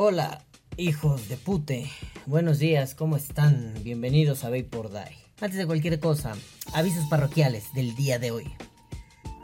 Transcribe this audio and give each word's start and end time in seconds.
Hola, 0.00 0.44
hijos 0.76 1.28
de 1.28 1.36
pute. 1.36 1.90
Buenos 2.24 2.60
días, 2.60 2.94
¿cómo 2.94 3.16
están? 3.16 3.74
Bienvenidos 3.82 4.44
a 4.44 4.48
Vapor 4.48 4.92
Die. 4.92 5.18
Antes 5.40 5.58
de 5.58 5.66
cualquier 5.66 5.98
cosa, 5.98 6.36
avisos 6.72 7.04
parroquiales 7.08 7.74
del 7.74 7.96
día 7.96 8.20
de 8.20 8.30
hoy. 8.30 8.44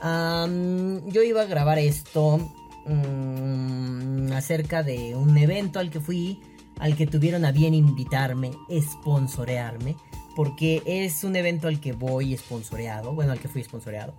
yo 0.01 1.23
iba 1.25 1.43
a 1.43 1.47
grabar 1.47 1.81
esto 1.81 2.39
mm, 2.87 4.31
acerca 4.31 4.85
de 4.85 5.17
un 5.17 5.37
evento 5.39 5.81
al 5.81 5.91
que 5.91 5.99
fui, 5.99 6.39
al 6.79 6.95
que 6.95 7.09
tuvieron 7.09 7.45
a 7.45 7.51
bien 7.51 7.75
invitarme, 7.75 8.53
sponsorearme, 8.81 9.97
porque 10.37 10.85
es 10.87 11.25
un 11.25 11.35
evento 11.35 11.67
al 11.67 11.81
que 11.81 11.95
voy 11.95 12.37
sponsoreado, 12.37 13.13
bueno, 13.13 13.33
al 13.33 13.41
que 13.41 13.49
fui 13.49 13.65
sponsoreado. 13.65 14.15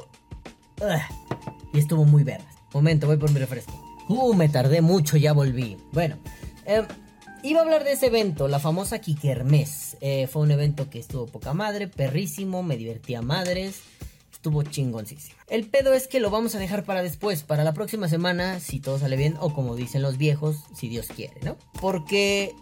y 1.72 1.80
estuvo 1.80 2.04
muy 2.04 2.26
verde. 2.26 2.44
Momento, 2.74 3.08
voy 3.08 3.16
por 3.16 3.32
mi 3.32 3.40
refresco. 3.40 3.85
Uh, 4.08 4.34
me 4.34 4.50
tardé 4.50 4.82
mucho, 4.82 5.18
ya 5.18 5.34
volví. 5.34 5.78
Bueno, 5.92 6.18
em, 6.66 6.86
iba 7.44 7.60
a 7.60 7.64
hablar 7.64 7.84
de 7.84 7.94
ese 7.94 8.08
evento, 8.08 8.48
la 8.48 8.60
famosa 8.60 9.00
Kikermes. 9.00 9.98
Eh, 10.02 10.28
fue 10.28 10.44
un 10.44 10.52
evento 10.52 10.90
que 10.90 11.00
estuvo 11.00 11.26
poca 11.26 11.54
madre, 11.54 11.88
perrísimo, 11.88 12.62
me 12.62 12.78
divertía 12.78 13.22
madres. 13.22 13.82
Estuvo 14.32 14.62
chingoncísimo. 14.62 15.36
El 15.50 15.66
pedo 15.68 15.94
es 15.94 16.08
que 16.08 16.20
lo 16.20 16.30
vamos 16.30 16.54
a 16.54 16.60
dejar 16.60 16.84
para 16.84 17.02
después, 17.02 17.42
para 17.42 17.64
la 17.64 17.74
próxima 17.74 18.08
semana, 18.08 18.60
si 18.60 18.80
todo 18.80 19.00
sale 19.00 19.16
bien, 19.16 19.38
o 19.40 19.54
como 19.54 19.76
dicen 19.76 20.04
los 20.04 20.18
viejos, 20.18 20.58
si 20.76 20.88
Dios 20.88 21.08
quiere, 21.08 21.40
¿no? 21.42 21.58
Porque, 21.82 22.54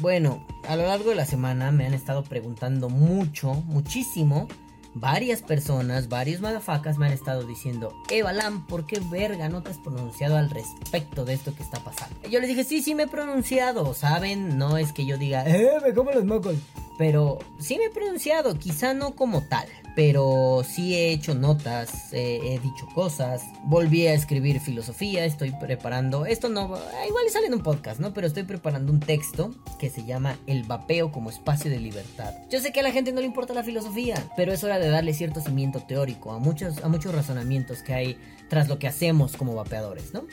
bueno, 0.00 0.46
a 0.68 0.76
lo 0.76 0.82
largo 0.82 1.08
de 1.08 1.16
la 1.16 1.24
semana 1.24 1.70
me 1.70 1.86
han 1.86 1.94
estado 1.94 2.24
preguntando 2.24 2.90
mucho, 2.90 3.54
muchísimo, 3.54 4.48
varias 4.94 5.42
personas, 5.42 6.08
varios 6.08 6.40
madafacas 6.40 6.98
me 6.98 7.06
han 7.06 7.12
estado 7.12 7.44
diciendo, 7.44 7.94
Eva 8.10 8.32
Lam, 8.32 8.66
¿por 8.66 8.86
qué 8.86 9.00
verga 9.10 9.48
no 9.48 9.62
te 9.62 9.70
has 9.70 9.78
pronunciado 9.78 10.36
al 10.36 10.50
respecto 10.50 11.24
de 11.24 11.34
esto 11.34 11.54
que 11.54 11.62
está 11.62 11.80
pasando? 11.80 12.16
Yo 12.28 12.40
les 12.40 12.48
dije, 12.48 12.64
sí, 12.64 12.82
sí 12.82 12.94
me 12.94 13.04
he 13.04 13.08
pronunciado, 13.08 13.94
¿saben? 13.94 14.58
No 14.58 14.76
es 14.76 14.92
que 14.92 15.06
yo 15.06 15.18
diga, 15.18 15.44
eh, 15.46 15.70
me 15.84 15.94
como 15.94 16.10
los 16.10 16.24
mocos. 16.24 16.56
Pero 16.98 17.38
sí 17.58 17.78
me 17.78 17.86
he 17.86 17.90
pronunciado, 17.90 18.58
quizá 18.58 18.92
no 18.92 19.12
como 19.12 19.42
tal 19.42 19.66
pero 20.02 20.62
sí 20.66 20.94
he 20.94 21.12
hecho 21.12 21.34
notas, 21.34 22.10
he 22.14 22.58
dicho 22.62 22.86
cosas, 22.94 23.42
volví 23.64 24.06
a 24.06 24.14
escribir 24.14 24.58
filosofía, 24.58 25.26
estoy 25.26 25.50
preparando, 25.50 26.24
esto 26.24 26.48
no, 26.48 26.74
ah, 26.74 27.06
igual 27.06 27.24
sale 27.30 27.48
en 27.48 27.52
un 27.52 27.62
podcast, 27.62 28.00
¿no? 28.00 28.14
Pero 28.14 28.26
estoy 28.26 28.44
preparando 28.44 28.94
un 28.94 29.00
texto 29.00 29.54
que 29.78 29.90
se 29.90 30.06
llama 30.06 30.38
El 30.46 30.62
vapeo 30.62 31.12
como 31.12 31.28
espacio 31.28 31.70
de 31.70 31.80
libertad. 31.80 32.32
Yo 32.48 32.60
sé 32.60 32.72
que 32.72 32.80
a 32.80 32.82
la 32.82 32.92
gente 32.92 33.12
no 33.12 33.20
le 33.20 33.26
importa 33.26 33.52
la 33.52 33.62
filosofía, 33.62 34.16
pero 34.38 34.54
es 34.54 34.64
hora 34.64 34.78
de 34.78 34.88
darle 34.88 35.12
cierto 35.12 35.42
cimiento 35.42 35.80
teórico 35.80 36.32
a 36.32 36.38
muchos, 36.38 36.82
a 36.82 36.88
muchos 36.88 37.14
razonamientos 37.14 37.82
que 37.82 37.92
hay 37.92 38.18
tras 38.48 38.68
lo 38.68 38.78
que 38.78 38.88
hacemos 38.88 39.36
como 39.36 39.54
vapeadores, 39.54 40.14
¿no? 40.14 40.24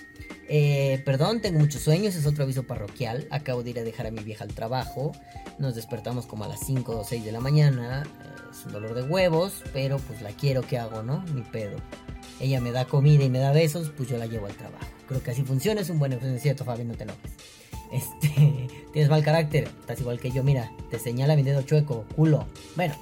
Eh, 0.48 1.02
perdón, 1.04 1.42
tengo 1.42 1.60
muchos 1.60 1.82
sueños, 1.82 2.16
es 2.16 2.26
otro 2.26 2.46
aviso 2.46 2.64
parroquial. 2.64 3.28
Acabo 3.32 3.64
de 3.64 3.72
ir 3.72 3.80
a 3.80 3.84
dejar 3.84 4.08
a 4.08 4.12
mi 4.12 4.24
vieja 4.24 4.46
al 4.46 4.54
trabajo. 4.54 5.12
Nos 5.60 5.76
despertamos 5.76 6.26
como 6.26 6.46
a 6.46 6.48
las 6.48 6.62
5 6.62 7.00
o 7.00 7.04
6 7.04 7.26
de 7.26 7.34
la 7.34 7.42
mañana. 7.42 8.04
Eh, 8.06 8.47
un 8.66 8.74
dolor 8.74 8.94
de 8.94 9.04
huevos, 9.04 9.64
pero 9.74 9.98
pues 9.98 10.22
la 10.22 10.32
quiero 10.32 10.62
que 10.62 10.78
hago, 10.78 11.04
¿no? 11.04 11.24
Mi 11.34 11.42
pedo. 11.42 11.78
Ella 12.40 12.62
me 12.62 12.72
da 12.72 12.86
comida 12.86 13.24
y 13.24 13.30
me 13.30 13.40
da 13.40 13.52
besos, 13.52 13.92
pues 13.96 14.10
yo 14.10 14.18
la 14.18 14.26
llevo 14.26 14.46
al 14.48 14.56
trabajo. 14.56 14.86
Creo 15.08 15.24
que 15.24 15.32
así 15.32 15.44
funciona, 15.44 15.82
es 15.82 15.90
un 15.90 16.00
buen 16.00 16.14
es 16.14 16.42
cierto, 16.42 16.66
Fabi, 16.66 16.84
no 16.84 16.96
te 16.96 17.04
enojes. 17.04 17.32
Este, 17.90 18.68
tienes 18.92 19.10
mal 19.10 19.24
carácter, 19.24 19.70
estás 19.80 20.02
igual 20.02 20.20
que 20.20 20.30
yo, 20.30 20.44
mira, 20.44 20.70
te 20.90 21.00
señala 21.00 21.38
mi 21.38 21.44
dedo 21.44 21.62
chueco, 21.62 22.04
culo. 22.18 22.46
Bueno, 22.76 22.94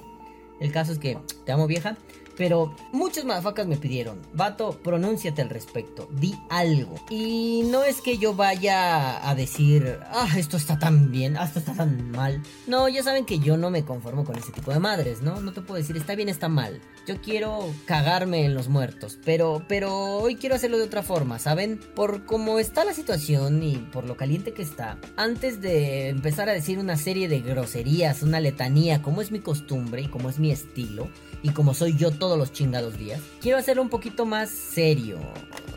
el 0.60 0.70
caso 0.70 0.92
es 0.92 1.00
que 1.00 1.18
te 1.44 1.50
amo 1.50 1.66
vieja 1.66 1.96
pero 2.36 2.74
muchas 2.92 3.24
madafacas 3.24 3.66
me 3.66 3.76
pidieron, 3.76 4.20
vato, 4.32 4.78
pronúnciate 4.82 5.42
al 5.42 5.50
respecto, 5.50 6.08
di 6.12 6.34
algo. 6.50 6.96
Y 7.10 7.62
no 7.70 7.84
es 7.84 8.00
que 8.00 8.18
yo 8.18 8.34
vaya 8.34 9.28
a 9.28 9.34
decir, 9.34 9.98
ah, 10.10 10.28
esto 10.36 10.56
está 10.56 10.78
tan 10.78 11.10
bien, 11.10 11.36
ah, 11.36 11.44
esto 11.44 11.58
está 11.58 11.74
tan 11.74 12.10
mal. 12.10 12.42
No, 12.66 12.88
ya 12.88 13.02
saben 13.02 13.24
que 13.24 13.38
yo 13.38 13.56
no 13.56 13.70
me 13.70 13.84
conformo 13.84 14.24
con 14.24 14.36
ese 14.36 14.52
tipo 14.52 14.72
de 14.72 14.78
madres, 14.78 15.22
¿no? 15.22 15.40
No 15.40 15.52
te 15.52 15.62
puedo 15.62 15.80
decir, 15.80 15.96
está 15.96 16.14
bien, 16.14 16.28
está 16.28 16.48
mal. 16.48 16.80
Yo 17.06 17.20
quiero 17.20 17.72
cagarme 17.84 18.44
en 18.44 18.54
los 18.54 18.68
muertos, 18.68 19.18
pero, 19.24 19.62
pero 19.68 19.94
hoy 19.94 20.36
quiero 20.36 20.56
hacerlo 20.56 20.78
de 20.78 20.84
otra 20.84 21.02
forma, 21.02 21.38
¿saben? 21.38 21.80
Por 21.94 22.24
cómo 22.24 22.58
está 22.58 22.84
la 22.84 22.94
situación 22.94 23.62
y 23.62 23.76
por 23.76 24.04
lo 24.04 24.16
caliente 24.16 24.52
que 24.52 24.62
está, 24.62 24.98
antes 25.16 25.60
de 25.60 26.08
empezar 26.08 26.48
a 26.48 26.52
decir 26.52 26.78
una 26.78 26.96
serie 26.96 27.28
de 27.28 27.40
groserías, 27.40 28.22
una 28.22 28.40
letanía, 28.40 29.02
como 29.02 29.20
es 29.22 29.30
mi 29.30 29.40
costumbre 29.40 30.02
y 30.02 30.08
como 30.08 30.28
es 30.28 30.38
mi 30.38 30.50
estilo, 30.50 31.08
y 31.42 31.50
como 31.50 31.74
soy 31.74 31.96
yo 31.96 32.10
todos 32.26 32.36
los 32.36 32.52
chingados 32.52 32.98
días, 32.98 33.20
quiero 33.40 33.56
hacerlo 33.56 33.82
un 33.82 33.88
poquito 33.88 34.26
más 34.26 34.50
serio. 34.50 35.20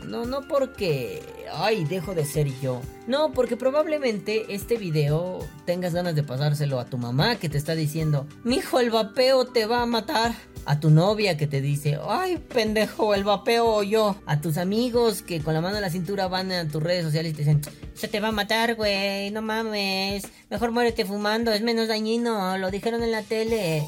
No, 0.08 0.24
no 0.24 0.48
porque, 0.48 1.22
ay, 1.54 1.84
dejo 1.84 2.12
de 2.12 2.24
ser 2.24 2.48
yo. 2.60 2.80
No, 3.06 3.30
porque 3.32 3.56
probablemente 3.56 4.52
este 4.52 4.76
video 4.76 5.46
tengas 5.64 5.94
ganas 5.94 6.16
de 6.16 6.24
pasárselo 6.24 6.80
a 6.80 6.86
tu 6.86 6.98
mamá 6.98 7.36
que 7.36 7.48
te 7.48 7.56
está 7.56 7.76
diciendo, 7.76 8.26
mijo, 8.42 8.80
el 8.80 8.90
vapeo 8.90 9.44
te 9.44 9.66
va 9.66 9.82
a 9.82 9.86
matar. 9.86 10.34
A 10.66 10.78
tu 10.80 10.90
novia 10.90 11.36
que 11.36 11.46
te 11.46 11.60
dice, 11.60 11.98
ay, 12.06 12.36
pendejo, 12.36 13.14
el 13.14 13.22
vapeo 13.22 13.66
o 13.66 13.82
yo. 13.84 14.16
A 14.26 14.40
tus 14.40 14.56
amigos 14.56 15.22
que 15.22 15.40
con 15.40 15.54
la 15.54 15.60
mano 15.60 15.76
en 15.76 15.82
la 15.82 15.90
cintura 15.90 16.26
van 16.26 16.50
a 16.50 16.68
tus 16.68 16.82
redes 16.82 17.04
sociales 17.04 17.32
y 17.32 17.34
te 17.34 17.42
dicen, 17.42 17.62
se 17.94 18.08
te 18.08 18.18
va 18.18 18.28
a 18.28 18.32
matar, 18.32 18.74
güey, 18.74 19.30
no 19.30 19.40
mames. 19.40 20.24
Mejor 20.50 20.72
muérete 20.72 21.04
fumando, 21.04 21.52
es 21.52 21.62
menos 21.62 21.86
dañino, 21.86 22.58
lo 22.58 22.72
dijeron 22.72 23.04
en 23.04 23.12
la 23.12 23.22
tele. 23.22 23.84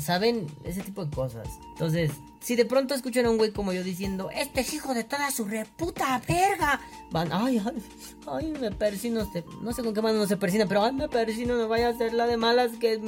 ¿Saben? 0.00 0.46
Ese 0.64 0.82
tipo 0.82 1.04
de 1.04 1.14
cosas. 1.14 1.48
Entonces, 1.72 2.10
si 2.40 2.56
de 2.56 2.64
pronto 2.64 2.94
escuchan 2.94 3.26
a 3.26 3.30
un 3.30 3.36
güey 3.36 3.52
como 3.52 3.72
yo 3.72 3.82
diciendo, 3.82 4.30
este 4.34 4.60
es 4.60 4.72
hijo 4.72 4.94
de 4.94 5.04
toda 5.04 5.30
su 5.30 5.44
reputa 5.44 6.20
verga, 6.26 6.80
van, 7.10 7.32
ay, 7.32 7.62
ay, 7.64 7.82
ay, 8.26 8.52
me 8.60 8.70
persino, 8.70 9.20
este, 9.20 9.44
no 9.60 9.72
sé 9.72 9.82
con 9.82 9.94
qué 9.94 10.02
mano 10.02 10.18
no 10.18 10.26
se 10.26 10.36
persina, 10.36 10.66
pero 10.66 10.84
ay, 10.84 10.92
me 10.92 11.08
persino, 11.08 11.56
no 11.56 11.68
vaya 11.68 11.88
a 11.88 11.90
hacer 11.90 12.14
la 12.14 12.26
de 12.26 12.36
malas 12.36 12.72
que 12.80 13.00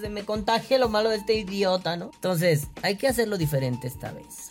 se 0.00 0.08
me 0.08 0.24
contagie 0.24 0.78
lo 0.78 0.88
malo 0.88 1.10
de 1.10 1.16
este 1.16 1.34
idiota, 1.34 1.96
¿no? 1.96 2.10
Entonces, 2.14 2.68
hay 2.82 2.96
que 2.96 3.08
hacerlo 3.08 3.36
diferente 3.36 3.86
esta 3.86 4.12
vez. 4.12 4.47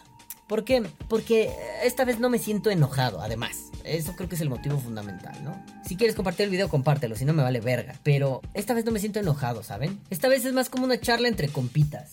¿Por 0.48 0.64
qué? 0.64 0.84
Porque 1.10 1.52
esta 1.84 2.06
vez 2.06 2.20
no 2.20 2.30
me 2.30 2.40
siento 2.40 2.70
enojado, 2.70 3.22
además. 3.22 3.64
Eso 3.84 4.16
creo 4.16 4.28
que 4.28 4.36
es 4.36 4.42
el 4.42 4.50
motivo 4.50 4.78
fundamental, 4.80 5.44
¿no? 5.44 5.62
Si 5.86 5.96
quieres 5.96 6.16
compartir 6.16 6.46
el 6.46 6.50
video, 6.50 6.70
compártelo, 6.70 7.16
si 7.16 7.26
no 7.26 7.34
me 7.34 7.44
vale 7.44 7.60
verga. 7.60 7.96
Pero 8.04 8.42
esta 8.54 8.74
vez 8.74 8.86
no 8.86 8.92
me 8.92 9.00
siento 9.00 9.20
enojado, 9.20 9.64
¿saben? 9.64 10.00
Esta 10.10 10.28
vez 10.28 10.46
es 10.46 10.54
más 10.54 10.70
como 10.70 10.86
una 10.86 11.00
charla 11.00 11.28
entre 11.28 11.50
compitas. 11.50 12.12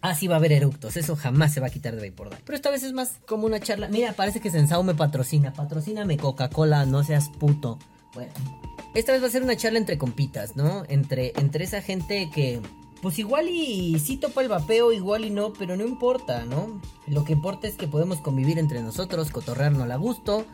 Ah, 0.00 0.14
sí 0.14 0.26
va 0.26 0.36
a 0.36 0.38
haber 0.38 0.52
eructos, 0.52 0.96
eso 0.96 1.16
jamás 1.16 1.52
se 1.52 1.60
va 1.60 1.68
a 1.68 1.70
quitar 1.70 1.96
de 1.96 2.10
Vapor 2.10 2.30
Pero 2.44 2.56
esta 2.56 2.70
vez 2.70 2.82
es 2.82 2.92
más 2.92 3.14
como 3.26 3.46
una 3.46 3.60
charla. 3.60 3.88
Mira, 3.88 4.12
parece 4.12 4.40
que 4.40 4.50
Sensao 4.50 4.82
me 4.82 4.94
patrocina. 4.94 5.52
Patrocíname 5.52 6.16
Coca-Cola, 6.16 6.84
no 6.86 7.02
seas 7.02 7.28
puto. 7.28 7.78
Bueno, 8.14 8.32
esta 8.94 9.12
vez 9.12 9.22
va 9.22 9.26
a 9.26 9.30
ser 9.30 9.42
una 9.42 9.56
charla 9.56 9.78
entre 9.78 9.98
compitas, 9.98 10.56
¿no? 10.56 10.84
Entre, 10.88 11.32
entre 11.36 11.64
esa 11.64 11.82
gente 11.82 12.30
que 12.34 12.60
pues 13.02 13.18
igual 13.18 13.48
y 13.48 13.98
sí 13.98 14.16
topa 14.16 14.42
el 14.42 14.48
vapeo, 14.48 14.92
igual 14.92 15.24
y 15.24 15.30
no, 15.30 15.52
pero 15.52 15.76
no 15.76 15.84
importa, 15.84 16.44
¿no? 16.44 16.80
Lo 17.06 17.24
que 17.24 17.32
importa 17.32 17.68
es 17.68 17.76
que 17.76 17.86
podemos 17.86 18.18
convivir 18.18 18.58
entre 18.58 18.82
nosotros, 18.82 19.30
cotorrearnos 19.30 19.90
a 19.90 19.96
gusto, 19.96 20.46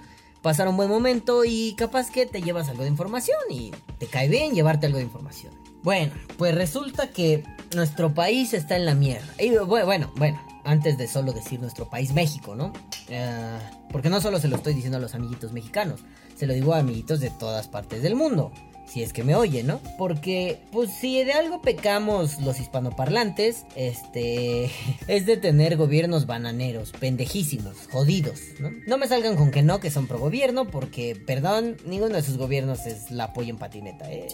pasar 0.43 0.69
un 0.69 0.77
buen 0.77 0.89
momento 0.89 1.45
y 1.45 1.75
capaz 1.75 2.11
que 2.11 2.27
te 2.27 2.43
llevas 2.43 2.69
algo 2.69 2.83
de 2.83 2.89
información 2.89 3.39
y 3.49 3.73
te 3.99 4.07
cae 4.07 4.29
bien 4.29 4.55
llevarte 4.55 4.87
algo 4.87 4.99
de 4.99 5.05
información. 5.05 5.55
Bueno, 5.83 6.13
pues 6.37 6.55
resulta 6.55 7.11
que 7.11 7.45
nuestro 7.75 8.15
país 8.15 8.55
está 8.55 8.77
en 8.77 8.87
la 8.87 8.95
mierda. 8.95 9.35
Y 9.39 9.51
bueno, 9.57 10.13
bueno, 10.17 10.41
antes 10.65 10.97
de 10.99 11.09
solo 11.09 11.33
decir 11.33 11.61
nuestro 11.61 11.89
país, 11.91 12.13
México, 12.13 12.55
¿no? 12.55 12.73
Eh, 13.09 13.59
porque 13.91 14.11
no 14.11 14.21
solo 14.21 14.39
se 14.39 14.49
lo 14.49 14.57
estoy 14.57 14.75
diciendo 14.75 14.99
a 14.99 15.01
los 15.01 15.15
amiguitos 15.15 15.53
mexicanos, 15.53 16.01
se 16.37 16.47
lo 16.47 16.55
digo 16.55 16.75
a 16.75 16.79
amiguitos 16.79 17.21
de 17.21 17.31
todas 17.31 17.69
partes 17.69 18.03
del 18.03 18.15
mundo 18.15 18.53
si 18.93 19.03
es 19.03 19.15
que 19.15 19.25
me 19.25 19.35
oye, 19.35 19.63
¿no? 19.63 19.81
Porque, 19.97 20.59
pues, 20.71 20.91
si 20.91 21.25
de 21.25 21.33
algo 21.33 21.63
pecamos 21.63 22.41
los 22.43 22.61
hispanoparlantes, 22.61 23.65
este, 23.75 24.71
es 25.09 25.25
de 25.25 25.39
tener 25.39 25.77
gobiernos 25.77 26.27
bananeros, 26.27 26.93
pendejísimos, 26.93 27.89
jodidos, 27.91 28.41
¿no? 28.61 28.71
No 28.87 28.99
me 28.99 29.09
salgan 29.09 29.37
con 29.37 29.51
que 29.51 29.63
no, 29.63 29.81
que 29.81 29.91
son 29.91 30.07
pro 30.07 30.19
gobierno, 30.19 30.67
porque, 30.67 31.17
perdón, 31.27 31.79
ninguno 31.87 32.17
de 32.17 32.23
sus 32.23 32.37
gobiernos 32.37 32.85
es 32.87 33.11
la 33.11 33.25
apoyo 33.25 33.51
en 33.51 33.59
patineta, 33.59 34.13
¿eh? 34.13 34.29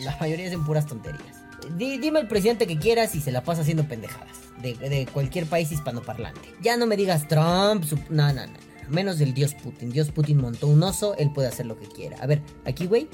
La 0.00 0.16
mayoría 0.20 0.46
en 0.46 0.64
puras 0.64 0.86
tonterías. 0.86 1.36
dime 1.76 2.20
el 2.20 2.28
presidente 2.28 2.66
que 2.66 2.78
quieras 2.78 3.14
y 3.16 3.20
se 3.20 3.32
la 3.32 3.42
pasa 3.42 3.62
haciendo 3.62 3.88
pendejadas. 3.88 4.38
De, 4.62 5.06
cualquier 5.12 5.46
país 5.46 5.72
hispanoparlante. 5.72 6.48
Ya 6.62 6.76
no 6.76 6.86
me 6.86 6.96
digas 6.96 7.26
Trump, 7.28 7.84
no, 8.08 8.32
no, 8.32 8.46
no. 8.46 8.58
Menos 8.88 9.18
del 9.18 9.34
dios 9.34 9.54
Putin. 9.54 9.90
Dios 9.90 10.10
Putin 10.10 10.38
montó 10.38 10.68
un 10.68 10.82
oso, 10.82 11.16
él 11.16 11.30
puede 11.34 11.48
hacer 11.48 11.66
lo 11.66 11.78
que 11.78 11.86
quiera. 11.86 12.16
A 12.20 12.26
ver, 12.26 12.40
aquí, 12.64 12.86
güey, 12.86 13.08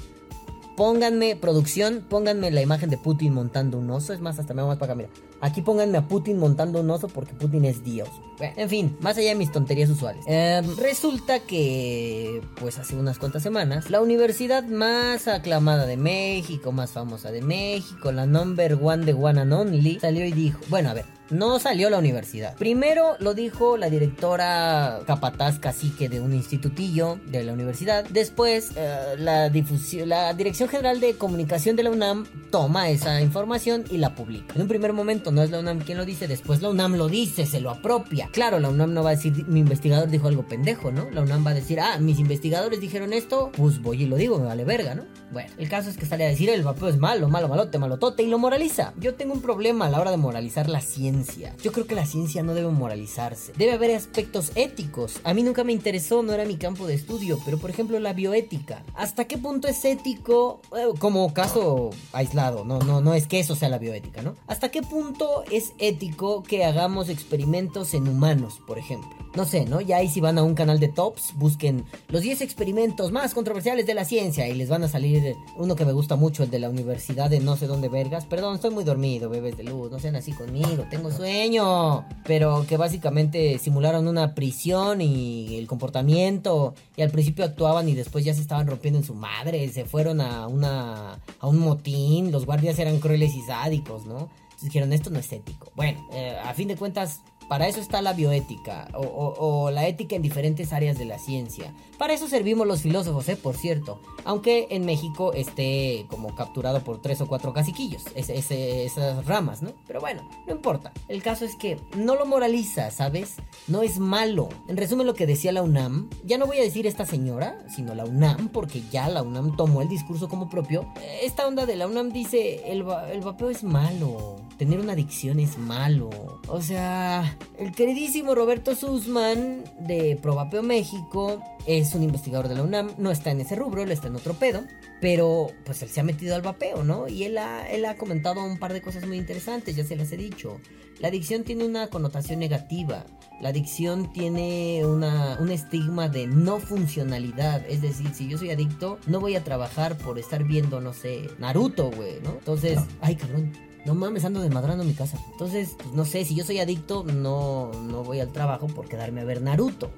Pónganme, 0.81 1.37
producción, 1.37 2.07
pónganme 2.09 2.51
la 2.51 2.63
imagen 2.63 2.89
de 2.89 2.97
Putin 2.97 3.35
montando 3.35 3.77
un 3.77 3.91
oso. 3.91 4.15
Es 4.15 4.21
más, 4.23 4.39
hasta 4.39 4.55
me 4.55 4.63
vamos 4.63 4.79
para 4.79 4.95
acá, 4.95 4.97
mira. 4.97 5.11
Aquí 5.43 5.61
pónganme 5.61 5.99
a 5.99 6.09
Putin 6.09 6.39
montando 6.39 6.81
un 6.81 6.89
oso 6.89 7.07
porque 7.09 7.35
Putin 7.35 7.67
es 7.67 7.85
Dios. 7.85 8.09
en 8.41 8.67
fin, 8.71 8.97
más 9.01 9.19
allá 9.19 9.29
de 9.29 9.35
mis 9.35 9.53
tonterías 9.53 9.91
usuales. 9.91 10.25
Em, 10.27 10.65
resulta 10.79 11.41
que, 11.41 12.41
pues 12.59 12.79
hace 12.79 12.97
unas 12.97 13.19
cuantas 13.19 13.43
semanas, 13.43 13.91
la 13.91 14.01
universidad 14.01 14.65
más 14.65 15.29
aclamada 15.29 15.85
de 15.85 15.99
México, 15.99 16.73
más 16.73 16.93
famosa 16.93 17.31
de 17.31 17.43
México, 17.43 18.11
la 18.11 18.25
number 18.25 18.79
one 18.81 19.05
de 19.05 19.13
One 19.13 19.43
and 19.43 19.53
Only, 19.53 20.01
salió 20.01 20.25
y 20.25 20.33
dijo, 20.33 20.61
bueno, 20.71 20.89
a 20.89 20.95
ver, 20.95 21.05
no 21.31 21.59
salió 21.59 21.91
la 21.91 21.99
universidad. 21.99 22.57
Primero 22.57 23.17
lo 23.19 23.35
dijo 23.35 23.77
la 23.77 23.91
directora 23.91 25.01
capataz 25.07 25.59
cacique 25.59 26.09
de 26.09 26.21
un 26.21 26.35
institutillo 26.35 27.19
de 27.27 27.45
la 27.45 27.53
universidad. 27.53 28.05
Después, 28.09 28.73
eh, 28.77 29.15
la, 29.19 29.49
difusión, 29.49 30.09
la 30.09 30.33
Dirección 30.35 30.69
General 30.69 31.01
de 31.01 31.15
Comunicación 31.15 31.77
de 31.77 31.85
la 31.85 31.91
UNAM 31.91 32.27
toma 32.51 32.91
esa 32.91 33.21
información 33.21 33.85
y 33.91 33.99
la 33.99 34.15
publica. 34.15 34.55
En 34.55 34.63
un 34.63 34.69
primer 34.69 34.93
momento 34.93 35.31
no 35.31 35.43
es 35.43 35.51
la 35.51 35.61
UNAM 35.61 35.81
quien 35.81 35.99
lo 35.99 36.05
dice, 36.05 36.29
después 36.29 36.63
la 36.63 36.71
UNAM 36.71 36.95
lo 36.95 37.09
dice, 37.09 37.47
se 37.47 37.61
lo 37.61 37.71
apropia. 37.71 38.29
Claro, 38.33 38.59
la 38.59 38.69
UNAM 38.69 38.93
no 38.93 39.03
va 39.03 39.11
a 39.11 39.15
decir, 39.15 39.47
mi 39.47 39.61
investigador 39.61 40.09
dijo 40.11 40.29
algo 40.29 40.47
pendejo, 40.47 40.91
¿no? 40.91 41.11
La 41.11 41.23
UNAM 41.23 41.47
va 41.47 41.51
a 41.51 41.55
decir, 41.55 41.81
ah, 41.81 41.99
mis 41.99 42.19
investigadores 42.19 42.81
dijeron 42.81 43.13
esto, 43.13 43.51
pues 43.57 43.81
voy 43.81 44.03
y 44.03 44.07
lo 44.07 44.17
digo, 44.17 44.39
me 44.39 44.47
vale 44.47 44.65
verga, 44.65 44.95
¿no? 44.95 45.05
Bueno, 45.33 45.51
el 45.59 45.69
caso 45.69 45.91
es 45.91 45.97
que 45.97 46.07
sale 46.07 46.25
a 46.25 46.29
decir, 46.29 46.51
el 46.51 46.63
vapeo 46.63 46.89
es 46.89 46.99
malo, 46.99 47.29
malo, 47.29 47.49
malote, 47.49 47.79
malotote, 47.79 48.23
y 48.23 48.27
lo 48.27 48.39
moraliza. 48.39 48.93
Yo 48.99 49.15
tengo 49.15 49.33
un 49.33 49.43
problema 49.43 49.87
a 49.87 49.91
la 49.91 50.01
hora 50.01 50.11
de 50.11 50.17
moralizar 50.17 50.69
la 50.69 50.81
ciencia. 50.81 51.20
Yo 51.63 51.73
creo 51.73 51.87
que 51.87 51.95
la 51.95 52.07
ciencia 52.07 52.43
no 52.43 52.55
debe 52.55 52.71
moralizarse. 52.71 53.53
Debe 53.57 53.73
haber 53.73 53.95
aspectos 53.95 54.53
éticos. 54.55 55.21
A 55.25 55.35
mí 55.35 55.43
nunca 55.43 55.65
me 55.65 55.73
interesó, 55.73 56.23
no 56.23 56.33
era 56.33 56.45
mi 56.45 56.57
campo 56.57 56.87
de 56.87 56.95
estudio, 56.95 57.39
pero 57.45 57.59
por 57.59 57.71
ejemplo 57.71 57.99
la 57.99 58.13
bioética. 58.13 58.85
¿Hasta 58.95 59.25
qué 59.27 59.39
punto 59.39 59.69
es 59.69 59.85
ético? 59.85 60.61
Como 60.99 61.33
caso 61.35 61.91
aislado, 62.13 62.65
no, 62.65 62.79
no, 62.81 63.01
no 63.01 63.15
es 63.15 63.27
que 63.27 63.41
eso 63.41 63.57
sea 63.57 63.69
la 63.69 63.79
bioética, 63.79 64.23
¿no? 64.23 64.35
¿Hasta 64.47 64.71
qué 64.71 64.83
punto 64.83 65.45
es 65.51 65.73
ético 65.79 66.43
que 66.43 66.65
hagamos 66.65 67.09
experimentos 67.09 67.95
en 67.95 68.09
humanos, 68.09 68.61
por 68.67 68.79
ejemplo? 68.79 69.11
No 69.35 69.45
sé, 69.45 69.65
¿no? 69.65 69.81
Ya 69.81 69.99
ahí 69.99 70.09
si 70.09 70.21
van 70.21 70.39
a 70.39 70.43
un 70.43 70.55
canal 70.55 70.81
de 70.81 70.89
tops, 70.89 71.35
busquen 71.37 71.85
los 72.09 72.23
10 72.23 72.41
experimentos 72.41 73.13
más 73.13 73.33
controversiales 73.33 73.87
de 73.87 73.95
la 73.95 74.05
ciencia 74.05 74.49
y 74.49 74.55
les 74.55 74.69
van 74.69 74.83
a 74.83 74.89
salir 74.89 75.37
uno 75.57 75.77
que 75.77 75.85
me 75.85 75.93
gusta 75.93 76.17
mucho, 76.17 76.43
el 76.43 76.51
de 76.51 76.59
la 76.59 76.69
Universidad 76.69 77.31
de 77.31 77.39
no 77.39 77.57
sé 77.57 77.67
dónde 77.67 77.89
vergas. 77.89 78.27
Perdón, 78.27 78.57
estoy 78.57 78.71
muy 78.71 78.83
dormido, 78.83 79.31
bebés 79.31 79.57
de 79.57 79.65
luz, 79.65 79.91
no 79.91 80.01
sean 80.01 80.17
así 80.17 80.33
conmigo, 80.33 80.85
tengo 80.91 81.10
sueño. 81.13 82.05
Pero 82.25 82.65
que 82.69 82.77
básicamente 82.77 83.59
simularon 83.59 84.09
una 84.09 84.35
prisión 84.35 85.01
y 85.01 85.57
el 85.57 85.67
comportamiento 85.67 86.75
y 86.97 87.03
al 87.03 87.11
principio 87.11 87.45
actuaban 87.45 87.89
y 87.89 87.95
después 87.95 88.25
ya 88.25 88.35
se 88.35 88.41
estaban 88.41 88.67
rompiendo 88.67 88.99
en 88.99 89.05
su 89.05 89.15
madre, 89.15 89.69
se 89.69 89.85
fueron 89.85 90.21
a 90.21 90.47
una 90.47 91.19
a 91.41 91.47
un 91.47 91.59
motín, 91.59 92.33
los 92.33 92.47
guardias 92.47 92.79
eran 92.79 92.99
crueles 92.99 93.35
y 93.35 93.43
sádicos, 93.43 94.07
¿no? 94.07 94.29
Entonces 94.43 94.63
dijeron, 94.63 94.93
esto 94.93 95.11
no 95.11 95.19
es 95.19 95.33
ético. 95.33 95.73
Bueno, 95.75 96.07
eh, 96.13 96.37
a 96.45 96.53
fin 96.55 96.69
de 96.69 96.77
cuentas, 96.77 97.23
para 97.51 97.67
eso 97.67 97.81
está 97.81 98.01
la 98.01 98.13
bioética 98.13 98.87
o, 98.95 99.73
la 99.73 99.89
ética 99.89 100.15
en 100.15 100.23
diferentes 100.23 100.73
áreas 100.73 100.97
de 100.97 101.05
la 101.05 101.19
ciencia. 101.19 101.75
Para 101.99 102.13
eso 102.13 102.29
servimos 102.29 102.65
los 102.65 102.83
filósofos, 102.83 103.29
¿eh? 103.29 103.35
Por 103.35 103.57
cierto. 103.57 104.01
Aunque 104.25 104.69
en 104.71 104.87
México 104.87 105.33
esté 105.33 106.07
como 106.09 106.37
capturado 106.37 106.85
por 106.85 107.03
tres 107.03 107.21
o 107.21 107.27
cuatro 107.27 107.53
caciquillos. 107.53 108.05
esas 108.15 109.27
ramas, 109.27 109.63
¿no? 109.63 109.73
Pero 109.89 110.01
bueno, 110.01 110.23
no 110.47 110.53
importa. 110.53 110.93
El 111.09 111.25
caso 111.25 111.45
es 111.45 111.57
que 111.57 111.81
no 111.97 112.15
lo 112.15 112.25
moraliza, 112.25 112.93
¿sabes? 112.93 113.39
No 113.67 113.83
es 113.83 113.99
malo. 113.99 114.49
En 114.69 114.77
resumen 114.77 115.09
lo 115.09 115.15
que 115.15 115.27
decía 115.27 115.51
la 115.51 115.65
UNAM. 115.65 116.09
Ya 116.25 116.39
no 116.39 116.47
voy 116.47 116.59
a 116.59 116.63
decir 116.63 116.87
esta 116.87 117.05
señora, 117.05 117.67
sino 117.69 117.97
la 117.97 118.05
UNAM, 118.05 118.51
porque 118.51 118.81
ya 118.93 119.09
la 119.09 119.23
UNAM 119.23 119.57
tomó 119.57 119.83
el 119.83 119.89
discurso 119.89 120.29
como 120.29 120.49
propio. 120.49 120.87
Esta 121.21 121.49
onda 121.49 121.67
de 121.67 121.75
la 121.75 121.89
UNAM 121.89 122.13
dice, 122.13 122.71
el, 122.71 122.87
el 123.13 123.23
vapeo 123.23 123.51
es 123.51 123.65
malo. 123.65 124.37
Tener 124.61 124.79
una 124.79 124.93
adicción 124.93 125.41
es 125.41 125.57
malo. 125.57 126.11
O 126.47 126.61
sea, 126.61 127.39
el 127.59 127.73
queridísimo 127.73 128.35
Roberto 128.35 128.77
Sussman 128.77 129.65
de 129.79 130.19
Probapeo 130.21 130.63
México 130.63 131.43
es 131.67 131.95
un 131.95 132.03
investigador 132.03 132.47
de 132.47 132.57
la 132.57 132.63
UNAM, 132.65 132.91
no 132.99 133.11
está 133.11 133.31
en 133.31 133.41
ese 133.41 133.57
rubro, 133.57 133.83
él 133.83 133.91
está 133.91 134.09
en 134.09 134.17
otro 134.17 134.35
pedo, 134.35 134.61
pero 135.01 135.47
pues 135.65 135.81
él 135.81 135.89
se 135.89 136.01
ha 136.01 136.03
metido 136.03 136.35
al 136.35 136.43
vapeo, 136.43 136.85
¿no? 136.85 137.09
Y 137.09 137.25
él 137.25 137.39
ha, 137.39 137.71
él 137.71 137.87
ha 137.87 137.97
comentado 137.97 138.45
un 138.45 138.59
par 138.59 138.75
de 138.75 138.83
cosas 138.83 139.07
muy 139.07 139.17
interesantes, 139.17 139.77
ya 139.77 139.85
se 139.85 139.97
las 139.97 140.13
he 140.13 140.19
dicho. 140.19 140.61
La 140.99 141.09
adicción 141.09 141.43
tiene 141.43 141.65
una 141.65 141.87
connotación 141.87 142.39
negativa, 142.39 143.07
la 143.41 143.49
adicción 143.49 144.13
tiene 144.13 144.83
una, 144.85 145.39
un 145.41 145.51
estigma 145.51 146.11
de 146.11 146.27
no 146.27 146.61
funcionalidad, 146.61 147.65
es 147.67 147.81
decir, 147.81 148.13
si 148.13 148.29
yo 148.29 148.37
soy 148.37 148.51
adicto, 148.51 148.99
no 149.07 149.21
voy 149.21 149.37
a 149.37 149.43
trabajar 149.43 149.97
por 149.97 150.19
estar 150.19 150.45
viendo, 150.45 150.83
no 150.83 150.93
sé, 150.93 151.31
Naruto, 151.39 151.91
güey, 151.91 152.21
¿no? 152.23 152.33
Entonces, 152.33 152.79
ay 153.01 153.17
cabrón, 153.17 153.70
no 153.85 153.95
mames, 153.95 154.25
ando 154.25 154.41
desmadrando 154.41 154.85
mi 154.85 154.93
casa. 154.93 155.19
Entonces, 155.33 155.75
pues, 155.77 155.93
no 155.95 156.05
sé, 156.05 156.25
si 156.25 156.35
yo 156.35 156.45
soy 156.45 156.59
adicto, 156.59 157.05
no, 157.05 157.71
no 157.73 158.05
voy 158.05 158.21
al 158.21 158.31
trabajo 158.31 158.67
por 158.67 158.89
quedarme 158.89 159.23
a 159.23 159.25
ver 159.25 159.41
Naruto. 159.43 159.91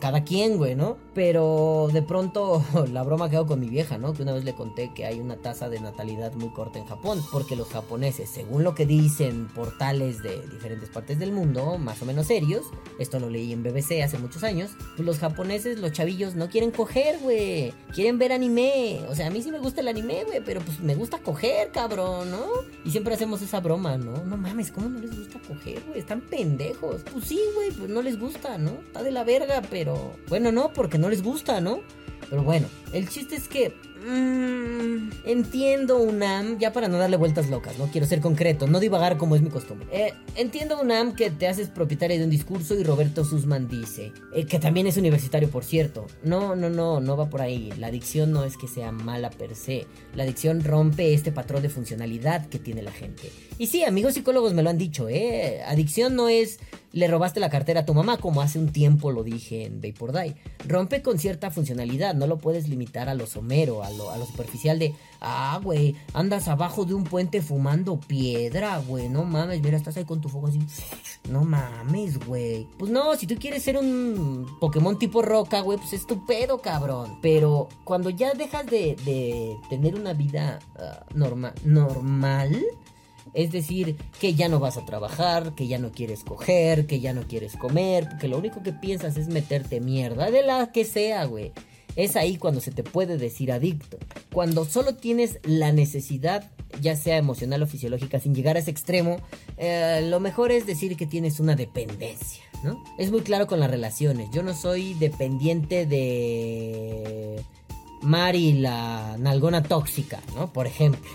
Cada 0.00 0.24
quien, 0.24 0.56
güey, 0.56 0.74
¿no? 0.74 0.96
Pero 1.14 1.88
de 1.92 2.02
pronto 2.02 2.64
la 2.92 3.02
broma 3.02 3.28
que 3.28 3.36
hago 3.36 3.46
con 3.46 3.60
mi 3.60 3.68
vieja, 3.68 3.98
¿no? 3.98 4.12
Que 4.14 4.22
una 4.22 4.32
vez 4.32 4.44
le 4.44 4.54
conté 4.54 4.92
que 4.94 5.04
hay 5.04 5.20
una 5.20 5.36
tasa 5.36 5.68
de 5.68 5.80
natalidad 5.80 6.32
muy 6.34 6.48
corta 6.50 6.78
en 6.78 6.86
Japón. 6.86 7.22
Porque 7.30 7.56
los 7.56 7.68
japoneses, 7.68 8.30
según 8.30 8.64
lo 8.64 8.74
que 8.74 8.86
dicen 8.86 9.48
portales 9.48 10.22
de 10.22 10.40
diferentes 10.48 10.88
partes 10.88 11.18
del 11.18 11.32
mundo, 11.32 11.76
más 11.78 12.00
o 12.02 12.06
menos 12.06 12.26
serios, 12.26 12.64
esto 12.98 13.20
lo 13.20 13.28
leí 13.28 13.52
en 13.52 13.62
BBC 13.62 14.02
hace 14.02 14.18
muchos 14.18 14.42
años, 14.42 14.70
pues 14.96 15.06
los 15.06 15.18
japoneses, 15.18 15.78
los 15.78 15.92
chavillos, 15.92 16.34
no 16.34 16.48
quieren 16.48 16.70
coger, 16.70 17.18
güey. 17.18 17.72
Quieren 17.94 18.18
ver 18.18 18.32
anime. 18.32 19.00
O 19.08 19.14
sea, 19.14 19.26
a 19.26 19.30
mí 19.30 19.42
sí 19.42 19.50
me 19.50 19.58
gusta 19.58 19.80
el 19.80 19.88
anime, 19.88 20.24
güey, 20.24 20.40
pero 20.44 20.60
pues 20.60 20.80
me 20.80 20.94
gusta 20.94 21.18
coger, 21.18 21.70
cabrón, 21.72 22.30
¿no? 22.30 22.69
Y 22.84 22.90
siempre 22.90 23.14
hacemos 23.14 23.42
esa 23.42 23.60
broma, 23.60 23.98
¿no? 23.98 24.24
No 24.24 24.36
mames, 24.36 24.70
¿cómo 24.70 24.88
no 24.88 24.98
les 25.00 25.16
gusta 25.16 25.38
coger, 25.46 25.82
güey? 25.86 26.00
Están 26.00 26.20
pendejos. 26.22 27.02
Pues 27.12 27.26
sí, 27.26 27.40
güey, 27.54 27.70
pues 27.72 27.90
no 27.90 28.00
les 28.02 28.18
gusta, 28.18 28.56
¿no? 28.56 28.70
Está 28.86 29.02
de 29.02 29.10
la 29.10 29.24
verga, 29.24 29.62
pero... 29.70 30.14
Bueno, 30.28 30.50
no, 30.50 30.72
porque 30.72 30.96
no 30.98 31.10
les 31.10 31.22
gusta, 31.22 31.60
¿no? 31.60 31.80
Pero 32.30 32.42
bueno, 32.42 32.68
el 32.92 33.08
chiste 33.08 33.36
es 33.36 33.48
que 33.48 33.74
Mmm, 34.06 35.10
entiendo 35.26 35.98
UNAM, 35.98 36.58
ya 36.58 36.72
para 36.72 36.88
no 36.88 36.96
darle 36.96 37.16
vueltas 37.16 37.50
locas, 37.50 37.78
no 37.78 37.86
quiero 37.88 38.06
ser 38.06 38.20
concreto, 38.20 38.66
no 38.66 38.80
divagar 38.80 39.18
como 39.18 39.36
es 39.36 39.42
mi 39.42 39.50
costumbre. 39.50 39.86
Eh, 39.92 40.14
entiendo 40.36 40.80
UNAM 40.80 41.14
que 41.14 41.30
te 41.30 41.46
haces 41.46 41.68
propietaria 41.68 42.18
de 42.18 42.24
un 42.24 42.30
discurso 42.30 42.74
y 42.74 42.82
Roberto 42.82 43.24
Sussman 43.24 43.68
dice, 43.68 44.12
eh, 44.34 44.46
que 44.46 44.58
también 44.58 44.86
es 44.86 44.96
universitario 44.96 45.50
por 45.50 45.64
cierto. 45.64 46.06
No, 46.22 46.56
no, 46.56 46.70
no, 46.70 47.00
no 47.00 47.16
va 47.16 47.28
por 47.28 47.42
ahí. 47.42 47.72
La 47.78 47.88
adicción 47.88 48.32
no 48.32 48.44
es 48.44 48.56
que 48.56 48.68
sea 48.68 48.90
mala 48.90 49.30
per 49.30 49.54
se. 49.54 49.86
La 50.14 50.22
adicción 50.22 50.64
rompe 50.64 51.12
este 51.12 51.32
patrón 51.32 51.62
de 51.62 51.68
funcionalidad 51.68 52.46
que 52.46 52.58
tiene 52.58 52.82
la 52.82 52.92
gente. 52.92 53.30
Y 53.58 53.66
sí, 53.66 53.84
amigos 53.84 54.14
psicólogos 54.14 54.54
me 54.54 54.62
lo 54.62 54.70
han 54.70 54.78
dicho, 54.78 55.08
¿eh? 55.08 55.62
Adicción 55.66 56.16
no 56.16 56.28
es 56.28 56.58
le 56.92 57.06
robaste 57.06 57.40
la 57.40 57.50
cartera 57.50 57.80
a 57.80 57.84
tu 57.84 57.94
mamá, 57.94 58.16
como 58.16 58.42
hace 58.42 58.58
un 58.58 58.72
tiempo 58.72 59.12
lo 59.12 59.22
dije 59.22 59.64
en 59.64 59.80
Vapor 59.80 60.12
Die. 60.12 60.34
Rompe 60.66 61.02
con 61.02 61.18
cierta 61.18 61.50
funcionalidad, 61.50 62.14
no 62.14 62.26
lo 62.26 62.38
puedes 62.38 62.68
limitar 62.68 63.08
a 63.08 63.14
lo 63.14 63.26
somero, 63.26 63.84
a 63.84 63.89
a 64.10 64.18
lo 64.18 64.26
superficial 64.26 64.78
de, 64.78 64.94
ah, 65.20 65.60
güey, 65.62 65.96
andas 66.12 66.48
abajo 66.48 66.84
de 66.84 66.94
un 66.94 67.04
puente 67.04 67.42
fumando 67.42 67.98
piedra, 67.98 68.78
güey, 68.78 69.08
no 69.08 69.24
mames, 69.24 69.62
mira, 69.62 69.76
estás 69.76 69.96
ahí 69.96 70.04
con 70.04 70.20
tu 70.20 70.28
fuego 70.28 70.48
así, 70.48 70.60
no 71.28 71.44
mames, 71.44 72.24
güey. 72.24 72.66
Pues 72.78 72.90
no, 72.90 73.16
si 73.16 73.26
tú 73.26 73.36
quieres 73.36 73.62
ser 73.62 73.76
un 73.76 74.46
Pokémon 74.60 74.98
tipo 74.98 75.22
roca, 75.22 75.60
güey, 75.60 75.78
pues 75.78 75.92
es 75.92 76.06
tu 76.06 76.26
pedo, 76.26 76.58
cabrón. 76.60 77.18
Pero 77.22 77.68
cuando 77.84 78.10
ya 78.10 78.34
dejas 78.34 78.66
de, 78.66 78.96
de 79.04 79.56
tener 79.68 79.94
una 79.94 80.12
vida 80.12 80.58
ah, 80.78 81.04
normal, 81.14 81.54
normal, 81.64 82.64
es 83.32 83.52
decir, 83.52 83.96
que 84.20 84.34
ya 84.34 84.48
no 84.48 84.58
vas 84.58 84.76
a 84.76 84.84
trabajar, 84.84 85.54
que 85.54 85.68
ya 85.68 85.78
no 85.78 85.92
quieres 85.92 86.24
coger, 86.24 86.86
que 86.86 87.00
ya 87.00 87.12
no 87.12 87.22
quieres 87.22 87.56
comer, 87.56 88.08
porque 88.08 88.28
lo 88.28 88.38
único 88.38 88.62
que 88.62 88.72
piensas 88.72 89.16
es 89.16 89.28
meterte 89.28 89.80
mierda, 89.80 90.30
de 90.30 90.42
la 90.42 90.72
que 90.72 90.84
sea, 90.84 91.24
güey. 91.26 91.52
Es 91.96 92.16
ahí 92.16 92.36
cuando 92.36 92.60
se 92.60 92.70
te 92.70 92.82
puede 92.82 93.18
decir 93.18 93.52
adicto. 93.52 93.98
Cuando 94.32 94.64
solo 94.64 94.94
tienes 94.94 95.38
la 95.42 95.72
necesidad, 95.72 96.50
ya 96.80 96.96
sea 96.96 97.16
emocional 97.16 97.62
o 97.62 97.66
fisiológica, 97.66 98.20
sin 98.20 98.34
llegar 98.34 98.56
a 98.56 98.60
ese 98.60 98.70
extremo, 98.70 99.18
eh, 99.56 100.06
lo 100.08 100.20
mejor 100.20 100.52
es 100.52 100.66
decir 100.66 100.96
que 100.96 101.06
tienes 101.06 101.40
una 101.40 101.56
dependencia, 101.56 102.42
¿no? 102.62 102.82
Es 102.98 103.10
muy 103.10 103.22
claro 103.22 103.46
con 103.46 103.60
las 103.60 103.70
relaciones. 103.70 104.28
Yo 104.32 104.42
no 104.42 104.54
soy 104.54 104.94
dependiente 104.94 105.86
de 105.86 107.42
Mari, 108.02 108.54
la 108.54 109.16
nalgona 109.18 109.62
tóxica, 109.62 110.20
¿no? 110.34 110.52
Por 110.52 110.66
ejemplo. 110.66 111.10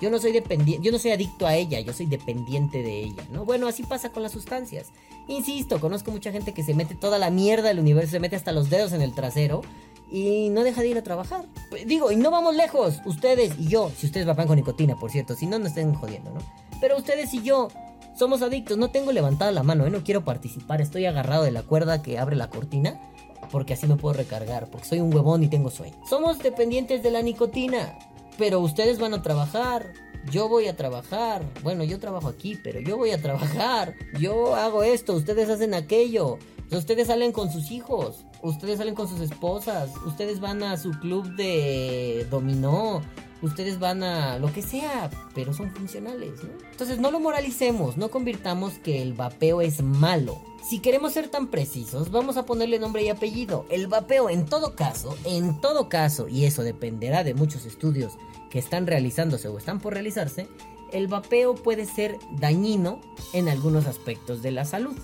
Yo 0.00 0.10
no 0.10 0.20
soy 0.20 0.30
dependiente, 0.30 0.84
yo 0.84 0.92
no 0.92 0.98
soy 1.00 1.10
adicto 1.10 1.44
a 1.44 1.56
ella, 1.56 1.80
yo 1.80 1.92
soy 1.92 2.06
dependiente 2.06 2.84
de 2.84 3.00
ella, 3.00 3.26
¿no? 3.32 3.44
Bueno, 3.44 3.66
así 3.66 3.82
pasa 3.82 4.10
con 4.10 4.22
las 4.22 4.30
sustancias. 4.30 4.92
Insisto, 5.26 5.80
conozco 5.80 6.12
mucha 6.12 6.30
gente 6.30 6.54
que 6.54 6.62
se 6.62 6.72
mete 6.72 6.94
toda 6.94 7.18
la 7.18 7.30
mierda 7.30 7.68
del 7.68 7.80
universo, 7.80 8.12
se 8.12 8.20
mete 8.20 8.36
hasta 8.36 8.52
los 8.52 8.70
dedos 8.70 8.92
en 8.92 9.02
el 9.02 9.12
trasero 9.12 9.62
y 10.10 10.48
no 10.50 10.64
deja 10.64 10.82
de 10.82 10.88
ir 10.88 10.98
a 10.98 11.02
trabajar. 11.02 11.44
Digo, 11.86 12.10
y 12.10 12.16
no 12.16 12.30
vamos 12.30 12.56
lejos, 12.56 13.00
ustedes 13.04 13.58
y 13.58 13.68
yo, 13.68 13.90
si 13.96 14.06
ustedes 14.06 14.26
van 14.26 14.46
con 14.46 14.56
nicotina, 14.56 14.96
por 14.98 15.10
cierto, 15.10 15.34
si 15.34 15.46
no, 15.46 15.58
no 15.58 15.66
estén 15.66 15.94
jodiendo, 15.94 16.30
¿no? 16.30 16.40
Pero 16.80 16.96
ustedes 16.96 17.32
y 17.34 17.42
yo 17.42 17.68
somos 18.16 18.42
adictos, 18.42 18.76
no 18.78 18.90
tengo 18.90 19.12
levantada 19.12 19.52
la 19.52 19.62
mano, 19.62 19.86
¿eh? 19.86 19.90
no 19.90 20.02
quiero 20.02 20.24
participar, 20.24 20.80
estoy 20.80 21.06
agarrado 21.06 21.44
de 21.44 21.52
la 21.52 21.62
cuerda 21.62 22.02
que 22.02 22.18
abre 22.18 22.34
la 22.34 22.50
cortina, 22.50 23.00
porque 23.52 23.74
así 23.74 23.86
me 23.86 23.96
puedo 23.96 24.14
recargar, 24.14 24.68
porque 24.70 24.88
soy 24.88 25.00
un 25.00 25.14
huevón 25.14 25.44
y 25.44 25.48
tengo 25.48 25.70
sueño. 25.70 25.96
Somos 26.08 26.38
dependientes 26.38 27.02
de 27.02 27.10
la 27.10 27.22
nicotina, 27.22 27.96
pero 28.36 28.60
ustedes 28.60 28.98
van 28.98 29.14
a 29.14 29.22
trabajar. 29.22 29.92
Yo 30.30 30.48
voy 30.48 30.66
a 30.66 30.76
trabajar. 30.76 31.42
Bueno, 31.62 31.84
yo 31.84 31.98
trabajo 31.98 32.28
aquí, 32.28 32.58
pero 32.62 32.80
yo 32.80 32.96
voy 32.96 33.12
a 33.12 33.22
trabajar. 33.22 33.94
Yo 34.18 34.54
hago 34.56 34.82
esto, 34.82 35.14
ustedes 35.14 35.48
hacen 35.48 35.74
aquello. 35.74 36.38
Ustedes 36.76 37.06
salen 37.06 37.32
con 37.32 37.50
sus 37.50 37.70
hijos, 37.70 38.24
ustedes 38.42 38.78
salen 38.78 38.94
con 38.94 39.08
sus 39.08 39.20
esposas, 39.20 39.90
ustedes 40.06 40.40
van 40.40 40.62
a 40.62 40.76
su 40.76 40.90
club 40.90 41.34
de 41.36 42.26
dominó, 42.30 43.02
ustedes 43.42 43.78
van 43.78 44.02
a 44.02 44.38
lo 44.38 44.52
que 44.52 44.62
sea, 44.62 45.10
pero 45.34 45.54
son 45.54 45.70
funcionales, 45.70 46.42
¿no? 46.42 46.50
Entonces 46.70 46.98
no 46.98 47.10
lo 47.10 47.20
moralicemos, 47.20 47.96
no 47.96 48.10
convirtamos 48.10 48.74
que 48.74 49.00
el 49.02 49.14
vapeo 49.14 49.60
es 49.60 49.82
malo. 49.82 50.38
Si 50.68 50.80
queremos 50.80 51.12
ser 51.12 51.28
tan 51.28 51.46
precisos, 51.46 52.10
vamos 52.10 52.36
a 52.36 52.44
ponerle 52.44 52.78
nombre 52.78 53.02
y 53.02 53.08
apellido. 53.08 53.64
El 53.70 53.86
vapeo 53.86 54.28
en 54.28 54.44
todo 54.44 54.74
caso, 54.74 55.16
en 55.24 55.60
todo 55.60 55.88
caso, 55.88 56.28
y 56.28 56.44
eso 56.44 56.62
dependerá 56.62 57.24
de 57.24 57.34
muchos 57.34 57.64
estudios 57.64 58.14
que 58.50 58.58
están 58.58 58.86
realizándose 58.86 59.48
o 59.48 59.56
están 59.56 59.80
por 59.80 59.94
realizarse, 59.94 60.48
el 60.92 61.06
vapeo 61.06 61.54
puede 61.54 61.84
ser 61.84 62.18
dañino 62.38 63.00
en 63.32 63.48
algunos 63.48 63.86
aspectos 63.86 64.42
de 64.42 64.50
la 64.50 64.64
salud. 64.64 64.96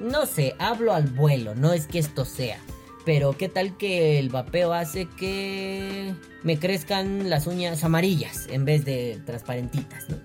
No 0.00 0.26
sé, 0.26 0.54
hablo 0.58 0.92
al 0.92 1.06
vuelo, 1.08 1.54
no 1.54 1.72
es 1.72 1.86
que 1.86 1.98
esto 1.98 2.24
sea. 2.24 2.58
Pero 3.04 3.36
qué 3.36 3.48
tal 3.48 3.76
que 3.76 4.18
el 4.18 4.28
vapeo 4.28 4.72
hace 4.72 5.06
que 5.06 6.14
me 6.42 6.58
crezcan 6.58 7.28
las 7.30 7.46
uñas 7.46 7.82
amarillas 7.82 8.46
en 8.48 8.64
vez 8.64 8.84
de 8.84 9.20
transparentitas, 9.26 10.08
¿no? 10.08 10.16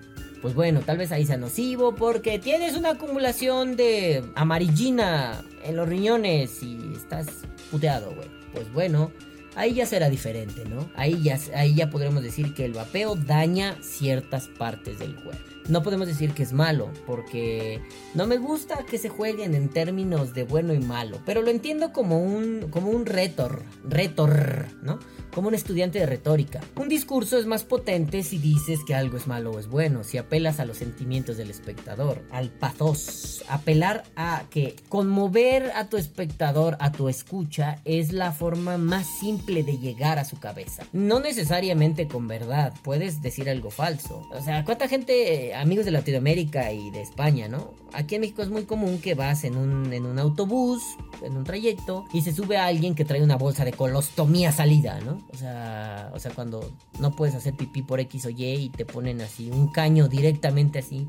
Pues 0.41 0.53
bueno, 0.53 0.81
tal 0.81 0.97
vez 0.97 1.11
ahí 1.11 1.25
sea 1.25 1.37
nocivo 1.37 1.95
porque 1.95 2.37
tienes 2.37 2.75
una 2.75 2.91
acumulación 2.91 3.75
de 3.75 4.23
amarillina 4.35 5.43
en 5.63 5.75
los 5.75 5.89
riñones 5.89 6.61
y 6.61 6.93
estás 6.95 7.25
puteado, 7.71 8.13
güey. 8.13 8.29
Pues 8.53 8.71
bueno, 8.71 9.11
ahí 9.55 9.73
ya 9.73 9.87
será 9.87 10.09
diferente, 10.09 10.63
¿no? 10.65 10.89
Ahí 10.95 11.21
ya, 11.23 11.39
ahí 11.55 11.73
ya 11.73 11.89
podremos 11.89 12.21
decir 12.21 12.53
que 12.53 12.65
el 12.65 12.73
vapeo 12.73 13.15
daña 13.15 13.75
ciertas 13.81 14.47
partes 14.47 14.99
del 14.99 15.15
cuerpo. 15.15 15.56
No 15.67 15.83
podemos 15.83 16.07
decir 16.07 16.33
que 16.33 16.43
es 16.43 16.53
malo, 16.53 16.89
porque 17.05 17.81
no 18.13 18.25
me 18.25 18.37
gusta 18.37 18.85
que 18.85 18.97
se 18.97 19.09
jueguen 19.09 19.53
en 19.53 19.69
términos 19.69 20.33
de 20.33 20.43
bueno 20.43 20.73
y 20.73 20.79
malo, 20.79 21.19
pero 21.25 21.41
lo 21.41 21.49
entiendo 21.49 21.91
como 21.91 22.19
un, 22.19 22.67
como 22.69 22.89
un 22.89 23.05
retor, 23.05 23.63
retor, 23.83 24.67
¿no? 24.81 24.99
como 25.37 25.49
un 25.49 25.53
estudiante 25.53 25.99
de 25.99 26.07
retórica. 26.07 26.61
Un 26.75 26.89
discurso 26.89 27.37
es 27.37 27.45
más 27.45 27.63
potente 27.63 28.23
si 28.23 28.39
dices 28.39 28.79
que 28.87 28.95
algo 28.95 29.17
es 29.17 29.27
malo 29.27 29.51
o 29.51 29.59
es 29.59 29.67
bueno, 29.67 30.03
si 30.03 30.17
apelas 30.17 30.59
a 30.59 30.65
los 30.65 30.77
sentimientos 30.77 31.37
del 31.37 31.51
espectador, 31.51 32.23
al 32.31 32.49
pathos. 32.49 33.43
Apelar 33.47 34.03
a 34.15 34.45
que 34.49 34.75
conmover 34.89 35.71
a 35.75 35.89
tu 35.89 35.97
espectador, 35.97 36.75
a 36.79 36.91
tu 36.91 37.07
escucha, 37.07 37.81
es 37.85 38.13
la 38.13 38.31
forma 38.31 38.79
más 38.79 39.05
simple 39.19 39.61
de 39.61 39.77
llegar 39.77 40.17
a 40.17 40.25
su 40.25 40.39
cabeza. 40.39 40.87
No 40.91 41.19
necesariamente 41.19 42.07
con 42.07 42.27
verdad, 42.27 42.73
puedes 42.83 43.21
decir 43.21 43.47
algo 43.47 43.69
falso. 43.69 44.27
O 44.31 44.41
sea, 44.41 44.65
¿cuánta 44.65 44.87
gente, 44.87 45.53
amigos 45.59 45.85
de 45.85 45.91
Latinoamérica 45.91 46.71
y 46.71 46.89
de 46.91 47.01
España, 47.01 47.47
¿no? 47.47 47.73
Aquí 47.93 48.15
en 48.15 48.21
México 48.21 48.41
es 48.41 48.49
muy 48.49 48.63
común 48.63 48.99
que 48.99 49.15
vas 49.15 49.43
en 49.43 49.55
un, 49.55 49.91
en 49.93 50.05
un 50.05 50.19
autobús, 50.19 50.83
en 51.23 51.37
un 51.37 51.43
trayecto, 51.43 52.05
y 52.13 52.21
se 52.21 52.33
sube 52.33 52.57
a 52.57 52.65
alguien 52.65 52.95
que 52.95 53.05
trae 53.05 53.23
una 53.23 53.37
bolsa 53.37 53.65
de 53.65 53.73
colostomía 53.73 54.51
salida, 54.51 54.99
¿no? 54.99 55.25
O 55.33 55.37
sea, 55.37 56.11
o 56.13 56.19
sea, 56.19 56.31
cuando 56.31 56.71
no 56.99 57.15
puedes 57.15 57.35
hacer 57.35 57.55
pipí 57.55 57.81
por 57.81 57.99
X 58.01 58.25
o 58.25 58.29
Y 58.29 58.43
y 58.45 58.69
te 58.69 58.85
ponen 58.85 59.21
así 59.21 59.49
un 59.49 59.71
caño 59.71 60.07
directamente 60.07 60.79
así 60.79 61.07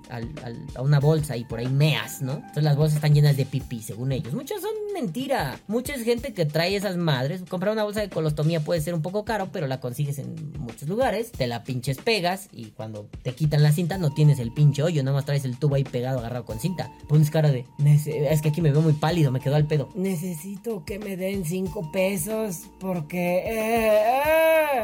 a 0.74 0.82
una 0.82 1.00
bolsa 1.00 1.36
y 1.36 1.44
por 1.44 1.58
ahí 1.58 1.68
meas, 1.68 2.22
¿no? 2.22 2.34
Entonces 2.34 2.64
las 2.64 2.76
bolsas 2.76 2.96
están 2.96 3.14
llenas 3.14 3.36
de 3.36 3.44
pipí, 3.44 3.82
según 3.82 4.12
ellos. 4.12 4.34
Muchas 4.34 4.62
son 4.62 4.70
mentira. 4.94 5.60
Mucha 5.66 5.98
gente 5.98 6.32
que 6.32 6.46
trae 6.46 6.76
esas 6.76 6.96
madres. 6.96 7.42
Comprar 7.48 7.72
una 7.72 7.84
bolsa 7.84 8.00
de 8.00 8.08
colostomía 8.08 8.60
puede 8.60 8.80
ser 8.80 8.94
un 8.94 9.02
poco 9.02 9.24
caro, 9.24 9.50
pero 9.52 9.66
la 9.66 9.80
consigues 9.80 10.18
en 10.18 10.52
muchos 10.58 10.88
lugares. 10.88 11.32
Te 11.32 11.46
la 11.46 11.64
pinches 11.64 11.98
pegas 11.98 12.48
y 12.52 12.66
cuando 12.66 13.08
te 13.22 13.32
quitan 13.32 13.62
la 13.62 13.72
cinta 13.72 13.98
no 13.98 14.12
tienes 14.12 14.37
el 14.38 14.52
pinche 14.52 14.82
hoyo, 14.82 15.02
nada 15.02 15.16
más 15.16 15.24
traes 15.24 15.44
el 15.44 15.58
tubo 15.58 15.74
ahí 15.74 15.84
pegado, 15.84 16.18
agarrado 16.18 16.44
con 16.44 16.60
cinta. 16.60 16.92
Pones 17.06 17.30
cara 17.30 17.50
de, 17.50 17.66
es 17.84 18.42
que 18.42 18.48
aquí 18.48 18.60
me 18.60 18.70
veo 18.70 18.80
muy 18.80 18.92
pálido, 18.94 19.30
me 19.30 19.40
quedó 19.40 19.56
al 19.56 19.66
pedo. 19.66 19.88
Necesito 19.94 20.84
que 20.84 20.98
me 20.98 21.16
den 21.16 21.44
cinco 21.44 21.90
pesos 21.92 22.62
porque... 22.78 23.38
Eh, 23.38 24.02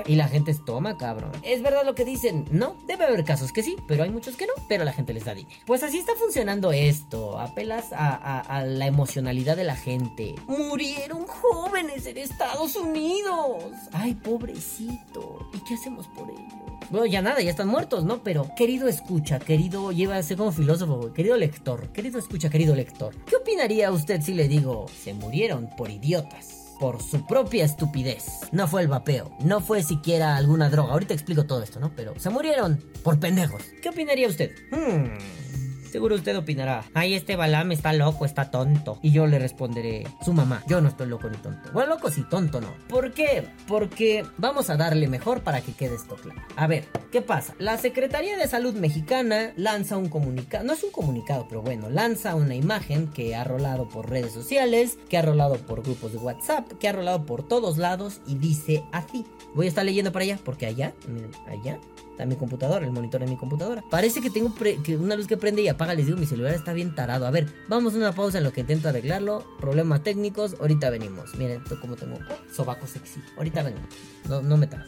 eh". 0.00 0.02
Y 0.06 0.16
la 0.16 0.28
gente 0.28 0.54
toma, 0.54 0.96
cabrón. 0.96 1.32
¿Es 1.42 1.62
verdad 1.62 1.84
lo 1.84 1.94
que 1.94 2.04
dicen? 2.04 2.44
No, 2.50 2.76
debe 2.86 3.04
haber 3.04 3.24
casos 3.24 3.52
que 3.52 3.62
sí, 3.62 3.76
pero 3.86 4.04
hay 4.04 4.10
muchos 4.10 4.36
que 4.36 4.46
no, 4.46 4.52
pero 4.68 4.84
la 4.84 4.92
gente 4.92 5.12
les 5.12 5.24
da 5.24 5.34
dinero. 5.34 5.56
Pues 5.66 5.82
así 5.82 5.98
está 5.98 6.14
funcionando 6.14 6.72
esto. 6.72 7.38
Apelas 7.38 7.92
a 7.92 8.64
la 8.66 8.86
emocionalidad 8.86 9.56
de 9.56 9.64
la 9.64 9.76
gente 9.76 10.34
Murieron 10.46 11.26
jóvenes 11.26 12.06
en 12.06 12.18
Estados 12.18 12.76
Unidos. 12.76 13.64
Ay, 13.92 14.14
pobrecito. 14.14 15.48
¿Y 15.52 15.58
qué 15.60 15.74
hacemos 15.74 16.06
por 16.08 16.30
ello? 16.30 16.63
Bueno, 16.90 17.06
ya 17.06 17.22
nada, 17.22 17.40
ya 17.40 17.50
están 17.50 17.68
muertos, 17.68 18.04
¿no? 18.04 18.22
Pero, 18.22 18.50
querido 18.56 18.88
escucha, 18.88 19.38
querido, 19.38 19.92
lleva 19.92 20.16
a 20.16 20.22
como 20.36 20.52
filósofo, 20.52 21.12
querido 21.12 21.36
lector, 21.36 21.88
querido 21.92 22.18
escucha, 22.18 22.50
querido 22.50 22.74
lector. 22.74 23.14
¿Qué 23.26 23.36
opinaría 23.36 23.90
usted 23.90 24.20
si 24.20 24.34
le 24.34 24.48
digo, 24.48 24.86
se 25.02 25.14
murieron 25.14 25.68
por 25.76 25.90
idiotas? 25.90 26.64
por 26.80 27.00
su 27.00 27.24
propia 27.24 27.64
estupidez. 27.64 28.40
No 28.52 28.66
fue 28.66 28.82
el 28.82 28.88
vapeo, 28.88 29.30
no 29.40 29.60
fue 29.60 29.82
siquiera 29.82 30.36
alguna 30.36 30.68
droga. 30.68 30.92
Ahorita 30.92 31.14
explico 31.14 31.46
todo 31.46 31.62
esto, 31.62 31.80
¿no? 31.80 31.92
Pero 31.94 32.18
se 32.18 32.30
murieron 32.30 32.82
por 33.02 33.20
pendejos. 33.20 33.62
¿Qué 33.82 33.90
opinaría 33.90 34.28
usted? 34.28 34.50
Hmm. 34.70 35.63
Seguro 35.94 36.16
usted 36.16 36.36
opinará, 36.36 36.84
ay, 36.92 37.14
este 37.14 37.36
Balam 37.36 37.70
está 37.70 37.92
loco, 37.92 38.24
está 38.24 38.50
tonto. 38.50 38.98
Y 39.00 39.12
yo 39.12 39.28
le 39.28 39.38
responderé, 39.38 40.04
su 40.24 40.32
mamá, 40.32 40.64
yo 40.66 40.80
no 40.80 40.88
estoy 40.88 41.06
loco 41.06 41.30
ni 41.30 41.36
tonto. 41.36 41.70
Bueno, 41.72 41.90
loco 41.90 42.10
sí, 42.10 42.24
tonto 42.28 42.60
no. 42.60 42.66
¿Por 42.88 43.12
qué? 43.12 43.46
Porque 43.68 44.26
vamos 44.36 44.70
a 44.70 44.76
darle 44.76 45.06
mejor 45.06 45.42
para 45.42 45.60
que 45.60 45.70
quede 45.70 45.94
esto 45.94 46.16
claro. 46.16 46.42
A 46.56 46.66
ver, 46.66 46.88
¿qué 47.12 47.22
pasa? 47.22 47.54
La 47.60 47.78
Secretaría 47.78 48.36
de 48.36 48.48
Salud 48.48 48.74
Mexicana 48.74 49.52
lanza 49.54 49.96
un 49.96 50.08
comunicado, 50.08 50.64
no 50.64 50.72
es 50.72 50.82
un 50.82 50.90
comunicado, 50.90 51.46
pero 51.48 51.62
bueno, 51.62 51.88
lanza 51.88 52.34
una 52.34 52.56
imagen 52.56 53.06
que 53.06 53.36
ha 53.36 53.44
rolado 53.44 53.88
por 53.88 54.10
redes 54.10 54.32
sociales, 54.32 54.98
que 55.08 55.16
ha 55.16 55.22
rolado 55.22 55.58
por 55.58 55.84
grupos 55.84 56.10
de 56.10 56.18
WhatsApp, 56.18 56.72
que 56.80 56.88
ha 56.88 56.92
rolado 56.92 57.24
por 57.24 57.46
todos 57.46 57.78
lados 57.78 58.20
y 58.26 58.34
dice 58.34 58.82
así. 58.90 59.24
Voy 59.54 59.66
a 59.66 59.68
estar 59.68 59.84
leyendo 59.84 60.10
para 60.10 60.24
allá, 60.24 60.40
porque 60.42 60.66
allá, 60.66 60.92
miren, 61.06 61.30
allá 61.46 61.78
está 62.14 62.26
mi 62.26 62.36
computadora, 62.36 62.84
el 62.84 62.92
monitor 62.92 63.20
de 63.20 63.26
mi 63.26 63.36
computadora. 63.36 63.84
Parece 63.90 64.20
que 64.20 64.30
tengo 64.30 64.54
que 64.54 64.96
una 64.96 65.16
luz 65.16 65.26
que 65.26 65.36
prende 65.36 65.62
y 65.62 65.68
apaga, 65.68 65.83
les 65.92 66.06
digo, 66.06 66.16
mi 66.16 66.24
celular 66.24 66.54
está 66.54 66.72
bien 66.72 66.94
tarado. 66.94 67.26
A 67.26 67.30
ver, 67.30 67.46
vamos 67.68 67.94
a 67.94 67.98
una 67.98 68.12
pausa 68.12 68.38
en 68.38 68.44
lo 68.44 68.52
que 68.52 68.62
intento 68.62 68.88
arreglarlo. 68.88 69.44
Problemas 69.60 70.02
técnicos, 70.02 70.56
ahorita 70.60 70.88
venimos. 70.88 71.34
Miren, 71.34 71.62
como 71.82 71.96
tengo 71.96 72.18
sobaco 72.50 72.86
sexy. 72.86 73.20
Ahorita 73.36 73.62
vengo. 73.62 73.80
No, 74.28 74.40
no 74.40 74.56
me 74.56 74.66
tardo. 74.66 74.86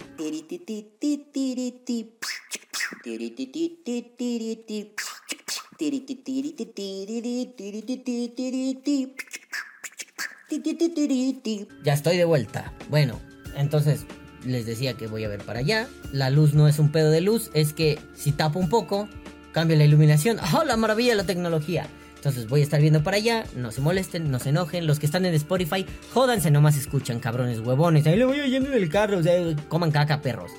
Ya 11.84 11.92
estoy 11.92 12.16
de 12.16 12.24
vuelta. 12.24 12.72
Bueno, 12.88 13.20
entonces 13.56 14.06
les 14.44 14.66
decía 14.66 14.94
que 14.94 15.06
voy 15.06 15.24
a 15.24 15.28
ver 15.28 15.42
para 15.44 15.60
allá. 15.60 15.88
La 16.12 16.30
luz 16.30 16.54
no 16.54 16.68
es 16.68 16.78
un 16.78 16.92
pedo 16.92 17.10
de 17.10 17.20
luz, 17.20 17.50
es 17.54 17.72
que 17.72 17.98
si 18.14 18.32
tapo 18.32 18.58
un 18.58 18.68
poco, 18.68 19.08
cambia 19.56 19.78
la 19.78 19.84
iluminación. 19.84 20.36
¡Oh, 20.54 20.64
la 20.64 20.76
maravilla 20.76 21.12
de 21.12 21.16
la 21.16 21.24
tecnología! 21.24 21.86
Entonces 22.16 22.46
voy 22.46 22.60
a 22.60 22.62
estar 22.62 22.78
viendo 22.78 23.02
para 23.02 23.16
allá, 23.16 23.46
no 23.56 23.72
se 23.72 23.80
molesten, 23.80 24.30
no 24.30 24.38
se 24.38 24.50
enojen. 24.50 24.86
Los 24.86 24.98
que 24.98 25.06
están 25.06 25.24
en 25.24 25.32
Spotify, 25.32 25.86
jódanse, 26.12 26.50
nomás 26.50 26.76
escuchan, 26.76 27.20
cabrones 27.20 27.60
huevones. 27.60 28.06
Ahí 28.06 28.18
le 28.18 28.26
voy 28.26 28.38
oyendo 28.38 28.68
en 28.68 28.74
el 28.74 28.90
carro, 28.90 29.16
o 29.16 29.22
sea, 29.22 29.32
coman 29.70 29.92
caca, 29.92 30.20
perros. 30.20 30.50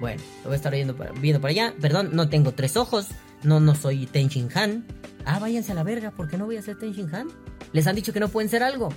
Bueno, 0.00 0.22
lo 0.38 0.44
voy 0.44 0.52
a 0.54 0.56
estar 0.56 0.72
viendo 0.72 0.96
para, 0.96 1.12
viendo 1.12 1.38
para 1.38 1.50
allá. 1.50 1.74
Perdón, 1.78 2.12
no 2.14 2.30
tengo 2.30 2.52
tres 2.52 2.78
ojos, 2.78 3.08
no, 3.42 3.60
no 3.60 3.74
soy 3.74 4.06
Tenshin 4.06 4.48
Han. 4.54 4.86
Ah, 5.26 5.38
váyanse 5.38 5.72
a 5.72 5.74
la 5.74 5.82
verga, 5.82 6.12
¿por 6.12 6.26
qué 6.26 6.38
no 6.38 6.46
voy 6.46 6.56
a 6.56 6.62
ser 6.62 6.78
Tenshin 6.78 7.14
Han? 7.14 7.28
Les 7.74 7.86
han 7.86 7.94
dicho 7.94 8.14
que 8.14 8.20
no 8.20 8.28
pueden 8.28 8.48
ser 8.48 8.62
algo. 8.62 8.88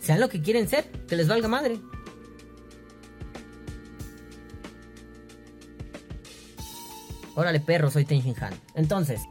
Sean 0.00 0.18
lo 0.18 0.28
que 0.28 0.42
quieren 0.42 0.68
ser, 0.68 0.90
que 1.06 1.14
les 1.14 1.28
valga 1.28 1.46
madre. 1.46 1.78
Órale, 7.34 7.60
perro, 7.60 7.90
soy 7.90 8.04
Tenshin 8.04 8.34
Han. 8.40 8.54
Entonces, 8.74 9.22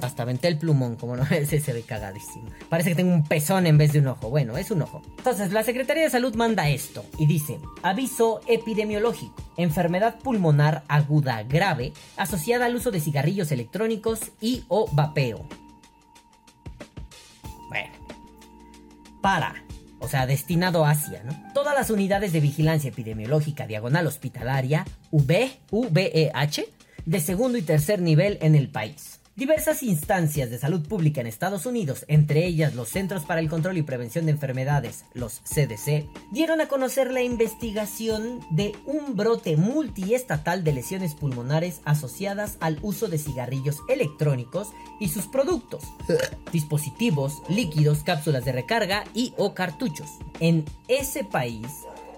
hasta 0.00 0.22
aventé 0.22 0.48
el 0.48 0.58
plumón, 0.58 0.96
como 0.96 1.16
no 1.16 1.24
ese 1.30 1.60
se 1.60 1.72
ve 1.72 1.82
cagadísimo. 1.82 2.50
Parece 2.68 2.90
que 2.90 2.96
tengo 2.96 3.14
un 3.14 3.24
pezón 3.24 3.66
en 3.66 3.78
vez 3.78 3.92
de 3.92 4.00
un 4.00 4.08
ojo. 4.08 4.28
Bueno, 4.28 4.56
es 4.56 4.70
un 4.70 4.82
ojo. 4.82 5.02
Entonces, 5.18 5.52
la 5.52 5.62
Secretaría 5.62 6.04
de 6.04 6.10
Salud 6.10 6.34
manda 6.34 6.68
esto 6.68 7.04
y 7.18 7.26
dice: 7.26 7.58
aviso 7.82 8.40
epidemiológico. 8.46 9.34
Enfermedad 9.56 10.18
pulmonar 10.18 10.84
aguda 10.88 11.42
grave 11.42 11.92
asociada 12.16 12.66
al 12.66 12.76
uso 12.76 12.90
de 12.90 13.00
cigarrillos 13.00 13.50
electrónicos 13.52 14.32
y 14.40 14.64
o 14.68 14.88
vapeo. 14.92 15.46
Bueno. 17.68 17.92
Para 19.22 19.66
o 19.98 20.08
sea, 20.08 20.26
destinado 20.26 20.84
a 20.84 20.90
Asia, 20.90 21.22
¿no? 21.24 21.32
Todas 21.54 21.74
las 21.74 21.90
unidades 21.90 22.32
de 22.32 22.40
vigilancia 22.40 22.90
epidemiológica 22.90 23.66
diagonal 23.66 24.06
hospitalaria, 24.06 24.84
V, 25.10 25.50
VEH, 25.70 26.68
de 27.06 27.20
segundo 27.20 27.56
y 27.56 27.62
tercer 27.62 28.02
nivel 28.02 28.38
en 28.42 28.54
el 28.54 28.68
país. 28.68 29.20
Diversas 29.36 29.82
instancias 29.82 30.50
de 30.50 30.56
salud 30.56 30.88
pública 30.88 31.20
en 31.20 31.26
Estados 31.26 31.66
Unidos, 31.66 32.06
entre 32.08 32.46
ellas 32.46 32.74
los 32.74 32.88
Centros 32.88 33.26
para 33.26 33.38
el 33.38 33.50
Control 33.50 33.76
y 33.76 33.82
Prevención 33.82 34.24
de 34.24 34.32
Enfermedades, 34.32 35.04
los 35.12 35.40
CDC, 35.40 36.08
dieron 36.32 36.62
a 36.62 36.68
conocer 36.68 37.12
la 37.12 37.22
investigación 37.22 38.40
de 38.50 38.74
un 38.86 39.14
brote 39.14 39.58
multiestatal 39.58 40.64
de 40.64 40.72
lesiones 40.72 41.14
pulmonares 41.14 41.82
asociadas 41.84 42.56
al 42.60 42.78
uso 42.80 43.08
de 43.08 43.18
cigarrillos 43.18 43.80
electrónicos 43.90 44.68
y 45.00 45.10
sus 45.10 45.26
productos, 45.26 45.84
dispositivos, 46.52 47.42
líquidos, 47.50 48.04
cápsulas 48.04 48.46
de 48.46 48.52
recarga 48.52 49.04
y 49.12 49.34
o 49.36 49.52
cartuchos. 49.52 50.08
En 50.40 50.64
ese 50.88 51.24
país, 51.24 51.68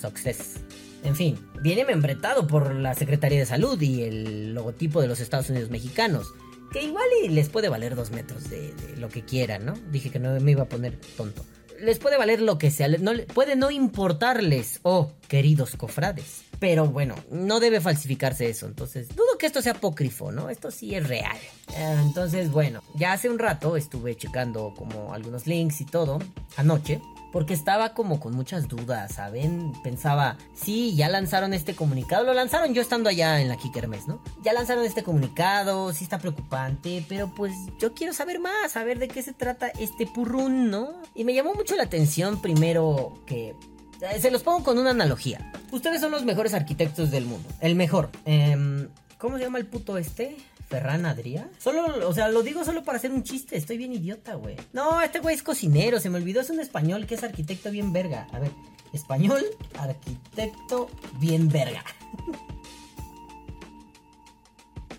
Success. 0.00 0.60
En 1.02 1.16
fin, 1.16 1.38
viene 1.62 1.84
membretado 1.84 2.46
por 2.46 2.74
la 2.74 2.94
Secretaría 2.94 3.38
de 3.38 3.46
Salud 3.46 3.80
y 3.80 4.02
el 4.02 4.54
logotipo 4.54 5.00
de 5.00 5.08
los 5.08 5.20
Estados 5.20 5.48
Unidos 5.50 5.70
mexicanos. 5.70 6.32
Que 6.72 6.82
igual 6.82 7.06
les 7.30 7.48
puede 7.48 7.68
valer 7.68 7.96
dos 7.96 8.10
metros 8.10 8.48
de, 8.48 8.72
lo 8.96 9.08
que 9.08 9.24
quieran, 9.24 9.64
¿no? 9.64 9.74
Dije 9.90 10.10
que 10.10 10.20
no 10.20 10.38
me 10.40 10.52
iba 10.52 10.64
a 10.64 10.68
poner 10.68 10.98
tonto. 11.16 11.44
Les 11.80 11.98
puede 11.98 12.18
valer 12.18 12.42
lo 12.42 12.58
que 12.58 12.70
sea, 12.70 12.88
no, 12.88 13.12
puede 13.34 13.56
no 13.56 13.70
importarles, 13.70 14.80
oh, 14.82 15.12
queridos 15.26 15.76
cofrades. 15.76 16.42
Pero 16.58 16.86
bueno, 16.86 17.14
no 17.30 17.58
debe 17.58 17.80
falsificarse 17.80 18.50
eso. 18.50 18.66
Entonces, 18.66 19.08
dudo 19.08 19.38
que 19.38 19.46
esto 19.46 19.62
sea 19.62 19.72
apócrifo, 19.72 20.30
¿no? 20.30 20.50
Esto 20.50 20.70
sí 20.70 20.94
es 20.94 21.08
real. 21.08 21.38
Eh, 21.74 21.96
entonces, 22.02 22.50
bueno, 22.50 22.82
ya 22.94 23.14
hace 23.14 23.30
un 23.30 23.38
rato 23.38 23.78
estuve 23.78 24.14
checando 24.14 24.74
como 24.76 25.14
algunos 25.14 25.46
links 25.46 25.80
y 25.80 25.86
todo, 25.86 26.18
anoche 26.58 27.00
porque 27.32 27.54
estaba 27.54 27.94
como 27.94 28.20
con 28.20 28.34
muchas 28.34 28.68
dudas, 28.68 29.14
¿saben? 29.14 29.72
Pensaba, 29.82 30.36
sí, 30.54 30.94
ya 30.96 31.08
lanzaron 31.08 31.54
este 31.54 31.74
comunicado, 31.74 32.24
lo 32.24 32.34
lanzaron 32.34 32.74
yo 32.74 32.82
estando 32.82 33.08
allá 33.08 33.40
en 33.40 33.48
la 33.48 33.56
Kikermes, 33.56 34.08
¿no? 34.08 34.22
Ya 34.42 34.52
lanzaron 34.52 34.84
este 34.84 35.02
comunicado, 35.02 35.92
sí 35.92 36.04
está 36.04 36.18
preocupante, 36.18 37.04
pero 37.08 37.32
pues 37.34 37.52
yo 37.78 37.94
quiero 37.94 38.12
saber 38.12 38.40
más, 38.40 38.72
saber 38.72 38.98
de 38.98 39.08
qué 39.08 39.22
se 39.22 39.32
trata 39.32 39.68
este 39.68 40.06
purrún, 40.06 40.70
¿no? 40.70 40.94
Y 41.14 41.24
me 41.24 41.34
llamó 41.34 41.54
mucho 41.54 41.76
la 41.76 41.84
atención 41.84 42.40
primero 42.40 43.14
que... 43.26 43.54
Eh, 44.00 44.18
se 44.18 44.30
los 44.30 44.42
pongo 44.42 44.64
con 44.64 44.78
una 44.78 44.90
analogía. 44.90 45.52
Ustedes 45.70 46.00
son 46.00 46.10
los 46.10 46.24
mejores 46.24 46.54
arquitectos 46.54 47.10
del 47.10 47.26
mundo. 47.26 47.46
El 47.60 47.74
mejor. 47.74 48.10
Em, 48.24 48.88
¿Cómo 49.18 49.36
se 49.36 49.44
llama 49.44 49.58
el 49.58 49.66
puto 49.66 49.98
este? 49.98 50.38
Ferran 50.70 51.04
Adrià. 51.04 51.50
Solo, 51.58 52.08
o 52.08 52.14
sea, 52.14 52.28
lo 52.28 52.44
digo 52.44 52.64
solo 52.64 52.84
para 52.84 52.98
hacer 52.98 53.10
un 53.10 53.24
chiste. 53.24 53.56
Estoy 53.56 53.76
bien 53.76 53.92
idiota, 53.92 54.36
güey. 54.36 54.56
No, 54.72 55.02
este 55.02 55.18
güey 55.18 55.34
es 55.34 55.42
cocinero. 55.42 55.98
Se 55.98 56.08
me 56.08 56.18
olvidó. 56.18 56.40
Es 56.40 56.48
un 56.48 56.60
español 56.60 57.06
que 57.06 57.16
es 57.16 57.24
arquitecto 57.24 57.72
bien 57.72 57.92
verga. 57.92 58.28
A 58.32 58.38
ver, 58.38 58.52
español, 58.92 59.44
arquitecto 59.76 60.88
bien 61.18 61.48
verga. 61.48 61.84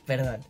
Perdón. 0.06 0.42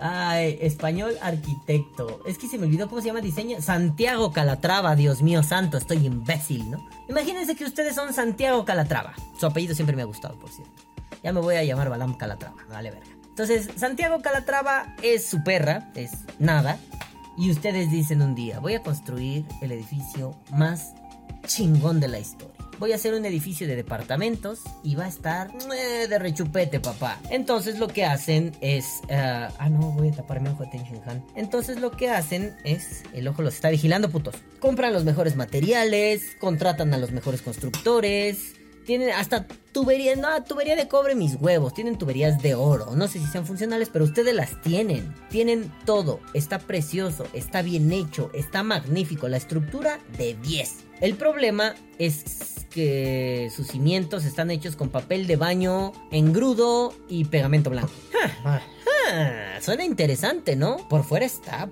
Ay, 0.00 0.56
español 0.62 1.18
arquitecto. 1.20 2.22
Es 2.26 2.38
que 2.38 2.48
se 2.48 2.56
me 2.56 2.64
olvidó 2.64 2.88
cómo 2.88 3.02
se 3.02 3.08
llama 3.08 3.20
diseño. 3.20 3.60
Santiago 3.60 4.32
Calatrava, 4.32 4.96
Dios 4.96 5.20
mío 5.20 5.42
santo, 5.42 5.76
estoy 5.76 6.06
imbécil, 6.06 6.70
¿no? 6.70 6.88
Imagínense 7.06 7.54
que 7.54 7.64
ustedes 7.64 7.96
son 7.96 8.14
Santiago 8.14 8.64
Calatrava. 8.64 9.12
Su 9.38 9.44
apellido 9.44 9.74
siempre 9.74 9.94
me 9.94 10.00
ha 10.00 10.06
gustado, 10.06 10.38
por 10.38 10.48
cierto. 10.48 10.72
Ya 11.22 11.34
me 11.34 11.40
voy 11.40 11.56
a 11.56 11.64
llamar 11.64 11.90
Balam 11.90 12.16
Calatrava, 12.16 12.64
vale 12.70 12.92
verga. 12.92 13.19
Entonces, 13.40 13.70
Santiago 13.74 14.20
Calatrava 14.20 14.94
es 15.02 15.24
su 15.24 15.42
perra, 15.42 15.88
es 15.94 16.10
nada. 16.38 16.76
Y 17.38 17.50
ustedes 17.50 17.90
dicen 17.90 18.20
un 18.20 18.34
día, 18.34 18.58
voy 18.58 18.74
a 18.74 18.82
construir 18.82 19.46
el 19.62 19.72
edificio 19.72 20.38
más 20.52 20.92
chingón 21.46 22.00
de 22.00 22.08
la 22.08 22.18
historia. 22.18 22.54
Voy 22.78 22.92
a 22.92 22.96
hacer 22.96 23.14
un 23.14 23.24
edificio 23.24 23.66
de 23.66 23.76
departamentos 23.76 24.60
y 24.84 24.94
va 24.94 25.06
a 25.06 25.08
estar 25.08 25.50
eh, 25.74 26.06
de 26.06 26.18
rechupete, 26.18 26.80
papá. 26.80 27.18
Entonces 27.30 27.78
lo 27.78 27.88
que 27.88 28.04
hacen 28.04 28.52
es... 28.60 29.00
Uh, 29.04 29.50
ah, 29.58 29.70
no, 29.70 29.92
voy 29.92 30.08
a 30.08 30.12
taparme 30.12 30.50
ojo 30.50 30.64
de 30.64 31.00
Han. 31.06 31.24
Entonces 31.34 31.80
lo 31.80 31.92
que 31.92 32.10
hacen 32.10 32.54
es... 32.64 33.04
El 33.14 33.26
ojo 33.26 33.40
los 33.40 33.54
está 33.54 33.70
vigilando, 33.70 34.10
putos. 34.10 34.34
Compran 34.58 34.92
los 34.92 35.04
mejores 35.04 35.36
materiales, 35.36 36.36
contratan 36.38 36.92
a 36.92 36.98
los 36.98 37.10
mejores 37.12 37.40
constructores, 37.40 38.59
tienen 38.84 39.10
hasta 39.10 39.46
tuberías, 39.72 40.18
no, 40.18 40.42
tubería 40.44 40.76
de 40.76 40.88
cobre 40.88 41.14
mis 41.14 41.36
huevos, 41.36 41.74
tienen 41.74 41.98
tuberías 41.98 42.42
de 42.42 42.54
oro, 42.54 42.94
no 42.96 43.08
sé 43.08 43.18
si 43.18 43.26
sean 43.26 43.46
funcionales, 43.46 43.88
pero 43.92 44.04
ustedes 44.04 44.34
las 44.34 44.60
tienen, 44.62 45.14
tienen 45.28 45.72
todo, 45.84 46.20
está 46.34 46.58
precioso, 46.58 47.26
está 47.32 47.62
bien 47.62 47.92
hecho, 47.92 48.30
está 48.34 48.62
magnífico, 48.62 49.28
la 49.28 49.36
estructura 49.36 50.00
de 50.16 50.34
10. 50.34 50.84
El 51.00 51.14
problema 51.14 51.74
es 51.98 52.66
que 52.70 53.50
sus 53.54 53.68
cimientos 53.68 54.24
están 54.24 54.50
hechos 54.50 54.76
con 54.76 54.90
papel 54.90 55.26
de 55.26 55.36
baño 55.36 55.92
engrudo 56.10 56.94
y 57.08 57.24
pegamento 57.24 57.70
blanco. 57.70 57.92
suena 59.60 59.84
interesante, 59.84 60.56
¿no? 60.56 60.88
Por 60.88 61.04
fuera 61.04 61.26
está... 61.26 61.68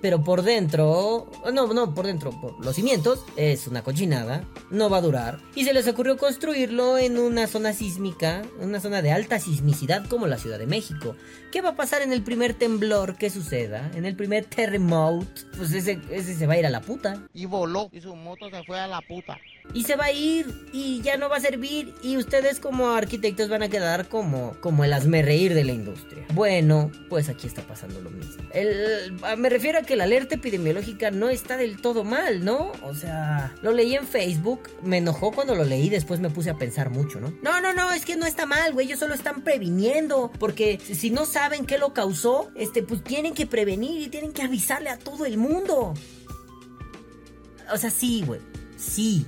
Pero 0.00 0.22
por 0.22 0.42
dentro, 0.42 1.30
no, 1.52 1.72
no, 1.72 1.94
por 1.94 2.06
dentro, 2.06 2.30
por 2.40 2.64
los 2.64 2.76
cimientos, 2.76 3.24
es 3.36 3.66
una 3.66 3.82
cochinada, 3.82 4.44
no 4.70 4.88
va 4.88 4.98
a 4.98 5.02
durar. 5.02 5.40
Y 5.54 5.64
se 5.64 5.74
les 5.74 5.88
ocurrió 5.88 6.16
construirlo 6.16 6.98
en 6.98 7.18
una 7.18 7.46
zona 7.46 7.72
sísmica, 7.72 8.42
una 8.60 8.80
zona 8.80 9.02
de 9.02 9.10
alta 9.10 9.40
sismicidad 9.40 10.06
como 10.06 10.26
la 10.26 10.38
Ciudad 10.38 10.58
de 10.58 10.66
México. 10.66 11.16
¿Qué 11.50 11.60
va 11.60 11.70
a 11.70 11.76
pasar 11.76 12.02
en 12.02 12.12
el 12.12 12.22
primer 12.22 12.54
temblor 12.54 13.16
que 13.16 13.30
suceda? 13.30 13.90
En 13.94 14.04
el 14.04 14.14
primer 14.14 14.44
terremoto, 14.44 15.26
pues 15.56 15.72
ese, 15.72 16.00
ese 16.10 16.34
se 16.34 16.46
va 16.46 16.54
a 16.54 16.58
ir 16.58 16.66
a 16.66 16.70
la 16.70 16.80
puta. 16.80 17.26
Y 17.34 17.46
voló, 17.46 17.88
y 17.92 18.00
su 18.00 18.14
moto 18.14 18.50
se 18.50 18.62
fue 18.64 18.78
a 18.78 18.86
la 18.86 19.00
puta 19.00 19.38
y 19.74 19.84
se 19.84 19.96
va 19.96 20.06
a 20.06 20.12
ir 20.12 20.68
y 20.72 21.00
ya 21.02 21.16
no 21.16 21.28
va 21.28 21.36
a 21.36 21.40
servir 21.40 21.94
y 22.02 22.16
ustedes 22.16 22.60
como 22.60 22.90
arquitectos 22.90 23.48
van 23.48 23.62
a 23.62 23.68
quedar 23.68 24.08
como, 24.08 24.56
como 24.60 24.84
el 24.84 24.92
reír 25.24 25.54
de 25.54 25.64
la 25.64 25.72
industria. 25.72 26.24
Bueno, 26.32 26.90
pues 27.08 27.28
aquí 27.28 27.46
está 27.46 27.62
pasando 27.62 28.00
lo 28.00 28.10
mismo. 28.10 28.42
El, 28.52 29.16
ah, 29.22 29.36
me 29.36 29.48
refiero 29.48 29.78
a 29.78 29.82
que 29.82 29.96
la 29.96 30.04
alerta 30.04 30.36
epidemiológica 30.36 31.10
no 31.10 31.28
está 31.28 31.56
del 31.56 31.80
todo 31.80 32.04
mal, 32.04 32.44
¿no? 32.44 32.72
O 32.82 32.94
sea, 32.94 33.54
lo 33.62 33.72
leí 33.72 33.94
en 33.94 34.06
Facebook, 34.06 34.70
me 34.82 34.98
enojó 34.98 35.32
cuando 35.32 35.54
lo 35.54 35.64
leí, 35.64 35.88
después 35.88 36.20
me 36.20 36.30
puse 36.30 36.50
a 36.50 36.54
pensar 36.54 36.90
mucho, 36.90 37.20
¿no? 37.20 37.32
No, 37.42 37.60
no, 37.60 37.74
no, 37.74 37.92
es 37.92 38.04
que 38.04 38.16
no 38.16 38.26
está 38.26 38.46
mal, 38.46 38.72
güey, 38.72 38.86
ellos 38.86 38.98
solo 38.98 39.14
están 39.14 39.42
previniendo, 39.42 40.30
porque 40.38 40.78
si 40.78 41.10
no 41.10 41.26
saben 41.26 41.66
qué 41.66 41.78
lo 41.78 41.92
causó, 41.92 42.50
este, 42.54 42.82
pues 42.82 43.04
tienen 43.04 43.34
que 43.34 43.46
prevenir 43.46 44.02
y 44.02 44.08
tienen 44.08 44.32
que 44.32 44.42
avisarle 44.42 44.90
a 44.90 44.98
todo 44.98 45.26
el 45.26 45.36
mundo. 45.36 45.94
O 47.72 47.76
sea, 47.76 47.90
sí, 47.90 48.22
güey, 48.26 48.40
sí, 48.76 49.26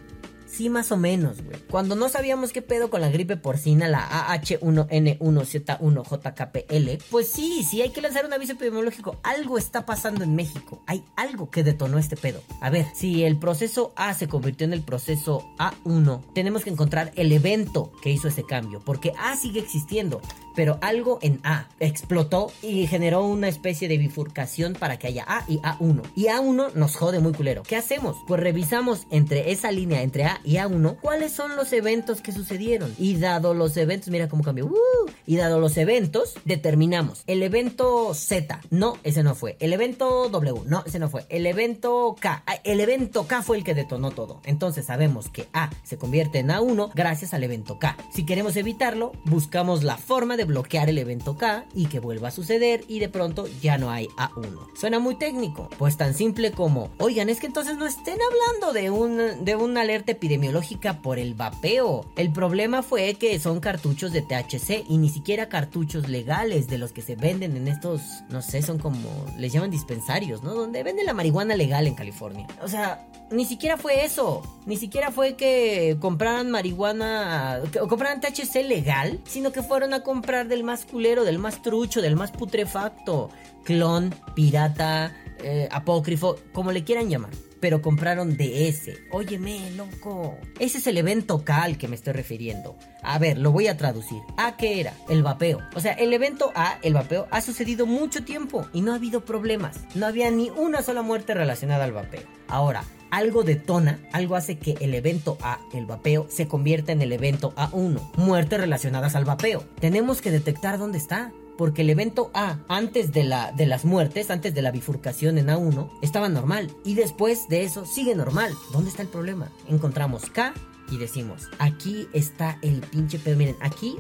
Sí, 0.51 0.69
más 0.69 0.91
o 0.91 0.97
menos, 0.97 1.43
güey. 1.43 1.61
Cuando 1.71 1.95
no 1.95 2.09
sabíamos 2.09 2.53
qué 2.53 2.61
pedo 2.61 2.91
con 2.91 3.01
la 3.01 3.09
gripe 3.09 3.37
porcina, 3.37 3.87
la 3.89 4.29
AH1N1Z1JKPL, 4.29 7.05
pues 7.09 7.29
sí, 7.29 7.63
sí 7.63 7.83
hay 7.83 7.91
que 7.91 8.03
lanzar 8.03 8.27
un 8.27 8.33
aviso 8.33 8.55
epidemiológico. 8.55 9.21
Algo 9.23 9.59
está 9.59 9.87
pasando 9.87 10.25
en 10.25 10.35
México. 10.35 10.83
Hay 10.87 11.05
algo 11.17 11.51
que 11.51 11.63
detonó 11.63 11.99
este 11.99 12.17
pedo. 12.17 12.43
A 12.61 12.69
ver, 12.69 12.87
si 12.95 13.23
el 13.23 13.39
proceso 13.39 13.93
A 13.95 14.13
se 14.15 14.27
convirtió 14.29 14.67
en 14.67 14.73
el 14.73 14.83
proceso 14.83 15.47
A1, 15.59 16.33
tenemos 16.35 16.65
que 16.65 16.71
encontrar 16.71 17.13
el 17.15 17.31
evento 17.31 17.93
que 18.03 18.11
hizo 18.11 18.27
ese 18.27 18.43
cambio, 18.45 18.81
porque 18.85 19.13
A 19.19 19.37
sigue 19.37 19.61
existiendo, 19.61 20.21
pero 20.57 20.81
algo 20.83 21.21
en 21.23 21.39
A 21.45 21.69
explotó 21.79 22.51
y 22.61 22.89
generó 22.89 23.25
una 23.25 23.47
especie 23.49 23.87
de 23.89 23.99
bifurcación 23.99 24.73
para 24.73 24.99
que 24.99 25.07
haya 25.07 25.25
A 25.29 25.45
y 25.49 25.59
A1. 25.59 26.03
Y 26.17 26.25
A1 26.25 26.73
nos 26.75 26.97
jode 26.97 27.21
muy 27.21 27.33
culero. 27.33 27.63
¿Qué 27.63 27.77
hacemos? 27.77 28.17
Pues 28.27 28.41
revisamos 28.41 29.07
entre 29.11 29.53
esa 29.53 29.71
línea, 29.71 30.03
entre 30.03 30.25
A 30.25 30.40
y 30.45 30.55
A1, 30.55 30.99
cuáles 31.01 31.33
son 31.33 31.57
los 31.57 31.73
eventos 31.73 32.21
que 32.21 32.33
sucedieron. 32.33 32.95
Y 32.99 33.17
dado 33.19 33.55
los 33.55 33.77
eventos, 33.77 34.09
mira 34.09 34.29
cómo 34.29 34.43
cambió. 34.43 34.67
¡Uh! 34.67 35.11
y 35.27 35.37
dado 35.37 35.61
los 35.61 35.77
eventos, 35.77 36.35
determinamos 36.45 37.23
el 37.27 37.43
evento 37.43 38.15
Z. 38.15 38.61
No, 38.71 38.97
ese 39.05 39.23
no 39.23 39.35
fue. 39.35 39.57
El 39.61 39.73
evento 39.73 40.29
W. 40.29 40.63
No, 40.67 40.83
ese 40.87 40.99
no 40.99 41.09
fue. 41.09 41.25
El 41.29 41.47
evento 41.47 42.17
K. 42.19 42.43
El 42.65 42.81
evento 42.81 43.27
K 43.27 43.43
fue 43.43 43.57
el 43.59 43.65
que 43.65 43.75
detonó 43.75 44.11
todo. 44.11 44.41
Entonces 44.45 44.87
sabemos 44.87 45.29
que 45.29 45.47
A 45.53 45.71
se 45.85 45.99
convierte 45.99 46.41
en 46.41 46.49
A1 46.49 46.91
gracias 46.95 47.35
al 47.35 47.45
evento 47.45 47.79
K. 47.79 47.97
Si 48.13 48.27
queremos 48.27 48.57
evitarlo, 48.57 49.13
buscamos 49.25 49.85
la 49.85 49.97
forma 49.97 50.37
de 50.37 50.45
bloquear 50.45 50.89
el 50.89 50.99
evento 50.99 51.37
K 51.37 51.67
y 51.75 51.87
que 51.87 52.01
vuelva 52.01 52.29
a 52.29 52.33
suceder 52.33 52.85
y 52.89 52.99
de 52.99 53.09
pronto 53.09 53.47
ya 53.63 53.79
no 53.79 53.91
hay 53.91 54.09
A1. 54.17 54.77
Suena 54.77 54.99
muy 54.99 55.17
técnico, 55.17 55.69
pues 55.79 55.97
tan 55.97 56.15
simple 56.15 56.53
como, 56.53 56.91
oigan, 56.99 57.29
es 57.29 57.39
que 57.39 57.47
entonces 57.47 57.77
no 57.77 57.87
estén 57.87 58.19
hablando 58.21 58.73
de 58.73 58.91
un 58.91 59.45
de 59.45 59.57
una 59.57 59.83
alerta 59.83 60.11
epidemiológica 60.31 61.03
por 61.03 61.19
el 61.19 61.35
vapeo. 61.35 62.05
El 62.17 62.33
problema 62.33 62.85
fue 62.85 63.15
que 63.15 63.41
son 63.41 63.59
cartuchos 63.59 64.13
de 64.13 64.23
THC 64.23 64.85
y 64.89 64.99
ni 64.99 65.09
siquiera 65.09 65.49
cartuchos 65.49 66.09
legales 66.09 66.69
de 66.69 66.79
los 66.79 66.93
que 66.93 67.03
se 67.03 67.17
venden 67.17 67.57
en 67.57 67.67
estos, 67.67 68.01
no 68.29 68.41
sé, 68.41 68.63
son 68.63 68.79
como 68.79 69.09
les 69.39 69.53
llaman 69.53 69.73
dispensarios, 69.73 70.45
¿no? 70.45 70.55
Donde 70.55 70.85
venden 70.85 71.07
la 71.07 71.15
marihuana 71.15 71.57
legal 71.57 71.89
en 71.89 71.95
California. 71.95 72.47
O 72.63 72.69
sea, 72.69 73.09
ni 73.33 73.45
siquiera 73.45 73.77
fue 73.77 74.05
eso. 74.05 74.43
Ni 74.67 74.77
siquiera 74.77 75.11
fue 75.11 75.35
que 75.35 75.97
compraran 76.01 76.49
marihuana 76.49 77.61
o 77.83 77.89
compraran 77.89 78.21
THC 78.21 78.63
legal, 78.65 79.19
sino 79.25 79.51
que 79.51 79.65
fueron 79.65 79.95
a 79.95 80.05
comprar 80.05 80.47
del 80.47 80.63
más 80.63 80.85
culero, 80.85 81.25
del 81.25 81.41
más 81.41 81.61
trucho, 81.61 82.01
del 82.03 82.15
más 82.15 82.31
putrefacto. 82.31 83.31
Clon, 83.65 84.15
pirata, 84.37 85.13
eh, 85.43 85.69
apócrifo, 85.73 86.37
como 86.53 86.71
le 86.71 86.85
quieran 86.85 87.09
llamar 87.11 87.31
pero 87.61 87.83
compraron 87.83 88.37
de 88.37 88.69
ese. 88.69 88.99
Óyeme, 89.11 89.71
loco. 89.77 90.39
Ese 90.59 90.79
es 90.79 90.87
el 90.87 90.99
evento 90.99 91.45
K 91.45 91.63
al 91.63 91.79
que 91.79 91.89
me 91.89 91.97
estoy 91.97 92.13
refiriendo. 92.13 92.77
A 93.03 93.19
ver, 93.19 93.39
lo 93.39 93.53
voy 93.53 93.69
a 93.69 93.77
traducir. 93.77 94.23
¿A 94.37 94.57
qué 94.57 94.81
era? 94.81 94.95
El 95.09 95.23
vapeo. 95.23 95.61
O 95.75 95.81
sea, 95.81 95.93
el 95.93 96.13
evento 96.13 96.53
A, 96.55 96.79
el 96.83 96.95
vapeo, 96.95 97.27
ha 97.31 97.41
sucedido 97.41 97.87
mucho 97.87 98.25
tiempo 98.25 98.67
y 98.73 98.81
no 98.83 98.93
ha 98.93 98.97
habido 98.97 99.25
problemas. 99.25 99.81
No 99.95 100.07
había 100.07 100.31
ni 100.31 100.51
una 100.51 100.83
sola 100.83 101.03
muerte 101.03 101.35
relacionada 101.35 101.85
al 101.85 101.93
vapeo. 101.93 102.23
Ahora, 102.49 102.85
algo 103.11 103.43
detona, 103.43 103.99
algo 104.13 104.37
hace 104.37 104.59
que 104.59 104.77
el 104.81 104.95
evento 104.95 105.37
A, 105.43 105.61
el 105.73 105.87
vapeo, 105.87 106.27
se 106.31 106.47
convierta 106.47 106.93
en 106.93 107.03
el 107.03 107.13
evento 107.13 107.55
A1. 107.57 108.17
Muertes 108.17 108.61
relacionadas 108.61 109.17
al 109.17 109.25
vapeo. 109.25 109.65
Tenemos 109.81 110.21
que 110.21 110.31
detectar 110.31 110.79
dónde 110.79 110.99
está 110.99 111.33
porque 111.61 111.83
el 111.83 111.91
evento 111.91 112.31
A, 112.33 112.57
antes 112.69 113.13
de, 113.13 113.23
la, 113.23 113.53
de 113.53 113.67
las 113.67 113.85
muertes, 113.85 114.31
antes 114.31 114.55
de 114.55 114.63
la 114.63 114.71
bifurcación 114.71 115.37
en 115.37 115.49
A1, 115.49 115.91
estaba 116.01 116.31
normal. 116.31 116.75
Y 116.87 116.95
después 116.95 117.49
de 117.51 117.65
eso 117.65 117.85
sigue 117.85 118.15
normal. 118.15 118.55
¿Dónde 118.73 118.89
está 118.89 119.03
el 119.03 119.09
problema? 119.09 119.53
Encontramos 119.69 120.31
K 120.31 120.55
y 120.91 120.97
decimos, 120.97 121.51
aquí 121.59 122.09
está 122.15 122.59
el 122.63 122.81
pinche 122.81 123.19
pedo. 123.19 123.37
Miren, 123.37 123.59
aquí, 123.61 123.97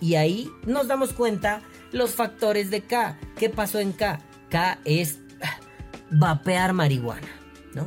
y 0.00 0.16
ahí 0.16 0.50
nos 0.66 0.88
damos 0.88 1.12
cuenta 1.12 1.62
los 1.92 2.16
factores 2.16 2.68
de 2.68 2.80
K. 2.80 3.16
¿Qué 3.38 3.48
pasó 3.48 3.78
en 3.78 3.92
K? 3.92 4.18
K 4.50 4.80
es 4.84 5.20
ah, 5.40 5.60
vapear 6.10 6.72
marihuana, 6.72 7.28
¿no? 7.74 7.86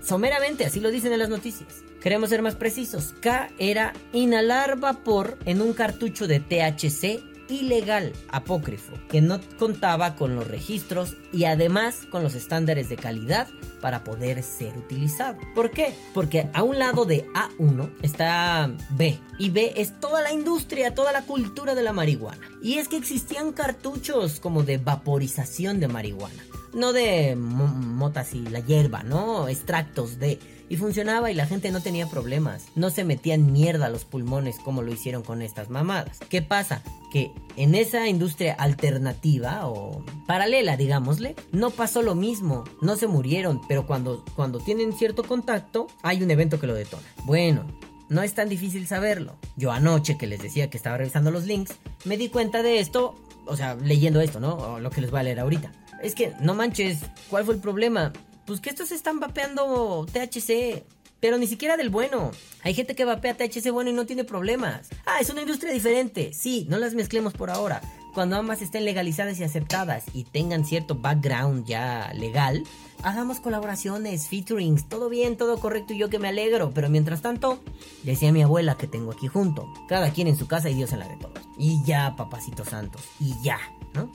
Someramente, 0.00 0.64
así 0.64 0.78
lo 0.78 0.92
dicen 0.92 1.12
en 1.12 1.18
las 1.18 1.28
noticias. 1.28 1.82
Queremos 2.00 2.30
ser 2.30 2.40
más 2.40 2.54
precisos. 2.54 3.14
K 3.20 3.48
era 3.58 3.94
inhalar 4.12 4.78
vapor 4.78 5.40
en 5.44 5.60
un 5.60 5.72
cartucho 5.72 6.28
de 6.28 6.38
THC 6.38 7.33
ilegal, 7.48 8.12
apócrifo, 8.30 8.92
que 9.08 9.20
no 9.20 9.40
contaba 9.58 10.16
con 10.16 10.34
los 10.36 10.46
registros 10.46 11.16
y 11.32 11.44
además 11.44 12.06
con 12.10 12.22
los 12.22 12.34
estándares 12.34 12.88
de 12.88 12.96
calidad 12.96 13.48
para 13.80 14.04
poder 14.04 14.42
ser 14.42 14.76
utilizado. 14.78 15.38
¿Por 15.54 15.70
qué? 15.70 15.94
Porque 16.14 16.48
a 16.52 16.62
un 16.62 16.78
lado 16.78 17.04
de 17.04 17.26
A1 17.32 17.90
está 18.02 18.70
B 18.90 19.18
y 19.38 19.50
B 19.50 19.74
es 19.76 20.00
toda 20.00 20.22
la 20.22 20.32
industria, 20.32 20.94
toda 20.94 21.12
la 21.12 21.22
cultura 21.22 21.74
de 21.74 21.82
la 21.82 21.92
marihuana. 21.92 22.48
Y 22.62 22.78
es 22.78 22.88
que 22.88 22.96
existían 22.96 23.52
cartuchos 23.52 24.40
como 24.40 24.62
de 24.62 24.78
vaporización 24.78 25.80
de 25.80 25.88
marihuana. 25.88 26.44
No 26.72 26.92
de 26.92 27.36
motas 27.36 28.34
y 28.34 28.40
la 28.40 28.60
hierba, 28.60 29.02
¿no? 29.02 29.48
Extractos 29.48 30.18
de 30.18 30.40
y 30.68 30.76
funcionaba 30.76 31.30
y 31.30 31.34
la 31.34 31.46
gente 31.46 31.70
no 31.70 31.80
tenía 31.80 32.08
problemas. 32.08 32.66
No 32.74 32.90
se 32.90 33.04
metían 33.04 33.52
mierda 33.52 33.88
los 33.88 34.04
pulmones 34.04 34.58
como 34.58 34.82
lo 34.82 34.92
hicieron 34.92 35.22
con 35.22 35.42
estas 35.42 35.70
mamadas. 35.70 36.18
¿Qué 36.28 36.42
pasa? 36.42 36.82
Que 37.12 37.30
en 37.56 37.74
esa 37.74 38.08
industria 38.08 38.54
alternativa 38.54 39.66
o 39.68 40.04
paralela, 40.26 40.76
digámosle, 40.76 41.36
no 41.52 41.70
pasó 41.70 42.02
lo 42.02 42.14
mismo. 42.14 42.64
No 42.80 42.96
se 42.96 43.06
murieron, 43.06 43.60
pero 43.68 43.86
cuando, 43.86 44.24
cuando 44.36 44.58
tienen 44.58 44.92
cierto 44.92 45.22
contacto, 45.24 45.86
hay 46.02 46.22
un 46.22 46.30
evento 46.30 46.58
que 46.58 46.66
lo 46.66 46.74
detona. 46.74 47.04
Bueno, 47.24 47.64
no 48.08 48.22
es 48.22 48.34
tan 48.34 48.48
difícil 48.48 48.86
saberlo. 48.86 49.36
Yo 49.56 49.72
anoche 49.72 50.18
que 50.18 50.26
les 50.26 50.42
decía 50.42 50.70
que 50.70 50.76
estaba 50.76 50.96
revisando 50.96 51.30
los 51.30 51.44
links, 51.44 51.74
me 52.04 52.16
di 52.16 52.28
cuenta 52.28 52.62
de 52.62 52.80
esto, 52.80 53.14
o 53.46 53.56
sea, 53.56 53.74
leyendo 53.74 54.20
esto, 54.20 54.40
¿no? 54.40 54.78
Lo 54.80 54.90
que 54.90 55.00
les 55.00 55.10
voy 55.10 55.20
a 55.20 55.24
leer 55.24 55.40
ahorita. 55.40 55.72
Es 56.02 56.14
que, 56.14 56.32
no 56.40 56.54
manches, 56.54 56.98
¿cuál 57.30 57.44
fue 57.44 57.54
el 57.54 57.60
problema? 57.60 58.12
Pues 58.46 58.60
que 58.60 58.70
estos 58.70 58.92
están 58.92 59.20
vapeando 59.20 60.06
THC. 60.12 60.84
Pero 61.20 61.38
ni 61.38 61.46
siquiera 61.46 61.78
del 61.78 61.88
bueno. 61.88 62.32
Hay 62.62 62.74
gente 62.74 62.94
que 62.94 63.06
vapea 63.06 63.34
THC 63.34 63.70
bueno 63.70 63.88
y 63.90 63.94
no 63.94 64.04
tiene 64.04 64.24
problemas. 64.24 64.90
Ah, 65.06 65.20
es 65.20 65.30
una 65.30 65.40
industria 65.40 65.72
diferente. 65.72 66.34
Sí, 66.34 66.66
no 66.68 66.78
las 66.78 66.94
mezclemos 66.94 67.32
por 67.32 67.50
ahora. 67.50 67.80
Cuando 68.12 68.36
ambas 68.36 68.62
estén 68.62 68.84
legalizadas 68.84 69.40
y 69.40 69.44
aceptadas 69.44 70.04
y 70.12 70.24
tengan 70.24 70.64
cierto 70.64 70.96
background 70.96 71.66
ya 71.66 72.12
legal, 72.14 72.62
hagamos 73.02 73.40
colaboraciones, 73.40 74.28
featurings, 74.28 74.88
todo 74.88 75.08
bien, 75.08 75.36
todo 75.36 75.58
correcto 75.58 75.94
y 75.94 75.98
yo 75.98 76.10
que 76.10 76.18
me 76.18 76.28
alegro. 76.28 76.72
Pero 76.74 76.90
mientras 76.90 77.22
tanto, 77.22 77.58
decía 78.02 78.30
mi 78.30 78.42
abuela 78.42 78.76
que 78.76 78.86
tengo 78.86 79.10
aquí 79.10 79.26
junto. 79.26 79.66
Cada 79.88 80.12
quien 80.12 80.28
en 80.28 80.36
su 80.36 80.46
casa 80.46 80.68
y 80.68 80.74
Dios 80.74 80.92
en 80.92 80.98
la 81.00 81.08
de 81.08 81.16
todos. 81.16 81.40
Y 81.58 81.82
ya, 81.84 82.14
papacitos 82.16 82.68
santos. 82.68 83.02
Y 83.18 83.34
ya, 83.42 83.58
¿no? 83.94 84.12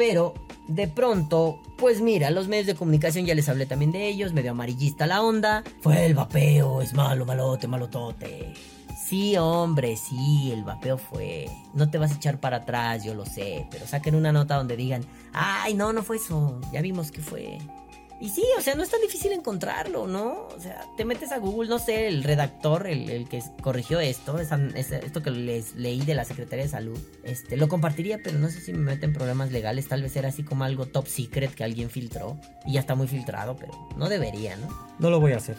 Pero 0.00 0.32
de 0.66 0.88
pronto, 0.88 1.60
pues 1.76 2.00
mira, 2.00 2.30
los 2.30 2.48
medios 2.48 2.66
de 2.66 2.74
comunicación 2.74 3.26
ya 3.26 3.34
les 3.34 3.50
hablé 3.50 3.66
también 3.66 3.92
de 3.92 4.08
ellos, 4.08 4.32
medio 4.32 4.52
amarillista 4.52 5.06
la 5.06 5.20
onda. 5.20 5.62
Fue 5.82 6.06
el 6.06 6.14
vapeo, 6.14 6.80
es 6.80 6.94
malo, 6.94 7.26
malote, 7.26 7.68
malotote. 7.68 8.54
Sí, 9.06 9.36
hombre, 9.36 9.98
sí, 9.98 10.52
el 10.54 10.64
vapeo 10.64 10.96
fue. 10.96 11.50
No 11.74 11.90
te 11.90 11.98
vas 11.98 12.12
a 12.12 12.14
echar 12.14 12.40
para 12.40 12.56
atrás, 12.56 13.04
yo 13.04 13.12
lo 13.12 13.26
sé, 13.26 13.66
pero 13.70 13.86
saquen 13.86 14.14
una 14.14 14.32
nota 14.32 14.56
donde 14.56 14.74
digan, 14.74 15.04
ay, 15.34 15.74
no, 15.74 15.92
no 15.92 16.02
fue 16.02 16.16
eso, 16.16 16.58
ya 16.72 16.80
vimos 16.80 17.12
que 17.12 17.20
fue. 17.20 17.58
Y 18.20 18.28
sí, 18.28 18.44
o 18.58 18.60
sea, 18.60 18.74
no 18.74 18.82
es 18.82 18.90
tan 18.90 19.00
difícil 19.00 19.32
encontrarlo, 19.32 20.06
¿no? 20.06 20.46
O 20.54 20.60
sea, 20.60 20.84
te 20.98 21.06
metes 21.06 21.32
a 21.32 21.38
Google, 21.38 21.70
no 21.70 21.78
sé, 21.78 22.06
el 22.06 22.22
redactor, 22.22 22.86
el, 22.86 23.26
que 23.30 23.42
corrigió 23.62 23.98
esto, 23.98 24.38
esto 24.38 25.22
que 25.22 25.30
les 25.30 25.74
leí 25.74 26.02
de 26.02 26.14
la 26.14 26.26
Secretaría 26.26 26.66
de 26.66 26.70
Salud, 26.70 26.98
este, 27.22 27.56
lo 27.56 27.68
compartiría, 27.68 28.20
pero 28.22 28.38
no 28.38 28.50
sé 28.50 28.60
si 28.60 28.72
me 28.72 28.80
meten 28.80 29.14
problemas 29.14 29.52
legales, 29.52 29.88
tal 29.88 30.02
vez 30.02 30.14
era 30.16 30.28
así 30.28 30.42
como 30.42 30.64
algo 30.64 30.84
top 30.84 31.06
secret 31.06 31.54
que 31.54 31.64
alguien 31.64 31.88
filtró, 31.88 32.38
y 32.66 32.74
ya 32.74 32.80
está 32.80 32.94
muy 32.94 33.08
filtrado, 33.08 33.56
pero 33.56 33.72
no 33.96 34.10
debería, 34.10 34.54
¿no? 34.56 34.68
No 34.98 35.08
lo 35.08 35.18
voy 35.18 35.32
a 35.32 35.38
hacer, 35.38 35.56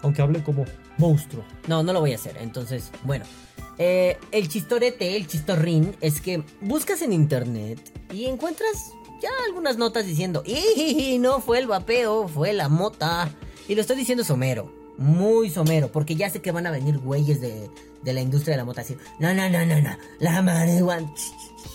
aunque 0.00 0.22
hable 0.22 0.42
como 0.42 0.64
monstruo. 0.96 1.44
No, 1.68 1.82
no 1.82 1.92
lo 1.92 2.00
voy 2.00 2.12
a 2.12 2.16
hacer, 2.16 2.38
entonces, 2.40 2.90
bueno. 3.04 3.26
Eh, 3.78 4.16
el 4.32 4.48
chistorete, 4.48 5.16
el 5.16 5.26
chistorrín, 5.26 5.94
es 6.00 6.20
que 6.20 6.42
buscas 6.60 7.02
en 7.02 7.12
internet 7.12 7.78
y 8.12 8.26
encuentras 8.26 8.92
ya 9.22 9.30
algunas 9.46 9.78
notas 9.78 10.04
diciendo, 10.06 10.42
y 10.44 11.18
no 11.18 11.40
fue 11.40 11.58
el 11.58 11.66
vapeo, 11.66 12.28
fue 12.28 12.52
la 12.52 12.68
mota. 12.68 13.30
Y 13.68 13.74
lo 13.74 13.80
estoy 13.80 13.96
diciendo 13.96 14.24
somero, 14.24 14.72
muy 14.98 15.48
somero, 15.48 15.90
porque 15.90 16.16
ya 16.16 16.28
sé 16.28 16.42
que 16.42 16.52
van 16.52 16.66
a 16.66 16.70
venir 16.70 16.98
güeyes 16.98 17.40
de, 17.40 17.70
de 18.02 18.12
la 18.12 18.20
industria 18.20 18.54
de 18.54 18.58
la 18.58 18.64
mota 18.64 18.80
así, 18.80 18.96
no, 19.20 19.32
no, 19.32 19.48
no, 19.48 19.64
no, 19.64 19.80
no, 19.80 19.96
la 20.18 20.42
marihuana. 20.42 21.12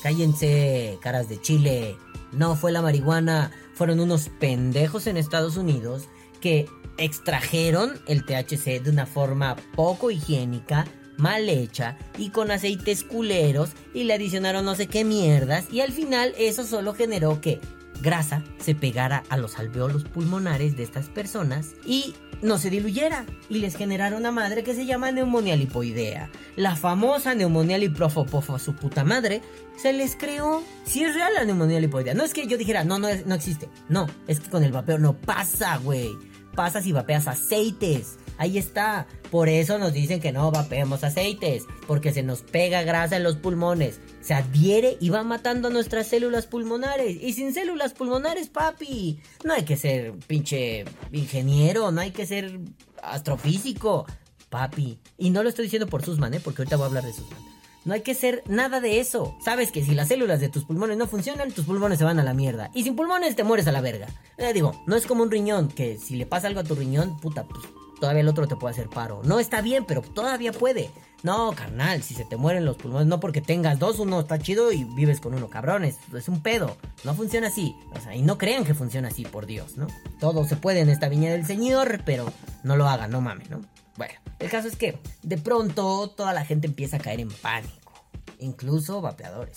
Cállense, 0.04 0.98
caras 1.02 1.30
de 1.30 1.42
Chile. 1.42 1.98
No 2.34 2.56
fue 2.58 2.74
la 2.74 2.82
marihuana, 2.82 3.52
fueron 3.74 4.02
unos 4.02 4.30
pendejos 4.40 5.08
en 5.08 5.16
Estados 5.16 5.56
Unidos 5.56 6.10
que 6.42 6.68
extrajeron 6.98 8.00
el 8.08 8.26
THC 8.26 8.82
de 8.84 8.90
una 8.90 9.06
forma 9.06 9.56
poco 9.76 10.12
higiénica 10.12 10.86
mal 11.18 11.50
hecha 11.50 11.98
y 12.18 12.30
con 12.30 12.52
aceites 12.52 13.04
culeros 13.04 13.72
y 13.94 14.04
le 14.04 14.14
adicionaron 14.14 14.66
no 14.66 14.76
sé 14.76 14.88
qué 14.88 15.04
mierdas 15.04 15.66
y 15.72 15.82
al 15.82 15.92
final 15.92 16.34
eso 16.38 16.64
solo 16.64 16.94
generó 16.94 17.42
que 17.42 17.60
grasa 18.02 18.44
se 18.60 18.76
pegara 18.76 19.24
a 19.30 19.38
los 19.38 19.58
alveolos 19.60 20.04
pulmonares 20.04 20.78
de 20.78 20.84
estas 20.84 21.10
personas 21.10 21.74
y 21.86 22.14
no 22.42 22.58
se 22.58 22.70
diluyera 22.70 23.26
y 23.50 23.60
les 23.60 23.76
generara 23.76 24.16
una 24.16 24.32
madre 24.32 24.64
que 24.64 24.76
se 24.76 24.86
llama 24.86 25.12
neumonía 25.12 25.56
lipoidea. 25.56 26.30
La 26.56 26.76
famosa 26.76 27.34
neumonía 27.34 27.78
liprofopofa, 27.78 28.60
su 28.60 28.76
puta 28.76 29.04
madre, 29.04 29.42
se 29.76 29.94
les 29.94 30.16
creó. 30.16 30.62
Si 30.86 31.04
es 31.04 31.16
real 31.16 31.34
la 31.34 31.46
neumonía 31.46 31.80
lipoidea. 31.80 32.14
No 32.14 32.24
es 32.24 32.34
que 32.34 32.48
yo 32.48 32.58
dijera, 32.58 32.84
no, 32.84 33.00
no, 33.00 33.08
no 33.26 33.36
existe. 33.36 33.70
No, 33.90 34.08
es 34.28 34.40
que 34.40 34.50
con 34.50 34.64
el 34.64 34.72
vapeo 34.72 35.00
no 35.00 35.14
pasa, 35.14 35.78
güey. 35.78 36.12
Pasa 36.56 36.82
si 36.82 36.92
vapeas 36.92 37.28
aceites. 37.28 38.18
Ahí 38.38 38.58
está. 38.58 39.08
Por 39.32 39.50
eso 39.50 39.78
nos 39.78 39.94
dicen 39.94 40.20
que 40.20 40.32
no 40.32 40.52
vapeemos 40.52 41.04
aceites. 41.04 41.64
Porque 41.88 42.14
se 42.14 42.24
nos 42.24 42.42
pega 42.42 42.84
grasa 42.84 43.18
en 43.18 43.24
los 43.24 43.38
pulmones. 43.38 44.00
Se 44.22 44.34
adhiere 44.34 44.98
y 45.00 45.10
va 45.10 45.24
matando 45.24 45.70
nuestras 45.70 46.08
células 46.08 46.48
pulmonares. 46.48 47.18
Y 47.22 47.34
sin 47.34 47.54
células 47.54 47.94
pulmonares, 47.94 48.50
papi. 48.50 49.20
No 49.44 49.54
hay 49.54 49.64
que 49.64 49.78
ser 49.78 50.14
pinche 50.28 50.86
ingeniero. 51.12 51.92
No 51.92 52.02
hay 52.02 52.12
que 52.12 52.26
ser 52.26 52.60
astrofísico. 53.02 54.06
Papi. 54.50 55.00
Y 55.18 55.30
no 55.30 55.44
lo 55.44 55.50
estoy 55.50 55.64
diciendo 55.64 55.88
por 55.88 56.04
Susman, 56.04 56.34
¿eh? 56.34 56.40
Porque 56.44 56.62
ahorita 56.62 56.78
voy 56.78 56.86
a 56.86 56.88
hablar 56.88 57.04
de 57.04 57.14
Susman. 57.14 57.58
No 57.88 57.94
hay 57.94 58.02
que 58.02 58.16
ser 58.16 58.44
nada 58.48 58.82
de 58.82 59.00
eso. 59.00 59.38
Sabes 59.40 59.72
que 59.72 59.82
si 59.82 59.96
las 59.96 60.10
células 60.10 60.42
de 60.42 60.50
tus 60.50 60.66
pulmones 60.66 60.98
no 60.98 61.08
funcionan, 61.08 61.54
tus 61.54 61.64
pulmones 61.64 62.00
se 62.00 62.04
van 62.04 62.20
a 62.20 62.24
la 62.24 62.34
mierda. 62.34 62.70
Y 62.74 62.84
sin 62.84 62.98
pulmones 62.98 63.38
te 63.38 63.46
mueres 63.46 63.66
a 63.68 63.72
la 63.72 63.80
verga. 63.80 64.08
Eh, 64.38 64.52
digo, 64.52 64.84
no 64.88 64.98
es 64.98 65.06
como 65.06 65.24
un 65.24 65.32
riñón, 65.32 65.70
que 65.70 65.98
si 65.98 66.18
le 66.18 66.26
pasa 66.26 66.48
algo 66.48 66.60
a 66.60 66.66
tu 66.66 66.76
riñón, 66.76 67.18
puta, 67.22 67.46
pues 67.46 67.64
todavía 68.00 68.22
el 68.22 68.28
otro 68.28 68.48
te 68.48 68.56
puede 68.56 68.74
hacer 68.74 68.90
paro. 68.90 69.22
No 69.24 69.40
está 69.40 69.62
bien, 69.62 69.86
pero 69.86 70.02
todavía 70.02 70.52
puede. 70.52 70.92
No, 71.24 71.52
carnal, 71.54 72.04
si 72.04 72.14
se 72.14 72.26
te 72.26 72.38
mueren 72.38 72.64
los 72.64 72.78
pulmones, 72.78 73.08
no 73.08 73.20
porque 73.20 73.42
tengas 73.42 73.80
dos, 73.80 74.00
uno 74.00 74.20
está 74.20 74.38
chido 74.38 74.72
y 74.72 74.84
vives 74.84 75.20
con 75.20 75.34
uno, 75.34 75.50
cabrones. 75.50 75.98
Es 76.16 76.30
un 76.30 76.42
pedo. 76.42 76.78
No 77.04 77.16
funciona 77.16 77.48
así. 77.48 77.76
O 77.96 78.00
sea, 78.00 78.16
y 78.16 78.22
no 78.22 78.38
crean 78.38 78.64
que 78.64 78.76
funciona 78.76 79.08
así, 79.08 79.26
por 79.26 79.46
Dios, 79.46 79.78
¿no? 79.78 79.88
Todo 80.20 80.46
se 80.46 80.56
puede 80.56 80.82
en 80.82 80.90
esta 80.90 81.10
viña 81.10 81.32
del 81.32 81.46
Señor, 81.46 82.02
pero 82.06 82.32
no 82.64 82.76
lo 82.78 82.88
hagan, 82.88 83.12
no 83.12 83.22
mames, 83.22 83.50
¿no? 83.50 83.62
Bueno, 83.98 84.14
el 84.40 84.50
caso 84.50 84.68
es 84.68 84.76
que 84.76 85.00
de 85.24 85.38
pronto 85.38 86.10
toda 86.12 86.34
la 86.34 86.46
gente 86.46 86.68
empieza 86.68 86.98
a 86.98 87.00
caer 87.00 87.20
en 87.20 87.30
pánico. 87.30 87.94
Incluso 88.40 89.02
vapeadores. 89.02 89.56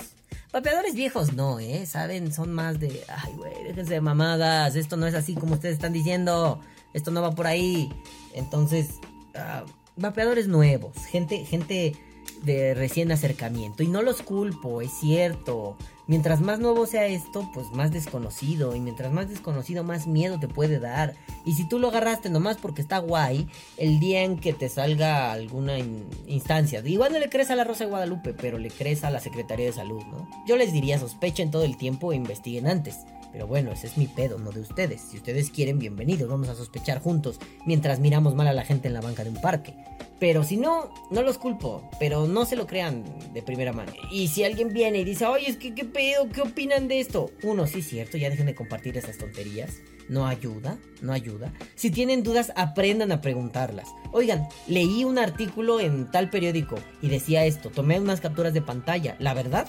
Vapeadores 0.53 0.94
viejos 0.94 1.35
no, 1.35 1.61
¿eh? 1.61 1.85
Saben, 1.87 2.33
son 2.33 2.53
más 2.53 2.81
de... 2.81 3.05
Ay, 3.09 3.33
güey, 3.37 3.53
déjense 3.64 3.94
de 3.94 4.00
mamadas. 4.00 4.74
Esto 4.74 4.96
no 4.96 5.07
es 5.07 5.14
así 5.14 5.35
como 5.35 5.55
ustedes 5.55 5.74
están 5.74 5.92
diciendo. 5.92 6.61
Esto 6.94 7.11
no 7.11 7.22
va 7.22 7.33
por 7.33 7.46
ahí. 7.46 7.88
Entonces, 8.35 8.88
uh, 9.35 9.69
vapeadores 9.97 10.49
nuevos. 10.49 10.97
Gente, 11.07 11.45
gente 11.45 11.95
de 12.43 12.75
recién 12.75 13.12
acercamiento. 13.12 13.83
Y 13.83 13.88
no 13.88 14.03
los 14.03 14.23
culpo, 14.23 14.81
es 14.81 14.90
cierto. 14.93 15.77
Mientras 16.07 16.40
más 16.40 16.59
nuevo 16.59 16.87
sea 16.87 17.07
esto, 17.07 17.49
pues 17.55 17.71
más 17.73 17.93
desconocido. 17.93 18.75
Y 18.75 18.81
mientras 18.81 19.12
más 19.12 19.29
desconocido, 19.29 19.85
más 19.85 20.07
miedo 20.07 20.40
te 20.40 20.49
puede 20.49 20.81
dar. 20.81 21.14
Y 21.45 21.55
si 21.55 21.69
tú 21.69 21.79
lo 21.79 21.88
agarraste 21.88 22.31
nomás 22.31 22.57
porque 22.57 22.83
está 22.83 22.99
guay, 22.99 23.47
el 23.77 24.01
día 24.01 24.25
en 24.25 24.38
que 24.38 24.53
te 24.53 24.69
salga 24.69 25.33
alguna 25.33 25.79
in 25.79 26.07
instancia, 26.27 26.81
igual 26.85 27.12
no 27.12 27.19
le 27.19 27.29
crees 27.29 27.51
a 27.51 27.57
la 27.57 27.64
Rosa 27.64 27.85
de 27.85 27.90
Guadalupe, 27.90 28.35
pero 28.35 28.59
le 28.59 28.71
crees 28.71 29.05
a 29.05 29.11
la 29.11 29.21
Secretaría 29.21 29.66
de 29.66 29.73
Salud, 29.73 30.03
¿no? 30.11 30.29
Yo 30.47 30.57
les 30.57 30.73
diría 30.73 30.99
sospechen 30.99 31.51
todo 31.51 31.64
el 31.64 31.77
tiempo 31.77 32.12
e 32.12 32.16
investiguen 32.16 32.66
antes. 32.66 32.99
Pero 33.33 33.47
bueno, 33.47 33.73
ese 33.73 33.87
es 33.87 33.97
mi 33.97 34.07
pedo, 34.07 34.38
no 34.38 34.51
de 34.51 34.61
ustedes. 34.61 35.03
Si 35.03 35.16
ustedes 35.16 35.51
quieren, 35.51 35.79
bienvenidos, 35.79 36.29
vamos 36.29 36.49
a 36.49 36.55
sospechar 36.55 37.01
juntos 37.01 37.38
mientras 37.64 38.01
miramos 38.01 38.35
mal 38.35 38.49
a 38.49 38.53
la 38.53 38.64
gente 38.64 38.88
en 38.88 38.95
la 38.95 39.01
banca 39.01 39.25
de 39.25 39.31
un 39.31 39.40
parque. 39.40 39.75
Pero 40.19 40.45
si 40.45 40.59
no, 40.59 40.93
no 41.11 41.23
los 41.23 41.38
culpo, 41.38 41.88
pero 41.99 42.27
no 42.27 42.45
se 42.45 42.55
lo 42.55 42.66
crean 42.66 43.05
de 43.33 43.43
primera 43.43 43.73
mano. 43.73 43.93
Y 44.11 44.29
si 44.29 44.45
alguien 44.45 44.69
viene 44.69 44.99
y 44.99 45.05
dice, 45.05 45.25
oye, 45.25 45.49
es 45.49 45.57
que 45.57 45.75
qué 45.75 45.87
pedo, 45.87 46.29
¿qué 46.29 46.43
opinan 46.43 46.88
de 46.88 47.01
esto? 47.01 47.31
Uno, 47.43 47.66
sí 47.66 47.81
cierto, 47.81 48.19
ya 48.19 48.29
dejen 48.29 48.47
de 48.47 48.55
compartir 48.55 48.99
esas 48.99 49.16
tonterías. 49.16 49.79
No 50.11 50.27
ayuda, 50.27 50.77
no 51.01 51.12
ayuda. 51.12 51.55
Si 51.75 51.90
tienen 51.90 52.23
dudas, 52.23 52.53
aprendan 52.57 53.12
a 53.12 53.23
preguntarlas. 53.23 53.88
Oigan, 54.12 54.47
leí 54.66 55.05
un 55.05 55.19
artículo 55.19 55.81
en 55.81 56.11
tal 56.11 56.29
periódico 56.29 56.77
y 57.01 57.09
decía 57.09 57.47
esto, 57.47 57.71
tomé 57.71 57.99
unas 57.99 58.21
capturas 58.21 58.53
de 58.53 58.61
pantalla. 58.61 59.16
La 59.21 59.33
verdad, 59.33 59.66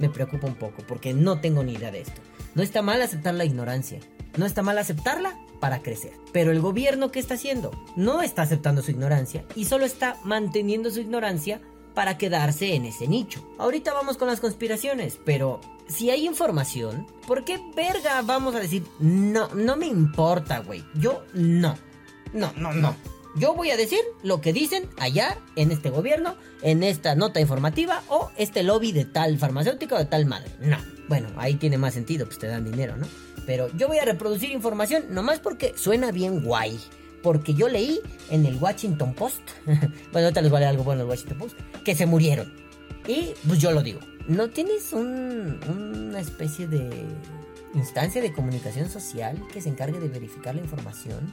me 0.00 0.08
preocupa 0.08 0.48
un 0.48 0.56
poco 0.56 0.82
porque 0.88 1.12
no 1.12 1.40
tengo 1.40 1.62
ni 1.62 1.74
idea 1.74 1.92
de 1.92 2.00
esto. 2.00 2.20
No 2.54 2.62
está 2.62 2.82
mal 2.82 3.00
aceptar 3.02 3.34
la 3.34 3.44
ignorancia. 3.44 4.00
No 4.36 4.46
está 4.46 4.62
mal 4.62 4.78
aceptarla 4.78 5.38
para 5.60 5.82
crecer. 5.82 6.12
Pero 6.32 6.50
el 6.50 6.60
gobierno, 6.60 7.10
¿qué 7.10 7.20
está 7.20 7.34
haciendo? 7.34 7.70
No 7.96 8.22
está 8.22 8.42
aceptando 8.42 8.82
su 8.82 8.90
ignorancia 8.90 9.44
y 9.54 9.66
solo 9.66 9.84
está 9.84 10.16
manteniendo 10.24 10.90
su 10.90 11.00
ignorancia 11.00 11.60
para 11.94 12.18
quedarse 12.18 12.74
en 12.74 12.86
ese 12.86 13.06
nicho. 13.06 13.46
Ahorita 13.58 13.92
vamos 13.92 14.16
con 14.16 14.28
las 14.28 14.40
conspiraciones, 14.40 15.18
pero 15.24 15.60
si 15.88 16.10
hay 16.10 16.26
información, 16.26 17.06
¿por 17.26 17.44
qué 17.44 17.60
verga 17.76 18.22
vamos 18.22 18.54
a 18.54 18.60
decir 18.60 18.82
no, 18.98 19.48
no 19.54 19.76
me 19.76 19.86
importa, 19.86 20.60
güey? 20.60 20.84
Yo 20.94 21.22
no. 21.34 21.76
No, 22.32 22.52
no, 22.56 22.72
no. 22.72 22.96
Yo 23.34 23.54
voy 23.54 23.70
a 23.70 23.76
decir 23.76 24.00
lo 24.22 24.40
que 24.42 24.52
dicen 24.52 24.88
allá 24.98 25.38
en 25.56 25.72
este 25.72 25.88
gobierno, 25.88 26.36
en 26.60 26.82
esta 26.82 27.14
nota 27.14 27.40
informativa 27.40 28.02
o 28.08 28.30
este 28.36 28.62
lobby 28.62 28.92
de 28.92 29.06
tal 29.06 29.38
farmacéutico 29.38 29.96
de 29.96 30.04
tal 30.04 30.26
madre. 30.26 30.50
No. 30.60 30.76
Bueno, 31.08 31.28
ahí 31.36 31.54
tiene 31.54 31.78
más 31.78 31.94
sentido, 31.94 32.26
pues 32.26 32.38
te 32.38 32.46
dan 32.46 32.64
dinero, 32.64 32.96
¿no? 32.96 33.06
Pero 33.46 33.68
yo 33.76 33.88
voy 33.88 33.98
a 33.98 34.04
reproducir 34.04 34.50
información 34.50 35.06
nomás 35.10 35.40
porque 35.40 35.72
suena 35.76 36.12
bien 36.12 36.42
guay. 36.42 36.78
Porque 37.22 37.54
yo 37.54 37.68
leí 37.68 38.00
en 38.30 38.44
el 38.46 38.56
Washington 38.56 39.14
Post, 39.14 39.40
bueno, 39.66 40.26
ahorita 40.26 40.42
les 40.42 40.50
vale 40.50 40.66
algo 40.66 40.82
bueno 40.82 41.02
el 41.02 41.08
Washington 41.08 41.38
Post, 41.38 41.56
que 41.84 41.94
se 41.94 42.04
murieron. 42.04 42.52
Y 43.06 43.30
pues 43.46 43.60
yo 43.60 43.70
lo 43.70 43.82
digo, 43.82 44.00
¿no 44.26 44.50
tienes 44.50 44.92
un, 44.92 45.60
una 45.68 46.20
especie 46.20 46.66
de 46.66 46.90
instancia 47.74 48.20
de 48.20 48.32
comunicación 48.32 48.90
social 48.90 49.40
que 49.52 49.60
se 49.60 49.68
encargue 49.68 50.00
de 50.00 50.08
verificar 50.08 50.54
la 50.54 50.60
información? 50.60 51.32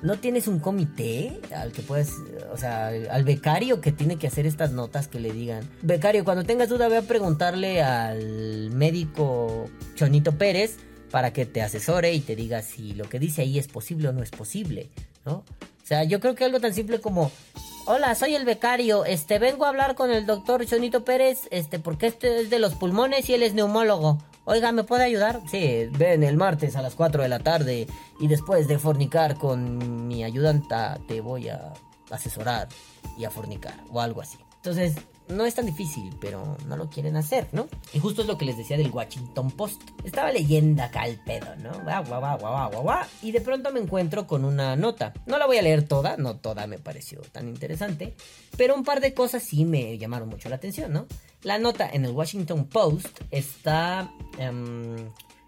¿No 0.00 0.16
tienes 0.16 0.46
un 0.46 0.60
comité 0.60 1.40
al 1.54 1.72
que 1.72 1.82
puedes, 1.82 2.12
o 2.52 2.56
sea, 2.56 2.88
al 2.88 3.24
becario 3.24 3.80
que 3.80 3.90
tiene 3.90 4.16
que 4.16 4.28
hacer 4.28 4.46
estas 4.46 4.70
notas 4.70 5.08
que 5.08 5.18
le 5.18 5.32
digan? 5.32 5.68
Becario, 5.82 6.24
cuando 6.24 6.44
tengas 6.44 6.68
duda, 6.68 6.88
ve 6.88 6.98
a 6.98 7.02
preguntarle 7.02 7.82
al 7.82 8.70
médico 8.70 9.68
Chonito 9.96 10.38
Pérez 10.38 10.76
para 11.10 11.32
que 11.32 11.46
te 11.46 11.62
asesore 11.62 12.12
y 12.14 12.20
te 12.20 12.36
diga 12.36 12.62
si 12.62 12.94
lo 12.94 13.08
que 13.08 13.18
dice 13.18 13.42
ahí 13.42 13.58
es 13.58 13.66
posible 13.66 14.08
o 14.08 14.12
no 14.12 14.22
es 14.22 14.30
posible, 14.30 14.88
¿no? 15.24 15.44
O 15.82 15.86
sea, 15.86 16.04
yo 16.04 16.20
creo 16.20 16.36
que 16.36 16.44
algo 16.44 16.60
tan 16.60 16.74
simple 16.74 17.00
como, 17.00 17.32
hola, 17.86 18.14
soy 18.14 18.36
el 18.36 18.44
becario, 18.44 19.04
este, 19.04 19.40
vengo 19.40 19.64
a 19.64 19.70
hablar 19.70 19.96
con 19.96 20.12
el 20.12 20.26
doctor 20.26 20.64
Chonito 20.64 21.04
Pérez, 21.04 21.48
este, 21.50 21.80
porque 21.80 22.06
este 22.06 22.42
es 22.42 22.50
de 22.50 22.60
los 22.60 22.74
pulmones 22.74 23.28
y 23.28 23.34
él 23.34 23.42
es 23.42 23.54
neumólogo. 23.54 24.18
Oiga, 24.50 24.72
¿me 24.72 24.82
puede 24.82 25.04
ayudar? 25.04 25.42
Sí, 25.46 25.90
ven 25.98 26.24
el 26.24 26.38
martes 26.38 26.74
a 26.74 26.80
las 26.80 26.94
4 26.94 27.22
de 27.22 27.28
la 27.28 27.40
tarde 27.40 27.86
y 28.18 28.28
después 28.28 28.66
de 28.66 28.78
fornicar 28.78 29.34
con 29.34 30.08
mi 30.08 30.24
ayudanta 30.24 30.98
te 31.06 31.20
voy 31.20 31.50
a 31.50 31.74
asesorar 32.10 32.66
y 33.18 33.26
a 33.26 33.30
fornicar 33.30 33.74
o 33.90 34.00
algo 34.00 34.22
así. 34.22 34.38
Entonces, 34.56 34.94
no 35.28 35.44
es 35.44 35.54
tan 35.54 35.66
difícil, 35.66 36.14
pero 36.20 36.56
no 36.66 36.76
lo 36.76 36.88
quieren 36.88 37.16
hacer, 37.16 37.48
¿no? 37.52 37.68
Y 37.92 37.98
justo 37.98 38.22
es 38.22 38.28
lo 38.28 38.38
que 38.38 38.44
les 38.44 38.56
decía 38.56 38.76
del 38.76 38.90
Washington 38.90 39.50
Post. 39.50 39.82
Estaba 40.04 40.32
leyendo 40.32 40.82
acá 40.82 41.06
el 41.06 41.18
pedo, 41.20 41.54
¿no? 41.56 41.72
Guau, 41.82 42.04
guau, 42.04 42.38
guau, 42.38 42.70
guau, 42.70 42.82
guau, 42.82 43.06
y 43.22 43.32
de 43.32 43.40
pronto 43.40 43.72
me 43.72 43.80
encuentro 43.80 44.26
con 44.26 44.44
una 44.44 44.76
nota. 44.76 45.12
No 45.26 45.38
la 45.38 45.46
voy 45.46 45.58
a 45.58 45.62
leer 45.62 45.86
toda, 45.86 46.16
no 46.16 46.36
toda 46.36 46.66
me 46.66 46.78
pareció 46.78 47.20
tan 47.32 47.48
interesante, 47.48 48.14
pero 48.56 48.74
un 48.74 48.84
par 48.84 49.00
de 49.00 49.14
cosas 49.14 49.42
sí 49.42 49.64
me 49.64 49.98
llamaron 49.98 50.28
mucho 50.28 50.48
la 50.48 50.56
atención, 50.56 50.92
¿no? 50.92 51.06
La 51.42 51.58
nota 51.58 51.88
en 51.88 52.04
el 52.04 52.12
Washington 52.12 52.64
Post 52.66 53.20
está 53.30 54.10
um, 54.38 54.96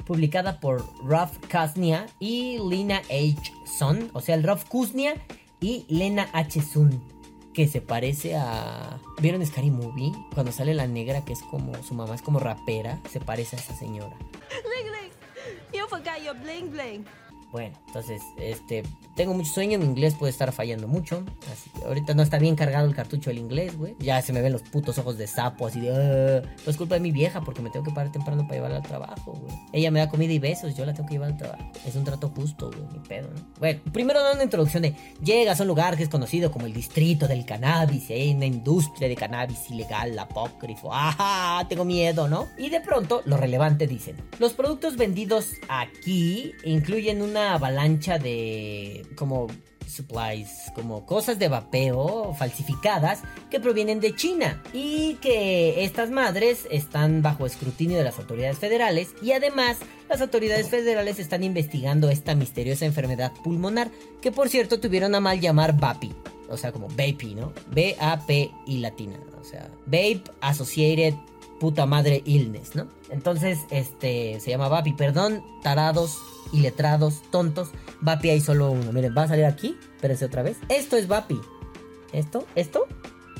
publicada 0.06 0.60
por 0.60 0.84
Ralph 1.04 1.36
Kuznia 1.50 2.06
y 2.20 2.58
Lena 2.58 2.98
H. 3.10 3.52
Sun, 3.78 4.10
o 4.12 4.20
sea, 4.20 4.34
el 4.34 4.42
Ralph 4.42 4.64
Kuznia 4.68 5.14
y 5.60 5.84
Lena 5.88 6.28
H. 6.32 6.60
Sun 6.62 7.19
que 7.54 7.68
se 7.68 7.80
parece 7.80 8.36
a. 8.36 9.00
¿Vieron 9.20 9.44
Scary 9.44 9.70
Movie? 9.70 10.12
Cuando 10.34 10.52
sale 10.52 10.74
la 10.74 10.86
negra 10.86 11.24
que 11.24 11.32
es 11.32 11.42
como. 11.42 11.74
Su 11.82 11.94
mamá 11.94 12.14
es 12.14 12.22
como 12.22 12.38
rapera. 12.38 13.00
Se 13.10 13.20
parece 13.20 13.56
a 13.56 13.58
esa 13.58 13.74
señora. 13.76 14.16
Bling, 14.18 14.90
bling. 14.90 15.10
You 15.72 15.86
forgot 15.88 16.22
your 16.24 16.36
bling, 16.36 16.70
bling. 16.70 17.04
Bueno, 17.52 17.76
entonces, 17.88 18.22
este, 18.38 18.84
tengo 19.16 19.34
mucho 19.34 19.52
sueño, 19.52 19.78
mi 19.78 19.84
inglés 19.84 20.14
puede 20.14 20.30
estar 20.30 20.52
fallando 20.52 20.86
mucho, 20.86 21.24
así 21.52 21.68
que 21.70 21.84
ahorita 21.84 22.14
no 22.14 22.22
está 22.22 22.38
bien 22.38 22.54
cargado 22.54 22.86
el 22.86 22.94
cartucho 22.94 23.30
del 23.30 23.38
inglés, 23.38 23.76
güey. 23.76 23.96
Ya 23.98 24.22
se 24.22 24.32
me 24.32 24.40
ven 24.40 24.52
los 24.52 24.62
putos 24.62 24.98
ojos 24.98 25.18
de 25.18 25.26
sapo, 25.26 25.66
así 25.66 25.80
de, 25.80 25.90
uh, 25.90 26.62
pues 26.64 26.76
culpa 26.76 26.94
de 26.94 27.00
mi 27.00 27.10
vieja 27.10 27.40
porque 27.40 27.60
me 27.60 27.70
tengo 27.70 27.84
que 27.84 27.90
parar 27.90 28.12
temprano 28.12 28.42
para 28.42 28.54
llevarla 28.54 28.76
al 28.76 28.82
trabajo, 28.82 29.32
güey. 29.32 29.52
Ella 29.72 29.90
me 29.90 29.98
da 29.98 30.08
comida 30.08 30.32
y 30.32 30.38
besos, 30.38 30.76
yo 30.76 30.84
la 30.86 30.94
tengo 30.94 31.08
que 31.08 31.14
llevar 31.14 31.32
al 31.32 31.36
trabajo. 31.36 31.72
Es 31.84 31.96
un 31.96 32.04
trato 32.04 32.28
justo, 32.28 32.70
güey, 32.70 32.84
mi 32.92 33.00
pedo, 33.00 33.28
¿no? 33.34 33.40
Bueno, 33.58 33.80
primero 33.92 34.20
dando 34.20 34.36
una 34.36 34.44
introducción 34.44 34.84
de, 34.84 34.94
llegas 35.22 35.58
a 35.58 35.64
un 35.64 35.68
lugar 35.68 35.96
que 35.96 36.04
es 36.04 36.08
conocido 36.08 36.52
como 36.52 36.66
el 36.66 36.72
distrito 36.72 37.26
del 37.26 37.44
cannabis, 37.44 38.10
una 38.34 38.46
industria 38.46 39.08
de 39.08 39.16
cannabis 39.16 39.70
ilegal, 39.70 40.16
apócrifo, 40.18 40.94
ajá, 40.94 41.66
tengo 41.68 41.84
miedo, 41.84 42.28
¿no? 42.28 42.48
Y 42.56 42.70
de 42.70 42.80
pronto, 42.80 43.22
lo 43.24 43.36
relevante 43.36 43.88
dicen, 43.88 44.16
los 44.38 44.52
productos 44.52 44.96
vendidos 44.96 45.54
aquí 45.68 46.52
incluyen 46.64 47.22
una 47.22 47.39
avalancha 47.40 48.18
de 48.18 49.06
como 49.16 49.48
supplies, 49.90 50.70
como 50.74 51.04
cosas 51.04 51.38
de 51.38 51.48
vapeo 51.48 52.34
falsificadas 52.38 53.22
que 53.50 53.60
provienen 53.60 54.00
de 54.00 54.14
China 54.14 54.62
y 54.72 55.14
que 55.14 55.84
estas 55.84 56.10
madres 56.10 56.66
están 56.70 57.22
bajo 57.22 57.44
escrutinio 57.44 57.98
de 57.98 58.04
las 58.04 58.18
autoridades 58.18 58.58
federales 58.58 59.14
y 59.20 59.32
además 59.32 59.78
las 60.08 60.20
autoridades 60.20 60.68
federales 60.68 61.18
están 61.18 61.44
investigando 61.44 62.08
esta 62.08 62.34
misteriosa 62.34 62.86
enfermedad 62.86 63.32
pulmonar 63.42 63.90
que 64.22 64.32
por 64.32 64.48
cierto 64.48 64.80
tuvieron 64.80 65.14
a 65.14 65.20
mal 65.20 65.40
llamar 65.40 65.76
VAPI, 65.78 66.14
o 66.48 66.56
sea 66.56 66.72
como 66.72 66.88
VAPI, 66.88 67.34
¿no? 67.34 67.52
B-A-P 67.72 68.50
y 68.66 68.78
latina, 68.78 69.18
o 69.40 69.44
sea, 69.44 69.68
Vape 69.86 70.22
Associated 70.40 71.14
puta 71.60 71.86
madre 71.86 72.22
illness, 72.24 72.74
¿no? 72.74 72.88
Entonces, 73.10 73.58
este, 73.70 74.40
se 74.40 74.50
llama 74.50 74.68
VAPI, 74.68 74.94
perdón, 74.94 75.44
tarados, 75.62 76.18
iletrados, 76.52 77.22
tontos, 77.30 77.70
VAPI 78.00 78.30
hay 78.30 78.40
solo 78.40 78.70
uno, 78.70 78.92
miren, 78.92 79.14
va 79.16 79.24
a 79.24 79.28
salir 79.28 79.44
aquí, 79.44 79.76
espérense 79.94 80.24
otra 80.24 80.42
vez, 80.42 80.58
esto 80.68 80.96
es 80.96 81.08
VAPI, 81.08 81.40
esto, 82.12 82.46
esto, 82.54 82.86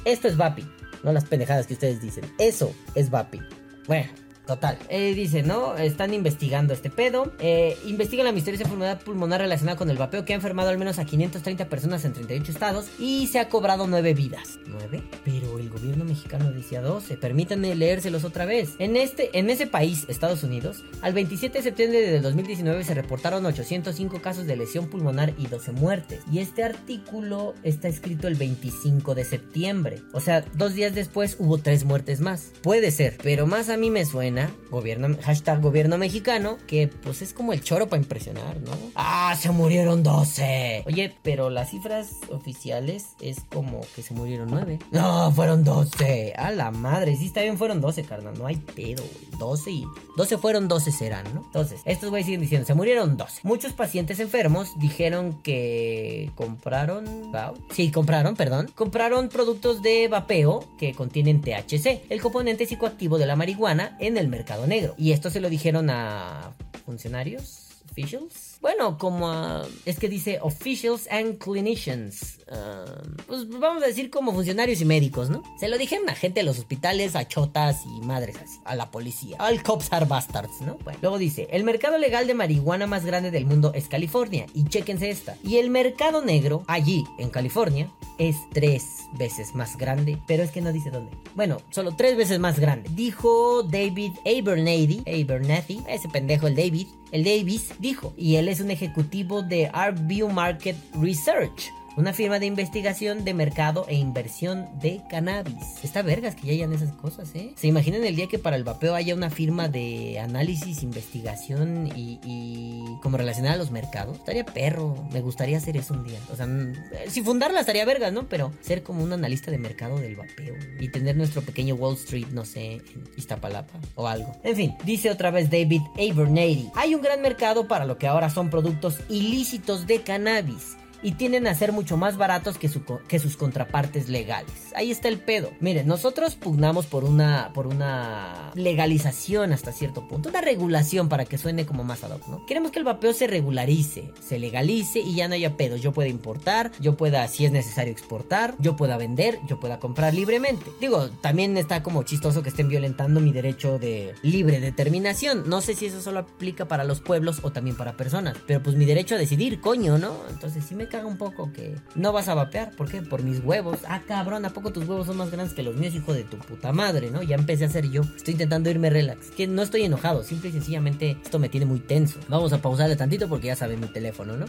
esto 0.05 0.29
es 0.29 0.37
VAPI, 0.37 0.66
no 1.03 1.12
las 1.12 1.25
pendejadas 1.25 1.66
que 1.66 1.75
ustedes 1.75 2.01
dicen, 2.01 2.25
eso 2.38 2.73
es 2.94 3.11
VAPI, 3.11 3.40
bueno. 3.87 4.11
Total. 4.51 4.77
Eh, 4.89 5.15
dice, 5.15 5.45
¿no? 5.45 5.77
Están 5.77 6.13
investigando 6.13 6.75
este 6.75 6.91
pedo. 6.91 7.31
Eh, 7.39 7.79
investigan 7.87 8.27
la 8.27 8.33
misteriosa 8.33 8.65
enfermedad 8.65 9.01
pulmonar 9.01 9.41
relacionada 9.41 9.79
con 9.79 9.91
el 9.91 9.97
vapeo 9.97 10.25
que 10.25 10.33
ha 10.33 10.35
enfermado 10.35 10.71
al 10.71 10.77
menos 10.77 10.99
a 10.99 11.05
530 11.05 11.67
personas 11.69 12.05
en 12.05 12.15
38 12.15 12.51
estados 12.51 12.87
y 12.99 13.29
se 13.29 13.39
ha 13.39 13.49
cobrado 13.49 13.87
9 13.87 14.13
vidas. 14.13 14.59
¿9? 14.67 15.05
Pero 15.25 15.61
el 15.61 15.71
gobierno 15.71 16.05
mexicano 16.05 16.51
decía 16.51 16.81
12. 16.81 17.17
Permítanme 17.17 17.77
leérselos 17.77 18.25
otra 18.25 18.45
vez. 18.45 18.71
En, 18.81 18.97
este, 18.97 19.39
en 19.39 19.51
ese 19.51 19.69
país, 19.69 20.05
Estados 20.09 20.43
Unidos, 20.43 20.83
al 21.01 21.13
27 21.13 21.59
de 21.59 21.63
septiembre 21.63 22.01
de 22.01 22.21
2019 22.21 22.83
se 22.83 22.95
reportaron 22.95 23.47
805 23.47 24.21
casos 24.21 24.49
de 24.49 24.57
lesión 24.57 24.89
pulmonar 24.89 25.33
y 25.39 25.47
12 25.47 25.71
muertes. 25.71 26.23
Y 26.33 26.41
este 26.41 26.65
artículo 26.65 27.55
está 27.63 27.87
escrito 27.87 28.27
el 28.27 28.35
25 28.35 29.15
de 29.15 29.25
septiembre. 29.25 30.03
O 30.13 30.19
sea, 30.19 30.45
dos 30.55 30.75
días 30.75 30.93
después 30.93 31.37
hubo 31.39 31.59
3 31.59 31.85
muertes 31.85 32.21
más. 32.21 32.51
Puede 32.63 32.91
ser, 32.91 33.17
pero 33.23 33.47
más 33.47 33.69
a 33.69 33.77
mí 33.77 33.91
me 33.91 34.05
suena 34.05 34.39
gobierno, 34.70 35.16
hashtag 35.22 35.61
gobierno 35.61 35.98
mexicano, 35.98 36.59
que 36.66 36.88
pues 36.88 37.22
es 37.22 37.33
como 37.33 37.53
el 37.53 37.62
choro 37.62 37.88
para 37.88 38.03
impresionar, 38.03 38.61
¿no? 38.61 38.72
¡Ah, 38.94 39.37
se 39.38 39.50
murieron 39.50 40.03
12! 40.03 40.85
Oye, 40.87 41.14
pero 41.22 41.50
las 41.50 41.70
cifras 41.70 42.11
oficiales 42.31 43.09
es 43.20 43.38
como 43.53 43.81
que 43.94 44.03
se 44.03 44.14
murieron 44.14 44.48
9. 44.50 44.79
No, 44.90 45.33
fueron 45.33 45.64
12. 45.64 46.35
A 46.37 46.50
la 46.50 46.70
madre, 46.70 47.16
sí 47.16 47.26
está 47.26 47.42
bien, 47.42 47.59
fueron 47.59 47.81
12, 47.81 48.05
carnal, 48.05 48.38
no 48.38 48.46
hay 48.46 48.57
pedo, 48.57 49.03
güey. 49.03 49.31
12 49.38 49.70
y 49.70 49.85
12 50.16 50.38
fueron 50.38 50.68
12 50.68 50.92
serán, 50.92 51.24
¿no? 51.35 51.42
Entonces, 51.46 51.81
estos 51.87 52.11
güeyes 52.11 52.26
siguen 52.26 52.42
diciendo, 52.42 52.66
se 52.66 52.74
murieron 52.74 53.16
12. 53.16 53.40
Muchos 53.42 53.72
pacientes 53.72 54.20
enfermos 54.20 54.79
dijeron 54.79 55.40
que 55.42 56.31
compraron, 56.35 57.33
wow, 57.33 57.55
sí, 57.70 57.90
compraron, 57.90 58.37
perdón, 58.37 58.70
compraron 58.74 59.29
productos 59.29 59.83
de 59.83 60.09
vapeo 60.09 60.64
que 60.79 60.94
contienen 60.94 61.40
THC, 61.40 62.03
el 62.11 62.20
componente 62.20 62.66
psicoactivo 62.66 63.18
de 63.18 63.26
la 63.26 63.37
marihuana 63.37 63.96
en 63.98 64.18
el 64.18 64.29
mercado 64.31 64.66
negro. 64.66 64.95
Y 64.97 65.12
esto 65.12 65.31
se 65.31 65.40
lo 65.40 65.51
dijeron 65.51 65.90
a 65.90 66.53
funcionarios, 66.85 67.83
officials. 67.90 68.50
Bueno, 68.61 68.99
como 68.99 69.29
a, 69.31 69.66
es 69.87 69.99
que 69.99 70.09
dice 70.09 70.38
officials 70.42 71.09
and 71.11 71.38
clinicians. 71.38 72.38
Uh, 72.51 73.23
pues 73.27 73.49
vamos 73.49 73.83
a 73.83 73.87
decir 73.87 74.11
como 74.11 74.33
funcionarios 74.33 74.81
y 74.81 74.85
médicos, 74.85 75.31
¿no? 75.31 75.42
Se 75.59 75.68
lo 75.68 75.79
dijeron 75.79 76.09
a 76.11 76.14
gente 76.14 76.40
de 76.40 76.44
los 76.44 76.59
hospitales, 76.59 77.16
a 77.16 77.27
chotas 77.27 77.85
y 77.87 78.05
madres 78.05 78.37
así, 78.37 78.59
a 78.64 78.75
la 78.75 78.90
policía, 78.90 79.37
al 79.38 79.62
cops 79.62 79.92
are 79.92 80.05
bastards, 80.05 80.61
¿no? 80.61 80.77
Bueno, 80.85 80.99
luego 81.01 81.16
dice, 81.16 81.46
el 81.53 81.64
mercado 81.64 81.96
legal 81.96 82.27
de 82.27 82.35
marihuana 82.35 82.87
más 82.87 83.07
grande 83.07 83.31
del 83.31 83.46
mundo 83.46 83.73
es 83.75 83.87
California, 83.88 84.46
y 84.53 84.64
chéquense 84.64 85.11
esta. 85.11 85.37
Y 85.44 85.59
el 85.59 85.70
mercado 85.70 86.23
negro, 86.23 86.64
allí, 86.66 87.05
en 87.18 87.31
California, 87.31 87.90
es 88.18 88.37
tres 88.53 88.85
veces 89.12 89.55
más 89.55 89.79
grande, 89.79 90.18
pero 90.27 90.42
es 90.42 90.51
que 90.51 90.61
no 90.61 90.73
dice 90.73 90.90
dónde. 90.90 91.16
Bueno, 91.35 91.59
solo 91.70 91.94
tres 91.96 92.16
veces 92.16 92.40
más 92.40 92.59
grande. 92.59 92.90
Dijo 92.92 93.62
David 93.62 94.12
Abernathy, 94.27 95.05
Abernathy, 95.07 95.83
ese 95.88 96.09
pendejo 96.09 96.49
el 96.49 96.57
David, 96.57 96.88
el 97.12 97.25
Davis, 97.25 97.70
dijo, 97.79 98.12
y 98.16 98.37
él 98.37 98.49
es 98.51 98.61
un 98.61 98.71
ejecutivo 98.71 99.43
de 99.43 99.71
Artview 99.73 100.29
Market 100.29 100.77
Research 100.95 101.71
una 101.96 102.12
firma 102.12 102.38
de 102.38 102.46
investigación 102.46 103.24
de 103.24 103.35
mercado 103.35 103.85
e 103.88 103.96
inversión 103.96 104.68
de 104.81 105.03
cannabis. 105.09 105.83
Está 105.83 106.03
vergas 106.03 106.35
que 106.35 106.46
ya 106.46 106.53
hayan 106.53 106.72
esas 106.72 106.92
cosas, 106.92 107.35
¿eh? 107.35 107.53
¿Se 107.57 107.66
imaginan 107.66 108.05
el 108.05 108.16
día 108.16 108.26
que 108.26 108.38
para 108.38 108.57
el 108.57 108.64
vapeo 108.64 108.94
haya 108.94 109.14
una 109.14 109.31
firma 109.31 109.68
de 109.68 110.18
análisis, 110.18 110.83
investigación 110.83 111.90
y, 111.94 112.98
como 113.03 113.16
relacionada 113.16 113.55
a 113.55 113.59
los 113.59 113.70
mercados? 113.70 114.18
Estaría 114.18 114.44
perro. 114.44 115.09
Me 115.12 115.20
gustaría 115.20 115.59
hacer 115.59 115.76
eso 115.76 115.94
un 115.94 116.05
día. 116.05 116.18
O 116.33 116.37
sea, 116.37 116.46
mm, 116.46 116.72
si 117.09 117.22
fundarla 117.22 117.61
estaría 117.61 117.85
vergas, 117.85 118.12
¿no? 118.12 118.29
Pero 118.29 118.53
ser 118.61 118.83
como 118.83 119.03
un 119.03 119.12
analista 119.12 119.50
de 119.50 119.59
mercado 119.59 119.98
del 119.98 120.16
vapeo 120.16 120.55
y 120.79 120.88
tener 120.88 121.16
nuestro 121.16 121.42
pequeño 121.42 121.74
Wall 121.74 121.94
Street, 121.94 122.29
no 122.33 122.44
sé, 122.44 122.74
en 122.74 123.05
Iztapalapa 123.16 123.79
o 123.94 124.07
algo. 124.07 124.33
En 124.42 124.57
fin, 124.57 124.74
dice 124.85 125.11
otra 125.11 125.31
vez 125.31 125.50
David 125.50 125.83
Abernathy. 125.94 126.70
Hay 126.74 126.94
un 126.94 127.03
gran 127.03 127.20
mercado 127.20 127.66
para 127.68 127.85
lo 127.85 127.98
que 127.98 128.07
ahora 128.07 128.31
son 128.31 128.50
productos 128.50 129.00
ilícitos 129.09 129.87
de 129.87 130.03
cannabis 130.03 130.76
y 131.03 131.13
tienden 131.13 131.47
a 131.47 131.55
ser 131.55 131.73
mucho 131.73 131.97
más 131.97 132.17
baratos 132.17 132.59
que, 132.59 132.71
que, 133.09 133.19
sus 133.19 133.37
contrapartes 133.37 134.09
legales. 134.09 134.53
Ahí 134.75 134.91
está 134.91 135.09
el 135.09 135.19
pedo. 135.19 135.51
Miren, 135.61 135.87
nosotros 135.87 136.35
pugnamos 136.35 136.87
por 136.87 137.05
una, 137.05 137.51
por 137.55 137.67
una 137.67 138.51
legalización 138.55 139.53
hasta 139.53 139.73
cierto 139.73 140.07
punto, 140.07 140.29
una 140.29 140.41
regulación 140.41 141.09
para 141.09 141.25
que 141.25 141.39
suene 141.39 141.67
como 141.67 141.85
más 141.85 142.05
ad 142.05 142.13
hoc, 142.13 142.27
¿no? 142.29 142.47
Queremos 142.47 142.71
que 142.71 142.79
el 142.79 142.85
vapeo 142.85 143.13
se 143.13 143.27
regularice, 143.27 144.13
se 144.21 144.39
legalice 144.39 145.01
y 145.01 145.15
ya 145.15 145.29
no 145.29 145.35
haya 145.35 145.57
pedos. 145.57 145.81
Yo 145.81 145.93
pueda 145.93 146.09
importar, 146.09 146.73
yo 146.81 146.97
pueda, 146.97 147.27
si 147.29 147.45
es 147.45 147.53
necesario, 147.53 147.93
exportar, 147.93 148.55
yo 148.59 148.77
pueda 148.77 148.97
vender, 148.97 149.39
yo 149.49 149.59
pueda 149.61 149.79
comprar 149.79 150.15
libremente. 150.15 150.71
Digo, 150.81 151.09
también 151.23 151.57
está 151.57 151.83
como 151.83 152.03
chistoso 152.03 152.43
que 152.43 152.51
estén 152.51 152.69
violentando 152.69 153.21
mi 153.21 153.33
derecho 153.33 153.79
de 153.79 154.15
libre 154.23 154.61
determinación. 154.61 155.49
No 155.49 155.61
sé 155.61 155.75
si 155.75 155.87
eso 155.87 156.01
solo 156.01 156.21
aplica 156.21 156.67
para 156.69 156.85
los 156.85 157.01
pueblos 157.01 157.41
o 157.43 157.53
también 157.53 157.77
para 157.77 157.97
personas, 157.97 158.37
pero 158.47 158.63
pues 158.63 158.77
mi 158.77 158.85
derecho 158.85 159.15
a 159.15 159.19
decidir, 159.19 159.61
coño, 159.61 159.99
¿no? 159.99 160.17
Entonces 160.29 160.65
sí 160.65 160.75
me 160.75 160.89
caga 160.90 161.07
un 161.07 161.16
poco 161.16 161.50
que 161.53 161.76
no 161.94 162.12
vas 162.12 162.29
a 162.29 162.35
vapear. 162.35 162.72
¿Por 162.72 162.90
qué? 162.90 163.00
Por 163.00 163.22
mis 163.22 163.42
huevos. 163.42 163.79
Ah, 163.88 164.03
cabrón, 164.07 164.44
¿a 164.44 164.50
poco 164.50 164.72
tus 164.72 164.87
huevos 164.87 165.07
son 165.07 165.16
más 165.16 165.31
grandes 165.31 165.55
que 165.55 165.62
los 165.62 165.76
míos, 165.76 165.94
hijo 165.94 166.12
de 166.12 166.24
tu 166.24 166.37
puta 166.37 166.72
madre, 166.72 167.11
no? 167.11 167.22
Ya 167.22 167.37
empecé 167.37 167.64
a 167.64 167.68
hacer 167.68 167.90
yo. 167.90 168.03
Estoy 168.16 168.33
intentando 168.33 168.68
irme 168.68 168.90
relax. 168.90 169.31
Que 169.31 169.46
no 169.46 169.62
estoy 169.62 169.83
enojado, 169.83 170.22
simple 170.22 170.50
y 170.50 170.53
sencillamente 170.53 171.16
esto 171.24 171.38
me 171.38 171.48
tiene 171.48 171.66
muy 171.66 171.81
tenso. 171.81 172.18
Vamos 172.29 172.53
a 172.53 172.61
pausarle 172.61 172.96
tantito 172.96 173.29
porque 173.29 173.46
ya 173.46 173.57
saben 173.57 173.81
mi 173.81 173.87
teléfono, 173.87 174.37
¿no? 174.37 174.46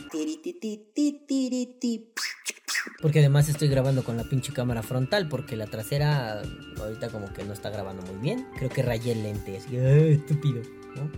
Porque 3.02 3.20
además 3.20 3.48
estoy 3.50 3.68
grabando 3.68 4.04
con 4.04 4.18
la 4.18 4.24
pinche 4.24 4.54
cámara 4.54 4.84
frontal 4.84 5.28
porque 5.30 5.56
la 5.56 5.68
trasera 5.68 6.42
ahorita 6.80 7.10
como 7.10 7.32
que 7.34 7.44
no 7.44 7.54
está 7.54 7.70
grabando 7.70 8.02
muy 8.04 8.18
bien. 8.22 8.48
Creo 8.58 8.70
que 8.70 8.82
rayé 8.82 9.14
el 9.14 9.24
lente, 9.24 9.58
así, 9.58 9.76
estúpido. 9.76 10.62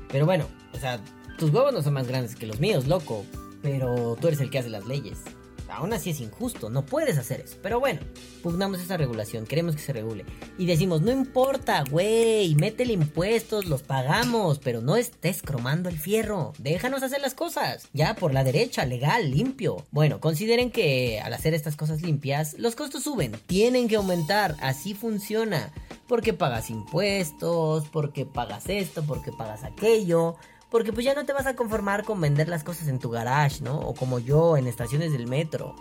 Pero 0.09 0.25
bueno, 0.25 0.47
o 0.73 0.77
sea, 0.77 0.99
tus 1.37 1.51
huevos 1.51 1.73
no 1.73 1.81
son 1.81 1.93
más 1.93 2.07
grandes 2.07 2.35
que 2.35 2.45
los 2.45 2.59
míos, 2.59 2.87
loco 2.87 3.25
pero 3.63 4.15
tú 4.21 4.27
eres 4.27 4.41
el 4.41 4.51
que 4.51 4.59
hace 4.59 4.69
las 4.69 4.85
leyes. 4.85 5.17
Aún 5.69 5.91
así 5.91 6.11
es 6.11 6.19
injusto, 6.19 6.69
no 6.69 6.85
puedes 6.85 7.17
hacer 7.17 7.41
eso. 7.41 7.57
Pero 7.63 7.79
bueno, 7.79 7.99
pugnamos 8.43 8.79
esa 8.79 8.95
regulación, 8.95 9.47
queremos 9.47 9.75
que 9.75 9.81
se 9.81 9.91
regule. 9.91 10.23
Y 10.59 10.67
decimos, 10.67 11.01
no 11.01 11.11
importa, 11.11 11.83
güey, 11.89 12.53
métele 12.53 12.93
impuestos, 12.93 13.65
los 13.65 13.81
pagamos, 13.81 14.59
pero 14.59 14.81
no 14.81 14.97
estés 14.97 15.41
cromando 15.41 15.89
el 15.89 15.97
fierro. 15.97 16.53
Déjanos 16.59 17.01
hacer 17.01 17.21
las 17.21 17.33
cosas. 17.33 17.87
Ya, 17.91 18.13
por 18.13 18.35
la 18.35 18.43
derecha, 18.43 18.85
legal, 18.85 19.31
limpio. 19.31 19.83
Bueno, 19.89 20.19
consideren 20.19 20.69
que 20.69 21.19
al 21.19 21.33
hacer 21.33 21.55
estas 21.55 21.75
cosas 21.75 22.03
limpias, 22.03 22.55
los 22.59 22.75
costos 22.75 23.03
suben. 23.03 23.31
Tienen 23.47 23.87
que 23.87 23.95
aumentar, 23.95 24.55
así 24.61 24.93
funciona. 24.93 25.73
Porque 26.07 26.33
pagas 26.33 26.69
impuestos, 26.69 27.85
porque 27.91 28.25
pagas 28.27 28.69
esto, 28.69 29.03
porque 29.03 29.31
pagas 29.31 29.63
aquello. 29.63 30.35
Porque 30.73 30.91
pues 30.91 31.05
ya 31.05 31.13
no 31.13 31.23
te 31.23 31.33
vas 31.33 31.45
a 31.45 31.55
conformar 31.55 32.03
con 32.03 32.19
vender 32.19 32.49
las 32.49 32.63
cosas 32.63 32.87
en 32.87 32.97
tu 32.97 33.11
garage, 33.11 33.61
¿no? 33.61 33.79
O 33.81 33.93
como 33.93 34.17
yo 34.17 34.57
en 34.57 34.65
estaciones 34.65 35.11
del 35.11 35.27
metro. 35.27 35.75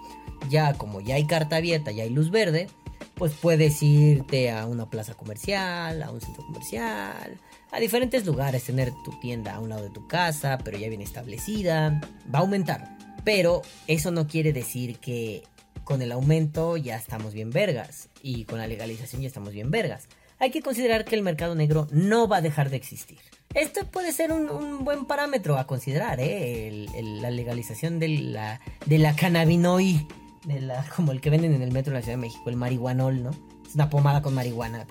Ya 0.51 0.75
como 0.75 1.01
ya 1.01 1.15
hay 1.15 1.27
carta 1.27 1.57
abierta, 1.57 1.93
ya 1.93 2.03
hay 2.03 2.11
luz 2.11 2.31
verde, 2.31 2.69
pues 3.15 3.33
puedes 3.33 3.83
irte 3.83 4.51
a 4.51 4.67
una 4.67 4.91
plaza 4.91 5.15
comercial, 5.15 6.03
a 6.03 6.11
un 6.11 6.21
centro 6.21 6.45
comercial, 6.45 7.41
a 7.71 7.81
diferentes 7.81 8.27
lugares, 8.27 8.65
tener 8.65 8.93
tu 9.03 9.19
tienda 9.19 9.55
a 9.55 9.61
un 9.61 9.71
lado 9.71 9.83
de 9.83 9.89
tu 9.89 10.07
casa, 10.09 10.59
pero 10.63 10.77
ya 10.77 10.91
bien 10.91 11.01
establecida. 11.01 11.99
Va 12.33 12.41
a 12.41 12.43
aumentar. 12.43 12.99
Pero 13.25 13.63
eso 13.87 14.11
no 14.11 14.27
quiere 14.27 14.53
decir 14.53 14.99
que 14.99 15.43
con 15.85 16.03
el 16.03 16.13
aumento 16.13 16.77
ya 16.77 16.97
estamos 16.97 17.33
bien 17.33 17.49
vergas 17.49 18.11
y 18.23 18.45
con 18.45 18.59
la 18.59 18.67
legalización 18.67 19.23
ya 19.23 19.29
estamos 19.29 19.55
bien 19.55 19.71
vergas. 19.71 20.07
Hay 20.43 20.51
que 20.51 20.61
considerar 20.61 21.05
que 21.05 21.15
el 21.15 21.23
mercado 21.23 21.55
negro 21.55 21.87
no 21.93 22.27
va 22.27 22.39
a 22.39 22.41
dejar 22.41 22.69
de 22.69 22.77
existir. 22.77 23.21
Esto 23.55 23.87
puede 23.87 24.11
ser 24.11 24.33
un, 24.33 24.85
buen 24.85 25.05
parámetro 25.05 25.57
a 25.57 25.69
considerar, 25.69 26.19
¿eh? 26.19 26.89
la 27.01 27.31
legalización 27.31 28.01
de 28.01 28.09
la, 28.09 28.61
de 28.85 28.99
la 28.99 29.15
cannabinoid, 29.15 30.01
de 30.45 30.61
la, 30.61 30.85
como 30.97 31.13
el 31.13 31.21
que 31.21 31.31
venden 31.31 31.55
en 31.55 31.63
el 31.63 31.71
metro 31.71 31.93
de 31.93 32.01
la 32.01 32.03
Ciudad 32.03 32.19
de 32.19 32.23
México, 32.23 32.51
el 32.51 32.57
marihuanol, 32.57 33.23
¿no? 33.23 33.31
Es 33.65 33.77
una 33.77 33.89
pomada 33.89 34.21
con 34.21 34.35
marihuana. 34.35 34.85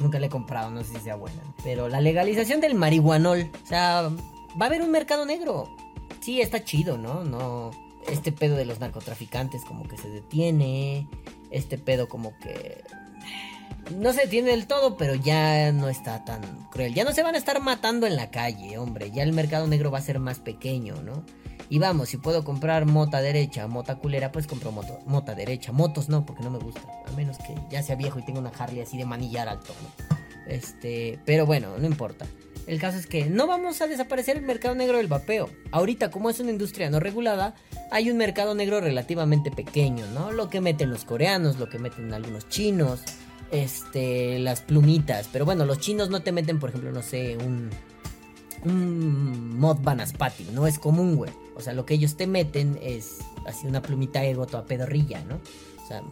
nunca 0.00 0.18
la 0.18 0.26
he 0.26 0.30
comprado, 0.30 0.72
no 0.72 0.82
sé 0.82 0.94
si 0.94 1.04
sea 1.04 1.14
buena. 1.14 1.42
Pero 1.62 1.88
la 1.88 2.00
legalización 2.00 2.60
del 2.60 2.74
marihuanol, 2.74 3.52
o 3.62 3.66
sea, 3.68 4.10
va 4.60 4.64
a 4.64 4.66
haber 4.66 4.82
un 4.82 4.90
mercado 4.90 5.24
negro. 5.24 5.68
Sí, 6.20 6.40
está 6.40 6.64
chido, 6.64 6.98
¿no? 6.98 7.22
No, 7.22 7.70
este 8.08 8.32
pedo 8.32 8.56
de 8.56 8.64
los 8.64 8.80
narcotraficantes 8.80 9.64
como 9.64 9.86
que 9.86 9.96
se 9.96 10.10
detiene, 10.10 11.06
este 11.52 11.78
pedo 11.78 12.08
como 12.08 12.36
que 12.40 12.82
no 13.90 14.12
se 14.12 14.22
detiene 14.22 14.50
del 14.50 14.66
todo, 14.66 14.96
pero 14.96 15.14
ya 15.14 15.72
no 15.72 15.88
está 15.88 16.24
tan 16.24 16.42
cruel. 16.70 16.94
Ya 16.94 17.04
no 17.04 17.12
se 17.12 17.22
van 17.22 17.34
a 17.34 17.38
estar 17.38 17.60
matando 17.60 18.06
en 18.06 18.16
la 18.16 18.30
calle, 18.30 18.78
hombre. 18.78 19.10
Ya 19.10 19.22
el 19.22 19.32
mercado 19.32 19.66
negro 19.66 19.90
va 19.90 19.98
a 19.98 20.02
ser 20.02 20.18
más 20.18 20.38
pequeño, 20.38 21.02
¿no? 21.02 21.24
Y 21.68 21.78
vamos, 21.78 22.10
si 22.10 22.18
puedo 22.18 22.44
comprar 22.44 22.84
mota 22.84 23.22
derecha, 23.22 23.66
mota 23.66 23.96
culera, 23.96 24.30
pues 24.30 24.46
compro 24.46 24.72
moto, 24.72 24.98
mota 25.06 25.34
derecha. 25.34 25.72
Motos 25.72 26.08
no, 26.08 26.26
porque 26.26 26.42
no 26.42 26.50
me 26.50 26.58
gusta. 26.58 26.82
A 27.06 27.12
menos 27.12 27.38
que 27.38 27.54
ya 27.70 27.82
sea 27.82 27.96
viejo 27.96 28.18
y 28.18 28.24
tenga 28.24 28.40
una 28.40 28.50
Harley 28.50 28.82
así 28.82 28.98
de 28.98 29.06
manillar 29.06 29.48
alto, 29.48 29.72
¿no? 29.82 30.16
Este, 30.46 31.18
pero 31.24 31.46
bueno, 31.46 31.78
no 31.78 31.86
importa. 31.86 32.26
El 32.66 32.78
caso 32.78 32.98
es 32.98 33.06
que 33.06 33.24
no 33.24 33.46
vamos 33.46 33.80
a 33.80 33.86
desaparecer 33.86 34.36
el 34.36 34.42
mercado 34.42 34.74
negro 34.74 34.98
del 34.98 35.08
vapeo. 35.08 35.48
Ahorita, 35.72 36.10
como 36.10 36.30
es 36.30 36.38
una 36.40 36.50
industria 36.50 36.90
no 36.90 37.00
regulada, 37.00 37.54
hay 37.90 38.10
un 38.10 38.18
mercado 38.18 38.54
negro 38.54 38.80
relativamente 38.80 39.50
pequeño, 39.50 40.06
¿no? 40.08 40.30
Lo 40.30 40.48
que 40.48 40.60
meten 40.60 40.90
los 40.90 41.04
coreanos, 41.04 41.58
lo 41.58 41.68
que 41.68 41.78
meten 41.78 42.12
algunos 42.14 42.48
chinos, 42.48 43.00
este, 43.52 44.40
las 44.40 44.62
plumitas. 44.62 45.28
Pero 45.30 45.44
bueno, 45.44 45.64
los 45.64 45.78
chinos 45.78 46.10
no 46.10 46.22
te 46.22 46.32
meten, 46.32 46.58
por 46.58 46.70
ejemplo, 46.70 46.90
no 46.90 47.02
sé, 47.02 47.36
un, 47.36 47.70
un 48.64 49.58
mod 49.58 49.78
banaspati, 49.80 50.48
no 50.52 50.66
es 50.66 50.80
común, 50.80 51.14
güey. 51.14 51.30
O 51.54 51.60
sea, 51.60 51.74
lo 51.74 51.86
que 51.86 51.94
ellos 51.94 52.16
te 52.16 52.26
meten 52.26 52.78
es 52.82 53.18
así 53.46 53.66
una 53.66 53.82
plumita 53.82 54.24
ego 54.24 54.46
toda 54.46 54.64
pedorrilla, 54.64 55.22
¿no? 55.24 55.36
O 55.82 55.86
sea, 55.86 56.02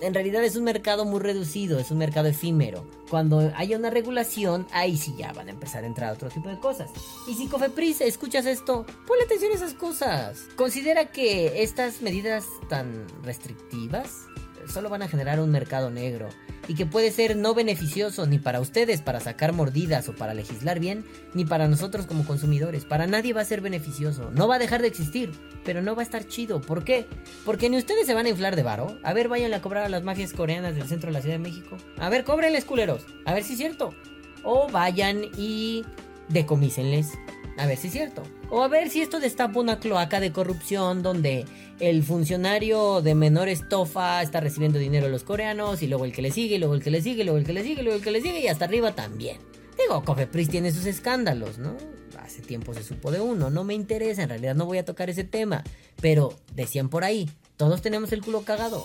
en 0.00 0.14
realidad 0.14 0.44
es 0.44 0.56
un 0.56 0.64
mercado 0.64 1.04
muy 1.04 1.20
reducido, 1.20 1.78
es 1.78 1.90
un 1.90 1.98
mercado 1.98 2.28
efímero. 2.28 2.86
Cuando 3.10 3.52
haya 3.56 3.76
una 3.76 3.90
regulación, 3.90 4.66
ahí 4.70 4.96
sí 4.96 5.14
ya 5.18 5.32
van 5.32 5.48
a 5.48 5.50
empezar 5.50 5.84
a 5.84 5.86
entrar 5.86 6.12
otro 6.12 6.28
tipo 6.28 6.48
de 6.48 6.58
cosas. 6.58 6.90
Y 7.26 7.34
si 7.34 7.48
Cofepris 7.48 8.02
escuchas 8.02 8.46
esto, 8.46 8.86
ponle 9.06 9.24
atención 9.24 9.52
a 9.52 9.56
esas 9.56 9.74
cosas. 9.74 10.46
Considera 10.56 11.06
que 11.06 11.62
estas 11.62 12.02
medidas 12.02 12.44
tan 12.68 13.06
restrictivas 13.22 14.26
solo 14.68 14.88
van 14.88 15.02
a 15.02 15.08
generar 15.08 15.40
un 15.40 15.50
mercado 15.50 15.90
negro 15.90 16.28
y 16.68 16.74
que 16.74 16.86
puede 16.86 17.10
ser 17.10 17.36
no 17.36 17.54
beneficioso 17.54 18.26
ni 18.26 18.38
para 18.38 18.60
ustedes 18.60 19.02
para 19.02 19.20
sacar 19.20 19.52
mordidas 19.52 20.08
o 20.08 20.14
para 20.14 20.34
legislar 20.34 20.80
bien, 20.80 21.04
ni 21.34 21.44
para 21.44 21.68
nosotros 21.68 22.06
como 22.06 22.24
consumidores. 22.24 22.84
Para 22.84 23.06
nadie 23.06 23.32
va 23.32 23.42
a 23.42 23.44
ser 23.44 23.60
beneficioso. 23.60 24.30
No 24.32 24.48
va 24.48 24.56
a 24.56 24.58
dejar 24.58 24.82
de 24.82 24.88
existir, 24.88 25.32
pero 25.64 25.82
no 25.82 25.94
va 25.94 26.02
a 26.02 26.04
estar 26.04 26.26
chido. 26.26 26.60
¿Por 26.60 26.84
qué? 26.84 27.06
Porque 27.44 27.68
ni 27.68 27.76
ustedes 27.76 28.06
se 28.06 28.14
van 28.14 28.26
a 28.26 28.30
inflar 28.30 28.56
de 28.56 28.62
varo. 28.62 28.98
A 29.02 29.12
ver, 29.12 29.28
váyanle 29.28 29.56
a 29.56 29.62
cobrar 29.62 29.84
a 29.84 29.88
las 29.88 30.04
mafias 30.04 30.32
coreanas 30.32 30.74
del 30.74 30.88
centro 30.88 31.08
de 31.08 31.14
la 31.14 31.20
Ciudad 31.20 31.36
de 31.36 31.42
México. 31.42 31.76
A 31.98 32.08
ver, 32.08 32.24
cóbrenles 32.24 32.64
culeros. 32.64 33.04
A 33.24 33.34
ver 33.34 33.44
si 33.44 33.52
es 33.52 33.58
cierto. 33.58 33.94
O 34.42 34.68
vayan 34.70 35.22
y 35.36 35.84
decomísenles. 36.28 37.12
A 37.56 37.66
ver 37.66 37.78
si 37.78 37.86
es 37.86 37.92
cierto. 37.92 38.22
O 38.50 38.62
a 38.62 38.68
ver 38.68 38.90
si 38.90 39.00
esto 39.00 39.20
destapa 39.20 39.60
una 39.60 39.78
cloaca 39.78 40.20
de 40.20 40.32
corrupción 40.32 41.02
donde 41.02 41.44
el 41.80 42.02
funcionario 42.02 43.00
de 43.00 43.14
menor 43.14 43.48
estofa 43.48 44.22
está 44.22 44.40
recibiendo 44.40 44.78
dinero 44.78 45.06
de 45.06 45.12
los 45.12 45.24
coreanos 45.24 45.82
y 45.82 45.86
luego 45.86 46.04
el 46.04 46.12
que 46.12 46.22
le 46.22 46.30
sigue, 46.30 46.56
y 46.56 46.58
luego 46.58 46.74
el 46.74 46.82
que 46.82 46.90
le 46.90 47.02
sigue, 47.02 47.22
y 47.22 47.24
luego 47.24 47.38
el 47.38 47.44
que 47.44 47.52
le 47.52 47.62
sigue, 47.62 47.80
y 47.80 47.84
luego 47.84 47.98
el 47.98 48.04
que 48.04 48.10
le 48.10 48.20
sigue 48.20 48.40
y 48.40 48.48
hasta 48.48 48.64
arriba 48.64 48.94
también. 48.94 49.38
Digo, 49.78 50.04
Cofepris 50.04 50.48
tiene 50.48 50.72
sus 50.72 50.86
escándalos, 50.86 51.58
¿no? 51.58 51.76
Hace 52.18 52.42
tiempo 52.42 52.74
se 52.74 52.82
supo 52.82 53.10
de 53.10 53.20
uno, 53.20 53.50
no 53.50 53.64
me 53.64 53.74
interesa, 53.74 54.22
en 54.22 54.28
realidad 54.28 54.54
no 54.54 54.66
voy 54.66 54.78
a 54.78 54.84
tocar 54.84 55.10
ese 55.10 55.24
tema. 55.24 55.62
Pero 56.00 56.34
decían 56.54 56.88
por 56.88 57.04
ahí, 57.04 57.28
todos 57.56 57.82
tenemos 57.82 58.12
el 58.12 58.22
culo 58.22 58.42
cagado. 58.42 58.84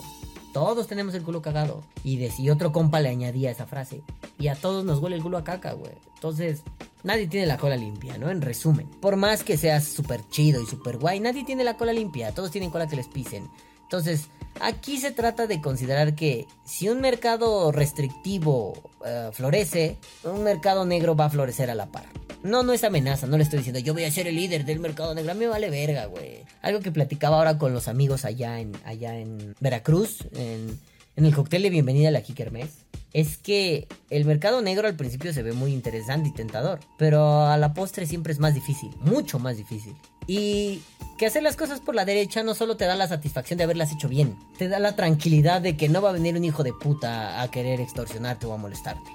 Todos 0.54 0.88
tenemos 0.88 1.14
el 1.14 1.24
culo 1.24 1.41
cagado. 1.41 1.84
Y, 2.04 2.18
de, 2.18 2.52
otro 2.52 2.72
compa 2.72 3.00
le 3.00 3.10
añadía 3.10 3.52
esa 3.52 3.66
frase. 3.66 4.02
Y 4.38 4.47
a 4.47 4.56
todos 4.56 4.86
nos 4.86 5.00
huele 5.00 5.16
el 5.16 5.24
culo 5.24 5.38
a 5.38 5.43
caca, 5.43 5.74
güey. 5.74 5.93
Entonces, 6.16 6.64
nadie 7.04 7.28
tiene 7.28 7.45
la 7.45 7.58
cola 7.58 7.76
limpia, 7.76 8.18
¿no? 8.18 8.30
En 8.30 8.41
resumen. 8.41 8.88
Por 9.02 9.16
más 9.16 9.43
que 9.43 9.58
seas 9.58 9.86
súper 9.86 10.22
chido 10.30 10.62
y 10.62 10.66
súper 10.66 10.97
guay, 10.97 11.20
nadie 11.20 11.45
tiene 11.45 11.64
la 11.64 11.78
cola 11.78 11.93
limpia. 11.93 12.34
Todos 12.34 12.52
tienen 12.52 12.72
cola 12.72 12.88
que 12.88 12.95
les 12.95 13.08
pisen. 13.08 13.50
Entonces, 13.90 14.28
aquí 14.62 14.98
se 14.98 15.10
trata 15.10 15.48
de 15.48 15.62
considerar 15.62 16.14
que 16.14 16.46
si 16.64 16.90
un 16.90 17.02
mercado 17.02 17.72
restrictivo 17.72 18.92
eh, 19.04 19.32
florece, 19.34 19.98
un 20.24 20.44
mercado 20.44 20.86
negro 20.86 21.16
va 21.16 21.26
a 21.26 21.30
florecer 21.32 21.72
a 21.72 21.76
la 21.76 21.88
par. 21.88 22.06
No, 22.44 22.62
no 22.62 22.72
es 22.72 22.84
amenaza, 22.84 23.26
no 23.26 23.36
le 23.36 23.44
estoy 23.44 23.58
diciendo 23.58 23.80
yo 23.80 23.96
voy 23.96 24.04
a 24.04 24.12
ser 24.12 24.28
el 24.28 24.36
líder 24.36 24.64
del 24.64 24.80
mercado 24.80 25.16
negro. 25.16 25.32
A 25.32 25.34
mí 25.34 25.40
me 25.40 25.48
vale 25.48 25.72
verga, 25.72 26.06
güey. 26.06 26.44
Algo 26.62 26.82
que 26.82 26.92
platicaba 26.92 27.38
ahora 27.38 27.58
con 27.58 27.74
los 27.74 27.88
amigos 27.88 28.26
allá 28.26 28.60
en, 28.60 28.74
allá 28.86 29.18
en 29.18 29.56
Veracruz, 29.60 30.28
en, 30.36 30.80
el 31.16 31.34
cóctel 31.34 31.64
de 31.64 31.72
bienvenida 31.72 32.10
a 32.10 32.12
la 32.12 32.22
Kikermes, 32.22 32.86
es 33.14 33.38
que 33.38 33.88
el 34.10 34.26
mercado 34.26 34.62
negro 34.62 34.88
al 34.88 34.95
principio 34.95 35.34
se 35.34 35.43
ve 35.43 35.53
muy 35.53 35.74
interesante 35.74 36.30
y 36.30 36.34
tentador, 36.34 36.80
pero 36.97 37.45
a 37.45 37.57
la 37.57 37.74
postre 37.74 38.05
siempre 38.05 38.34
es 38.34 38.39
más 38.39 38.53
difícil, 38.53 38.91
mucho 39.01 39.39
más 39.39 39.57
difícil. 39.57 39.95
Y 40.28 40.82
que 41.18 41.26
hacer 41.26 41.41
las 41.41 41.55
cosas 41.55 41.80
por 41.80 41.95
la 41.95 42.05
derecha 42.05 42.43
no 42.43 42.53
solo 42.53 42.78
te 42.78 42.86
da 42.86 42.95
la 42.95 43.07
satisfacción 43.07 43.57
de 43.57 43.64
haberlas 43.64 43.91
hecho 43.91 44.07
bien, 44.07 44.38
te 44.57 44.68
da 44.68 44.80
la 44.80 44.95
tranquilidad 44.95 45.62
de 45.62 45.76
que 45.76 45.89
no 45.89 46.01
va 46.01 46.10
a 46.10 46.14
venir 46.14 46.36
un 46.36 46.45
hijo 46.45 46.64
de 46.64 46.74
puta 46.74 47.41
a 47.41 47.49
querer 47.49 47.82
extorsionarte 47.82 48.45
o 48.45 48.53
a 48.53 48.57
molestarte. 48.57 49.10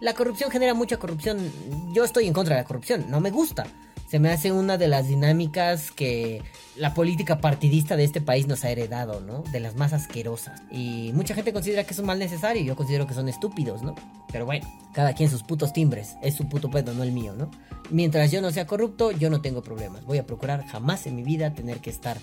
La 0.00 0.14
corrupción 0.14 0.50
genera 0.50 0.74
mucha 0.74 0.98
corrupción. 0.98 1.38
Yo 1.92 2.04
estoy 2.04 2.26
en 2.26 2.32
contra 2.32 2.54
de 2.54 2.62
la 2.62 2.68
corrupción, 2.68 3.06
no 3.10 3.20
me 3.20 3.30
gusta. 3.30 3.66
Se 4.08 4.18
me 4.18 4.30
hace 4.30 4.52
una 4.52 4.78
de 4.78 4.88
las 4.88 5.08
dinámicas 5.08 5.90
que 5.90 6.42
la 6.78 6.94
política 6.94 7.40
partidista 7.40 7.96
de 7.96 8.04
este 8.04 8.20
país 8.20 8.46
nos 8.46 8.64
ha 8.64 8.70
heredado, 8.70 9.20
¿no? 9.20 9.42
De 9.52 9.60
las 9.60 9.76
más 9.76 9.92
asquerosas. 9.92 10.62
Y 10.70 11.10
mucha 11.14 11.34
gente 11.34 11.52
considera 11.52 11.84
que 11.84 11.92
es 11.92 11.98
un 11.98 12.06
mal 12.06 12.18
necesario, 12.18 12.62
yo 12.62 12.76
considero 12.76 13.06
que 13.06 13.14
son 13.14 13.28
estúpidos, 13.28 13.82
¿no? 13.82 13.94
Pero 14.30 14.46
bueno, 14.46 14.66
cada 14.92 15.12
quien 15.14 15.28
sus 15.28 15.42
putos 15.42 15.72
timbres, 15.72 16.16
es 16.22 16.34
su 16.34 16.48
puto 16.48 16.70
pedo, 16.70 16.94
no 16.94 17.02
el 17.02 17.12
mío, 17.12 17.34
¿no? 17.36 17.50
Mientras 17.90 18.30
yo 18.30 18.40
no 18.40 18.50
sea 18.50 18.66
corrupto, 18.66 19.10
yo 19.12 19.30
no 19.30 19.40
tengo 19.40 19.62
problemas. 19.62 20.04
Voy 20.04 20.18
a 20.18 20.26
procurar 20.26 20.64
jamás 20.66 21.06
en 21.06 21.16
mi 21.16 21.22
vida 21.22 21.54
tener 21.54 21.78
que 21.78 21.90
estar 21.90 22.18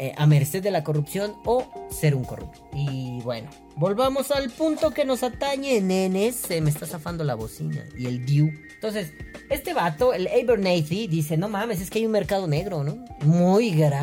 eh, 0.00 0.14
a 0.16 0.26
merced 0.26 0.62
de 0.62 0.70
la 0.70 0.84
corrupción 0.84 1.34
o 1.44 1.66
ser 1.90 2.14
un 2.14 2.22
corrupto. 2.22 2.60
Y 2.72 3.20
bueno, 3.22 3.50
volvamos 3.74 4.30
al 4.30 4.48
punto 4.48 4.92
que 4.92 5.04
nos 5.04 5.24
atañe, 5.24 5.80
nenes. 5.80 6.36
Se 6.36 6.60
me 6.60 6.70
está 6.70 6.86
zafando 6.86 7.24
la 7.24 7.34
bocina 7.34 7.84
y 7.98 8.06
el 8.06 8.24
Dew. 8.24 8.48
Entonces, 8.74 9.12
este 9.50 9.74
vato, 9.74 10.14
el 10.14 10.28
Abernathy, 10.28 11.08
dice, 11.08 11.36
no 11.36 11.48
mames, 11.48 11.80
es 11.80 11.90
que 11.90 11.98
hay 11.98 12.06
un 12.06 12.12
mercado 12.12 12.46
negro, 12.46 12.84
¿no? 12.84 13.04
Muy 13.22 13.70
grande. 13.70 13.97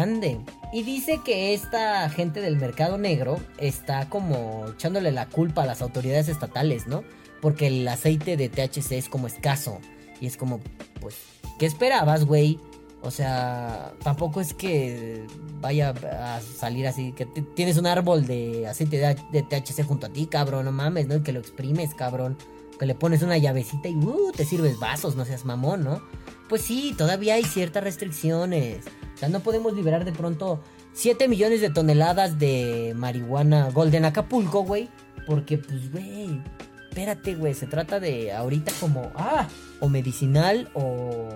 Y 0.74 0.84
dice 0.84 1.22
que 1.24 1.54
esta 1.54 2.10
gente 2.10 2.42
del 2.42 2.58
mercado 2.58 2.98
negro 2.98 3.40
está 3.58 4.10
como 4.10 4.66
echándole 4.70 5.12
la 5.12 5.28
culpa 5.28 5.64
a 5.64 5.66
las 5.66 5.82
autoridades 5.82 6.28
estatales, 6.28 6.88
¿no? 6.88 7.04
Porque 7.42 7.68
el 7.68 7.88
aceite 7.88 8.38
de 8.38 8.50
THC 8.50 8.94
es 8.94 9.10
como 9.10 9.28
escaso. 9.28 9.80
Y 10.20 10.28
es 10.28 10.38
como, 10.38 10.60
pues, 11.00 11.16
¿qué 11.60 11.66
esperabas, 11.66 12.26
güey? 12.26 12.60
O 13.02 13.12
sea, 13.12 13.94
tampoco 14.04 14.42
es 14.42 14.54
que 14.54 15.28
vaya 15.62 15.90
a 15.92 16.42
salir 16.42 16.88
así, 16.88 17.12
que 17.12 17.26
tienes 17.56 17.78
un 17.78 17.86
árbol 17.86 18.26
de 18.26 18.68
aceite 18.68 18.98
de, 18.98 19.44
THC 19.44 19.86
junto 19.86 20.08
a 20.08 20.10
ti, 20.10 20.26
cabrón, 20.26 20.66
no 20.66 20.72
mames, 20.72 21.08
¿no? 21.08 21.22
Que 21.22 21.32
lo 21.32 21.40
exprimes, 21.40 21.94
cabrón. 21.94 22.36
Que 22.80 22.86
le 22.86 22.96
pones 22.96 23.22
una 23.22 23.38
llavecita 23.38 23.88
y 23.88 23.96
uh, 23.96 24.32
te 24.36 24.44
sirves 24.44 24.80
vasos, 24.80 25.16
no 25.16 25.24
seas 25.24 25.46
mamón, 25.46 25.84
¿no? 25.84 26.02
Pues 26.50 26.64
sí, 26.64 26.96
todavía 26.98 27.36
hay 27.36 27.44
ciertas 27.44 27.84
restricciones. 27.84 28.84
O 29.16 29.18
sea, 29.18 29.30
no 29.30 29.40
podemos 29.40 29.74
liberar 29.74 30.06
de 30.06 30.12
pronto 30.12 30.62
7 30.94 31.28
millones 31.28 31.62
de 31.62 31.70
toneladas 31.70 32.38
de 32.38 32.94
marihuana 32.96 33.70
Golden 33.72 34.06
Acapulco, 34.06 34.64
güey. 34.64 34.90
Porque, 35.26 35.58
pues, 35.58 35.92
güey, 35.92 36.42
espérate, 36.90 37.36
güey, 37.36 37.54
se 37.54 37.66
trata 37.66 38.00
de 38.00 38.32
ahorita 38.32 38.72
como, 38.80 39.12
ah, 39.16 39.48
o 39.80 39.90
medicinal 39.90 40.70
o 40.74 41.30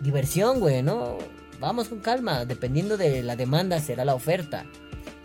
diversión, 0.00 0.60
güey, 0.60 0.82
¿no? 0.82 1.18
Vamos 1.58 1.88
con 1.88 2.00
calma, 2.00 2.44
dependiendo 2.44 2.96
de 2.96 3.22
la 3.22 3.36
demanda 3.36 3.80
será 3.80 4.04
la 4.04 4.14
oferta. 4.14 4.66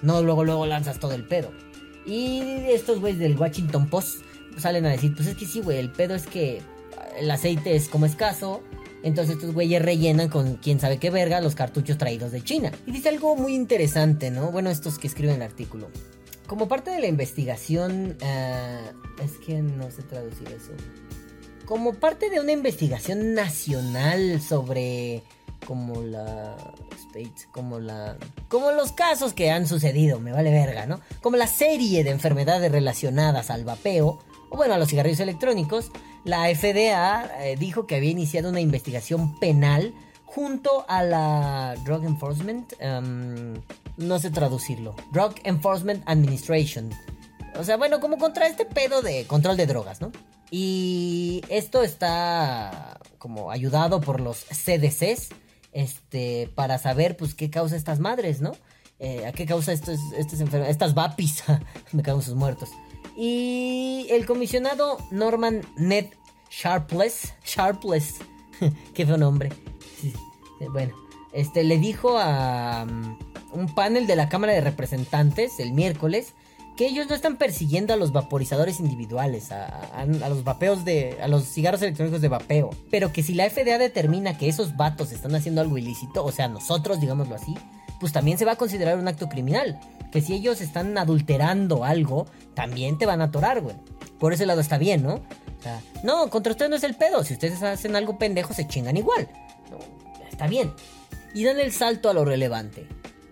No 0.01 0.21
luego, 0.21 0.43
luego 0.43 0.65
lanzas 0.65 0.99
todo 0.99 1.13
el 1.13 1.23
pedo. 1.23 1.51
Y 2.05 2.39
estos 2.67 2.99
güeyes 2.99 3.19
del 3.19 3.37
Washington 3.37 3.87
Post 3.87 4.21
salen 4.57 4.85
a 4.85 4.89
decir, 4.89 5.15
pues 5.15 5.27
es 5.27 5.35
que 5.35 5.45
sí, 5.45 5.61
güey, 5.61 5.77
el 5.77 5.91
pedo 5.91 6.15
es 6.15 6.27
que 6.27 6.61
el 7.19 7.29
aceite 7.31 7.75
es 7.75 7.89
como 7.89 8.05
escaso. 8.05 8.61
Entonces 9.05 9.35
estos 9.35 9.53
güeyes 9.53 9.83
rellenan 9.83 10.29
con 10.29 10.55
quién 10.55 10.79
sabe 10.79 10.97
qué 10.97 11.11
verga 11.11 11.39
los 11.39 11.53
cartuchos 11.53 11.99
traídos 11.99 12.31
de 12.31 12.43
China. 12.43 12.71
Y 12.87 12.91
dice 12.91 13.09
algo 13.09 13.35
muy 13.35 13.53
interesante, 13.53 14.31
¿no? 14.31 14.51
Bueno, 14.51 14.71
estos 14.71 14.97
que 14.97 15.05
escriben 15.05 15.35
el 15.35 15.41
artículo. 15.43 15.89
Como 16.47 16.67
parte 16.67 16.89
de 16.89 16.99
la 16.99 17.07
investigación... 17.07 18.17
Uh, 18.19 19.23
es 19.23 19.33
que 19.45 19.61
no 19.61 19.91
sé 19.91 20.01
traducir 20.01 20.47
eso. 20.47 20.71
Como 21.65 21.93
parte 21.93 22.31
de 22.31 22.39
una 22.39 22.51
investigación 22.51 23.35
nacional 23.35 24.41
sobre 24.41 25.23
como 25.67 26.01
la 26.01 26.57
como 27.51 27.79
la 27.79 28.17
como 28.49 28.71
los 28.71 28.91
casos 28.91 29.33
que 29.33 29.49
han 29.49 29.67
sucedido, 29.67 30.19
me 30.19 30.33
vale 30.33 30.51
verga, 30.51 30.85
¿no? 30.85 30.99
Como 31.21 31.37
la 31.37 31.47
serie 31.47 32.03
de 32.03 32.09
enfermedades 32.09 32.71
relacionadas 32.71 33.49
al 33.49 33.63
vapeo 33.63 34.19
o 34.49 34.57
bueno, 34.57 34.73
a 34.73 34.77
los 34.77 34.89
cigarrillos 34.89 35.21
electrónicos, 35.21 35.91
la 36.25 36.53
FDA 36.53 37.45
eh, 37.45 37.55
dijo 37.57 37.87
que 37.87 37.95
había 37.95 38.09
iniciado 38.09 38.49
una 38.49 38.59
investigación 38.59 39.39
penal 39.39 39.93
junto 40.25 40.85
a 40.89 41.03
la 41.03 41.75
Drug 41.85 42.03
Enforcement, 42.03 42.73
um, 42.81 43.53
no 43.95 44.19
sé 44.19 44.31
traducirlo, 44.31 44.95
Drug 45.13 45.35
Enforcement 45.43 46.03
Administration. 46.07 46.89
O 47.57 47.63
sea, 47.63 47.77
bueno, 47.77 48.01
como 48.01 48.17
contra 48.17 48.47
este 48.47 48.65
pedo 48.65 49.01
de 49.01 49.25
control 49.27 49.55
de 49.55 49.65
drogas, 49.65 50.01
¿no? 50.01 50.11
Y 50.51 51.41
esto 51.49 51.83
está 51.83 52.99
como 53.17 53.51
ayudado 53.51 54.01
por 54.01 54.19
los 54.19 54.45
CDCs, 54.45 55.29
este, 55.71 56.49
para 56.55 56.79
saber 56.79 57.17
pues 57.17 57.33
qué 57.33 57.49
causa 57.49 57.75
estas 57.75 57.99
madres, 57.99 58.41
¿no? 58.41 58.53
Eh, 58.99 59.25
¿A 59.25 59.31
qué 59.31 59.45
causa 59.45 59.73
estos, 59.73 59.99
enfermedades? 60.17 60.71
Estas 60.71 60.93
vapis. 60.93 61.43
Me 61.91 62.01
cago 62.01 62.19
en 62.19 62.25
sus 62.25 62.35
muertos. 62.35 62.69
Y 63.15 64.07
el 64.09 64.25
comisionado 64.25 64.97
Norman 65.11 65.61
Ned 65.77 66.07
Sharpless. 66.49 67.33
Sharpless. 67.45 68.15
qué 68.93 69.05
feo 69.05 69.17
nombre. 69.17 69.49
Bueno, 70.71 70.93
este 71.33 71.63
le 71.63 71.77
dijo 71.77 72.17
a 72.17 72.85
um, 72.89 73.17
un 73.51 73.73
panel 73.75 74.07
de 74.07 74.15
la 74.15 74.29
Cámara 74.29 74.53
de 74.53 74.61
Representantes 74.61 75.59
el 75.59 75.73
miércoles 75.73 76.33
que 76.77 76.87
ellos 76.87 77.07
no 77.07 77.15
están 77.15 77.37
persiguiendo 77.37 77.93
a 77.93 77.97
los 77.97 78.11
vaporizadores 78.11 78.79
individuales, 78.81 79.51
a, 79.53 79.65
a- 79.65 80.01
a 80.01 80.05
los 80.29 80.43
vapeos 80.43 80.83
de. 80.83 81.17
a 81.21 81.27
los 81.29 81.45
cigarros 81.45 81.81
electrónicos 81.81 82.19
de 82.21 82.27
vapeo. 82.27 82.69
Pero 82.91 83.13
que 83.13 83.23
si 83.23 83.33
la 83.33 83.49
FDA 83.49 83.77
determina 83.77 84.37
que 84.37 84.49
esos 84.49 84.75
vatos 84.75 85.11
están 85.13 85.35
haciendo 85.35 85.61
algo 85.61 85.77
ilícito, 85.77 86.25
o 86.25 86.31
sea, 86.33 86.47
nosotros, 86.49 86.99
digámoslo 86.99 87.35
así, 87.35 87.55
pues 87.99 88.11
también 88.13 88.37
se 88.37 88.45
va 88.45 88.53
a 88.53 88.55
considerar 88.57 88.97
un 88.97 89.07
acto 89.07 89.27
criminal. 89.29 89.79
Que 90.11 90.21
si 90.21 90.33
ellos 90.33 90.61
están 90.61 90.97
adulterando 90.97 91.83
algo, 91.83 92.27
también 92.53 92.97
te 92.97 93.05
van 93.05 93.21
a 93.21 93.25
atorar, 93.25 93.61
güey. 93.61 93.75
Por 94.19 94.31
ese 94.33 94.45
lado 94.45 94.61
está 94.61 94.77
bien, 94.77 95.03
¿no? 95.03 95.15
O 95.15 95.61
sea, 95.61 95.81
no, 96.03 96.29
contra 96.29 96.51
ustedes 96.51 96.69
no 96.69 96.75
es 96.77 96.83
el 96.83 96.95
pedo. 96.95 97.23
Si 97.23 97.33
ustedes 97.33 97.61
hacen 97.63 97.95
algo 97.95 98.17
pendejo, 98.17 98.53
se 98.53 98.67
chingan 98.67 98.95
igual. 98.97 99.27
Está 100.31 100.47
bien. 100.47 100.71
Y 101.33 101.43
dan 101.43 101.59
el 101.59 101.71
salto 101.73 102.09
a 102.09 102.13
lo 102.13 102.23
relevante. 102.23 102.87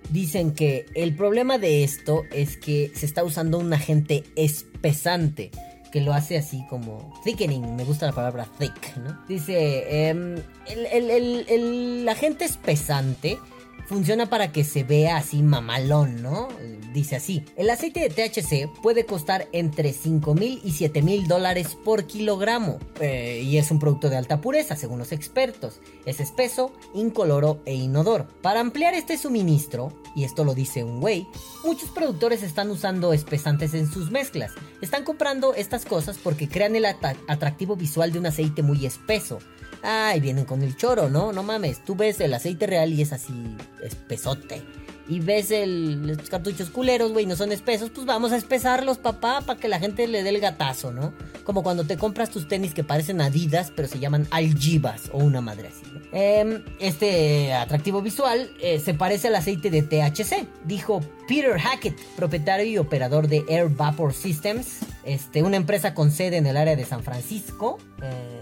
Dicen 0.09 0.53
que 0.53 0.85
el 0.95 1.15
problema 1.15 1.57
de 1.57 1.83
esto 1.83 2.23
es 2.31 2.57
que 2.57 2.91
se 2.95 3.05
está 3.05 3.23
usando 3.23 3.57
un 3.59 3.71
agente 3.73 4.23
espesante 4.35 5.51
que 5.91 6.01
lo 6.01 6.13
hace 6.13 6.37
así 6.37 6.65
como 6.69 7.13
thickening, 7.23 7.75
me 7.75 7.83
gusta 7.83 8.07
la 8.07 8.13
palabra 8.13 8.47
thick, 8.57 8.97
¿no? 8.97 9.23
Dice, 9.27 10.07
em, 10.09 10.35
el, 10.67 10.85
el- 10.91 11.09
el- 11.11 11.45
el 11.47 12.09
agente 12.09 12.45
espesante 12.45 13.37
funciona 13.93 14.25
para 14.25 14.51
que 14.51 14.63
se 14.63 14.83
vea 14.83 15.17
así 15.17 15.43
mamalón, 15.43 16.23
¿no? 16.23 16.47
Dice 16.93 17.15
así, 17.15 17.45
el 17.55 17.69
aceite 17.69 17.99
de 17.99 18.09
THC 18.09 18.81
puede 18.81 19.05
costar 19.05 19.47
entre 19.51 19.93
5 19.93 20.33
mil 20.33 20.59
y 20.63 20.71
7 20.71 21.03
mil 21.03 21.27
dólares 21.27 21.77
por 21.85 22.05
kilogramo 22.05 22.79
eh, 22.99 23.41
y 23.43 23.59
es 23.59 23.69
un 23.69 23.77
producto 23.77 24.09
de 24.09 24.17
alta 24.17 24.41
pureza, 24.41 24.75
según 24.75 24.97
los 24.97 25.11
expertos. 25.11 25.79
Es 26.05 26.19
espeso, 26.19 26.73
incoloro 26.95 27.61
e 27.65 27.75
inodoro. 27.75 28.27
Para 28.41 28.61
ampliar 28.61 28.95
este 28.95 29.15
suministro, 29.15 29.93
y 30.15 30.23
esto 30.23 30.43
lo 30.43 30.55
dice 30.55 30.83
un 30.83 30.99
güey, 30.99 31.27
muchos 31.63 31.89
productores 31.91 32.41
están 32.41 32.71
usando 32.71 33.13
espesantes 33.13 33.75
en 33.75 33.91
sus 33.91 34.09
mezclas. 34.09 34.53
Están 34.81 35.03
comprando 35.03 35.53
estas 35.53 35.85
cosas 35.85 36.17
porque 36.17 36.49
crean 36.49 36.75
el 36.75 36.85
atractivo 36.85 37.75
visual 37.75 38.11
de 38.11 38.19
un 38.19 38.25
aceite 38.25 38.63
muy 38.63 38.87
espeso. 38.87 39.37
Ay, 39.83 40.21
vienen 40.21 40.45
con 40.45 40.63
el 40.63 40.77
choro, 40.77 41.09
¿no? 41.09 41.33
No 41.33 41.43
mames, 41.43 41.83
tú 41.83 41.95
ves 41.95 42.21
el 42.21 42.33
aceite 42.33 42.65
real 42.65 42.93
y 42.93 43.01
es 43.01 43.11
así 43.11 43.57
espesote. 43.83 44.63
Y 45.09 45.19
ves 45.19 45.51
el, 45.51 46.07
los 46.07 46.29
cartuchos 46.29 46.69
culeros, 46.69 47.11
güey, 47.11 47.25
no 47.25 47.35
son 47.35 47.51
espesos, 47.51 47.89
pues 47.89 48.05
vamos 48.05 48.31
a 48.31 48.37
espesarlos, 48.37 48.97
papá, 48.97 49.41
para 49.45 49.59
que 49.59 49.67
la 49.67 49.77
gente 49.77 50.07
le 50.07 50.23
dé 50.23 50.29
el 50.29 50.39
gatazo, 50.39 50.93
¿no? 50.93 51.13
Como 51.43 51.61
cuando 51.61 51.83
te 51.83 51.97
compras 51.97 52.29
tus 52.29 52.47
tenis 52.47 52.73
que 52.73 52.85
parecen 52.85 53.19
Adidas, 53.19 53.73
pero 53.75 53.89
se 53.89 53.99
llaman 53.99 54.25
Algibas 54.31 55.09
o 55.11 55.17
una 55.17 55.41
madre 55.41 55.67
así. 55.67 55.83
¿no? 55.93 55.99
Em, 56.13 56.63
este 56.79 57.51
atractivo 57.51 58.01
visual 58.01 58.49
eh, 58.61 58.79
se 58.79 58.93
parece 58.93 59.27
al 59.27 59.35
aceite 59.35 59.69
de 59.69 59.81
THC, 59.81 60.47
dijo 60.63 61.01
Peter 61.27 61.59
Hackett, 61.59 61.99
propietario 62.15 62.65
y 62.65 62.77
operador 62.77 63.27
de 63.27 63.43
Air 63.49 63.67
Vapor 63.67 64.13
Systems, 64.13 64.77
este, 65.03 65.43
una 65.43 65.57
empresa 65.57 65.93
con 65.93 66.11
sede 66.11 66.37
en 66.37 66.47
el 66.47 66.55
área 66.55 66.77
de 66.77 66.85
San 66.85 67.03
Francisco. 67.03 67.77
eh, 68.01 68.32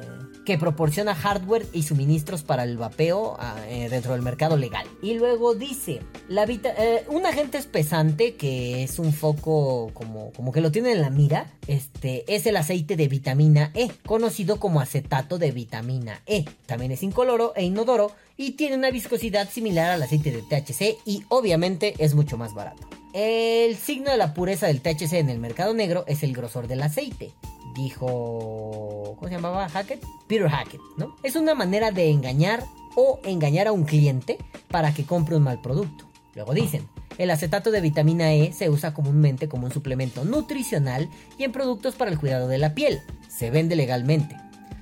que 0.46 0.58
proporciona 0.58 1.16
hardware 1.16 1.68
y 1.74 1.84
suministros 1.84 2.44
para 2.44 2.64
el 2.64 2.78
vapeo 2.78 3.38
ah, 3.40 3.56
eh, 3.68 3.90
dentro 3.90 4.14
del 4.14 4.22
mercado 4.22 4.58
legal. 4.58 4.88
Y 5.02 5.14
luego 5.14 5.56
dice, 5.56 6.02
la 6.28 6.46
eh, 6.46 7.06
un 7.10 7.26
agente 7.26 7.58
espesante 7.58 8.36
que 8.36 8.84
es 8.84 9.00
un 9.00 9.14
foco 9.14 9.92
como, 9.94 10.32
como 10.34 10.52
que 10.52 10.62
lo 10.62 10.72
tiene 10.72 10.92
en 10.92 11.02
la 11.02 11.10
mira, 11.10 11.52
este 11.68 12.24
es 12.34 12.46
el 12.46 12.58
aceite 12.58 12.96
de 12.96 13.08
vitamina 13.08 13.72
E, 13.74 13.92
conocido 14.06 14.60
como 14.60 14.82
acetato 14.82 15.38
de 15.38 15.52
vitamina 15.52 16.22
E. 16.26 16.46
También 16.66 16.92
es 16.92 17.04
incoloro 17.04 17.54
e 17.56 17.64
inodoro 17.64 18.12
y 18.38 18.52
tiene 18.52 18.76
una 18.76 18.92
viscosidad 18.92 19.50
similar 19.50 19.92
al 19.92 20.04
aceite 20.04 20.32
de 20.32 20.42
THC 20.42 20.98
y 21.06 21.24
obviamente 21.30 21.94
es 22.00 22.16
mucho 22.16 22.38
más 22.38 22.54
barato. 22.54 22.88
El 23.14 23.76
signo 23.76 24.10
de 24.10 24.18
la 24.18 24.34
pureza 24.34 24.68
del 24.68 24.82
THC 24.82 25.14
en 25.14 25.30
el 25.30 25.38
mercado 25.38 25.74
negro 25.74 26.06
es 26.08 26.24
el 26.24 26.34
grosor 26.34 26.68
del 26.68 26.82
aceite 26.82 27.34
dijo. 27.76 29.16
¿Cómo 29.18 29.28
se 29.28 29.36
llamaba? 29.36 29.70
Hackett? 29.70 30.04
Peter 30.28 30.50
Hackett, 30.50 30.82
¿no? 30.98 31.16
Es 31.24 31.36
una 31.36 31.56
manera 31.56 31.92
de 31.92 32.10
engañar 32.10 32.64
o 32.96 33.20
engañar 33.24 33.68
a 33.68 33.72
un 33.72 33.84
cliente 33.84 34.38
para 34.70 34.94
que 34.94 35.06
compre 35.06 35.36
un 35.36 35.44
mal 35.44 35.62
producto. 35.62 36.10
Luego 36.36 36.54
dicen. 36.54 36.88
El 37.18 37.30
acetato 37.30 37.72
de 37.72 37.82
vitamina 37.82 38.34
E 38.34 38.54
se 38.54 38.70
usa 38.70 38.94
comúnmente 38.94 39.50
como 39.50 39.66
un 39.66 39.72
suplemento 39.72 40.24
nutricional 40.24 41.10
y 41.38 41.44
en 41.44 41.52
productos 41.52 41.96
para 41.96 42.10
el 42.10 42.18
cuidado 42.18 42.48
de 42.48 42.58
la 42.58 42.74
piel. 42.74 43.02
Se 43.28 43.52
vende 43.52 43.76
legalmente. 43.76 44.38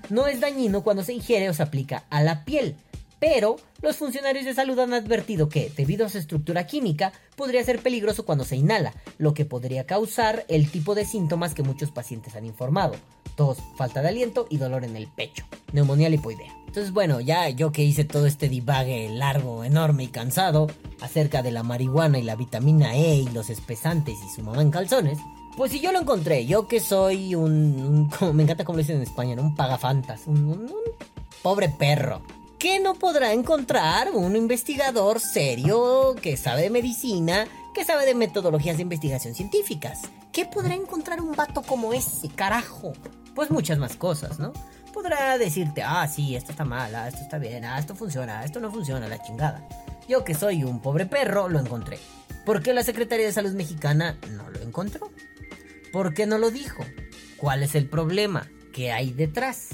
No 0.10 0.28
es 0.28 0.40
dañino 0.40 0.84
cuando 0.84 1.04
se 1.04 1.14
ingiere 1.14 1.50
o 1.50 1.54
se 1.54 1.64
aplica 1.64 2.06
a 2.10 2.22
la 2.22 2.46
piel, 2.46 2.78
pero 3.20 3.58
los 3.82 3.98
funcionarios 3.98 4.46
de 4.46 4.54
salud 4.54 4.80
han 4.80 4.94
advertido 4.94 5.50
que, 5.50 5.72
debido 5.76 6.06
a 6.06 6.10
su 6.10 6.18
estructura 6.18 6.66
química, 6.66 7.12
podría 7.36 7.64
ser 7.64 7.80
peligroso 7.80 8.26
cuando 8.26 8.46
se 8.46 8.56
inhala, 8.56 8.94
lo 9.18 9.34
que 9.34 9.46
podría 9.46 9.86
causar 9.86 10.46
el 10.48 10.70
tipo 10.72 10.96
de 10.96 11.06
síntomas 11.06 11.54
que 11.54 11.64
muchos 11.64 11.92
pacientes 11.92 12.36
han 12.36 12.46
informado. 12.46 12.94
Tos, 13.36 13.58
falta 13.78 14.02
de 14.02 14.10
aliento 14.10 14.48
y 14.50 14.58
dolor 14.58 14.84
en 14.84 14.96
el 14.96 15.08
pecho. 15.08 15.46
Neumonía 15.74 16.10
lipoidea. 16.10 16.54
Entonces, 16.68 16.92
bueno, 16.92 17.20
ya 17.22 17.50
yo 17.50 17.72
que 17.72 17.84
hice 17.84 18.04
todo 18.04 18.26
este 18.26 18.50
divague 18.50 19.10
largo, 19.10 19.64
enorme 19.64 20.04
y 20.04 20.08
cansado 20.08 20.68
acerca 21.02 21.42
de 21.42 21.52
la 21.52 21.64
marihuana 21.64 22.20
y 22.20 22.24
la 22.24 22.36
vitamina 22.36 22.96
E 22.96 23.16
y 23.16 23.30
los 23.30 23.50
espesantes 23.50 24.16
y 24.26 24.30
su 24.36 24.44
mamá 24.44 24.62
en 24.62 24.72
calzones, 24.72 25.18
pues 25.58 25.72
si 25.72 25.80
yo 25.80 25.92
lo 25.92 26.00
encontré, 26.02 26.46
yo 26.46 26.68
que 26.68 26.80
soy 26.80 27.34
un, 27.36 28.10
como 28.18 28.34
me 28.34 28.44
encanta 28.44 28.64
como 28.66 28.78
lo 28.78 28.82
dicen 28.84 28.98
en 28.98 29.04
España, 29.04 29.36
un 29.42 29.56
pagafantas, 29.56 30.28
un- 30.28 30.46
un 30.48 30.72
pobre 31.42 31.70
perro. 31.70 32.22
¿Qué 32.60 32.82
no 32.82 32.94
podrá 32.96 33.32
encontrar 33.32 34.12
un 34.12 34.36
investigador 34.36 35.22
serio 35.22 36.14
que 36.22 36.36
sabe 36.36 36.64
de 36.64 36.70
medicina, 36.70 37.48
que 37.74 37.86
sabe 37.86 38.06
de 38.06 38.16
metodologías 38.16 38.76
de 38.76 38.84
investigación 38.84 39.34
científicas? 39.34 40.02
¿Qué 40.34 40.46
podrá 40.46 40.74
encontrar 40.74 41.22
un 41.22 41.38
vato 41.38 41.62
como 41.62 41.94
ese, 41.94 42.28
carajo? 42.28 42.92
Pues 43.34 43.50
muchas 43.50 43.78
más 43.78 43.96
cosas, 43.96 44.40
¿no? 44.40 44.52
Podrá 44.94 45.38
decirte, 45.38 45.84
ah, 45.84 46.06
sí, 46.10 46.36
esto 46.36 46.52
está 46.52 46.66
mal, 46.66 46.94
ah, 46.96 47.08
esto 47.08 47.22
está 47.22 47.38
bien, 47.38 47.64
ah, 47.64 47.80
esto 47.80 47.96
funciona, 47.96 48.42
ah, 48.42 48.44
esto 48.44 48.60
no 48.60 48.70
funciona, 48.70 49.08
la 49.08 49.22
chingada. 49.22 49.66
Yo 50.10 50.26
que 50.26 50.34
soy 50.34 50.66
un 50.66 50.82
pobre 50.82 51.06
perro, 51.06 51.48
lo 51.48 51.60
encontré. 51.60 51.98
¿Por 52.46 52.62
qué 52.62 52.74
la 52.74 52.84
Secretaría 52.84 53.26
de 53.26 53.32
Salud 53.32 53.54
Mexicana 53.54 54.18
no 54.32 54.50
lo 54.50 54.60
encontró? 54.60 55.10
¿Por 55.94 56.14
qué 56.14 56.26
no 56.26 56.38
lo 56.38 56.52
dijo? 56.52 56.84
¿Cuál 57.38 57.64
es 57.64 57.74
el 57.76 57.88
problema? 57.88 58.50
¿Qué 58.74 58.92
hay 58.92 59.14
detrás? 59.14 59.70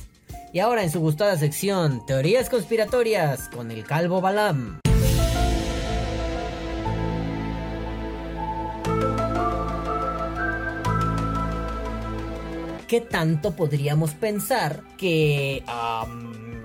Y 0.55 0.61
ahora 0.61 0.83
en 0.83 0.89
su 0.89 1.01
gustada 1.01 1.35
sección, 1.35 2.05
Teorías 2.05 2.49
Conspiratorias 2.49 3.49
con 3.49 3.71
el 3.71 3.83
Calvo 3.83 4.21
Balam. 4.21 4.79
¿Qué 12.87 13.01
tanto 13.01 13.53
podríamos 13.57 14.11
pensar 14.11 14.81
que 14.97 15.61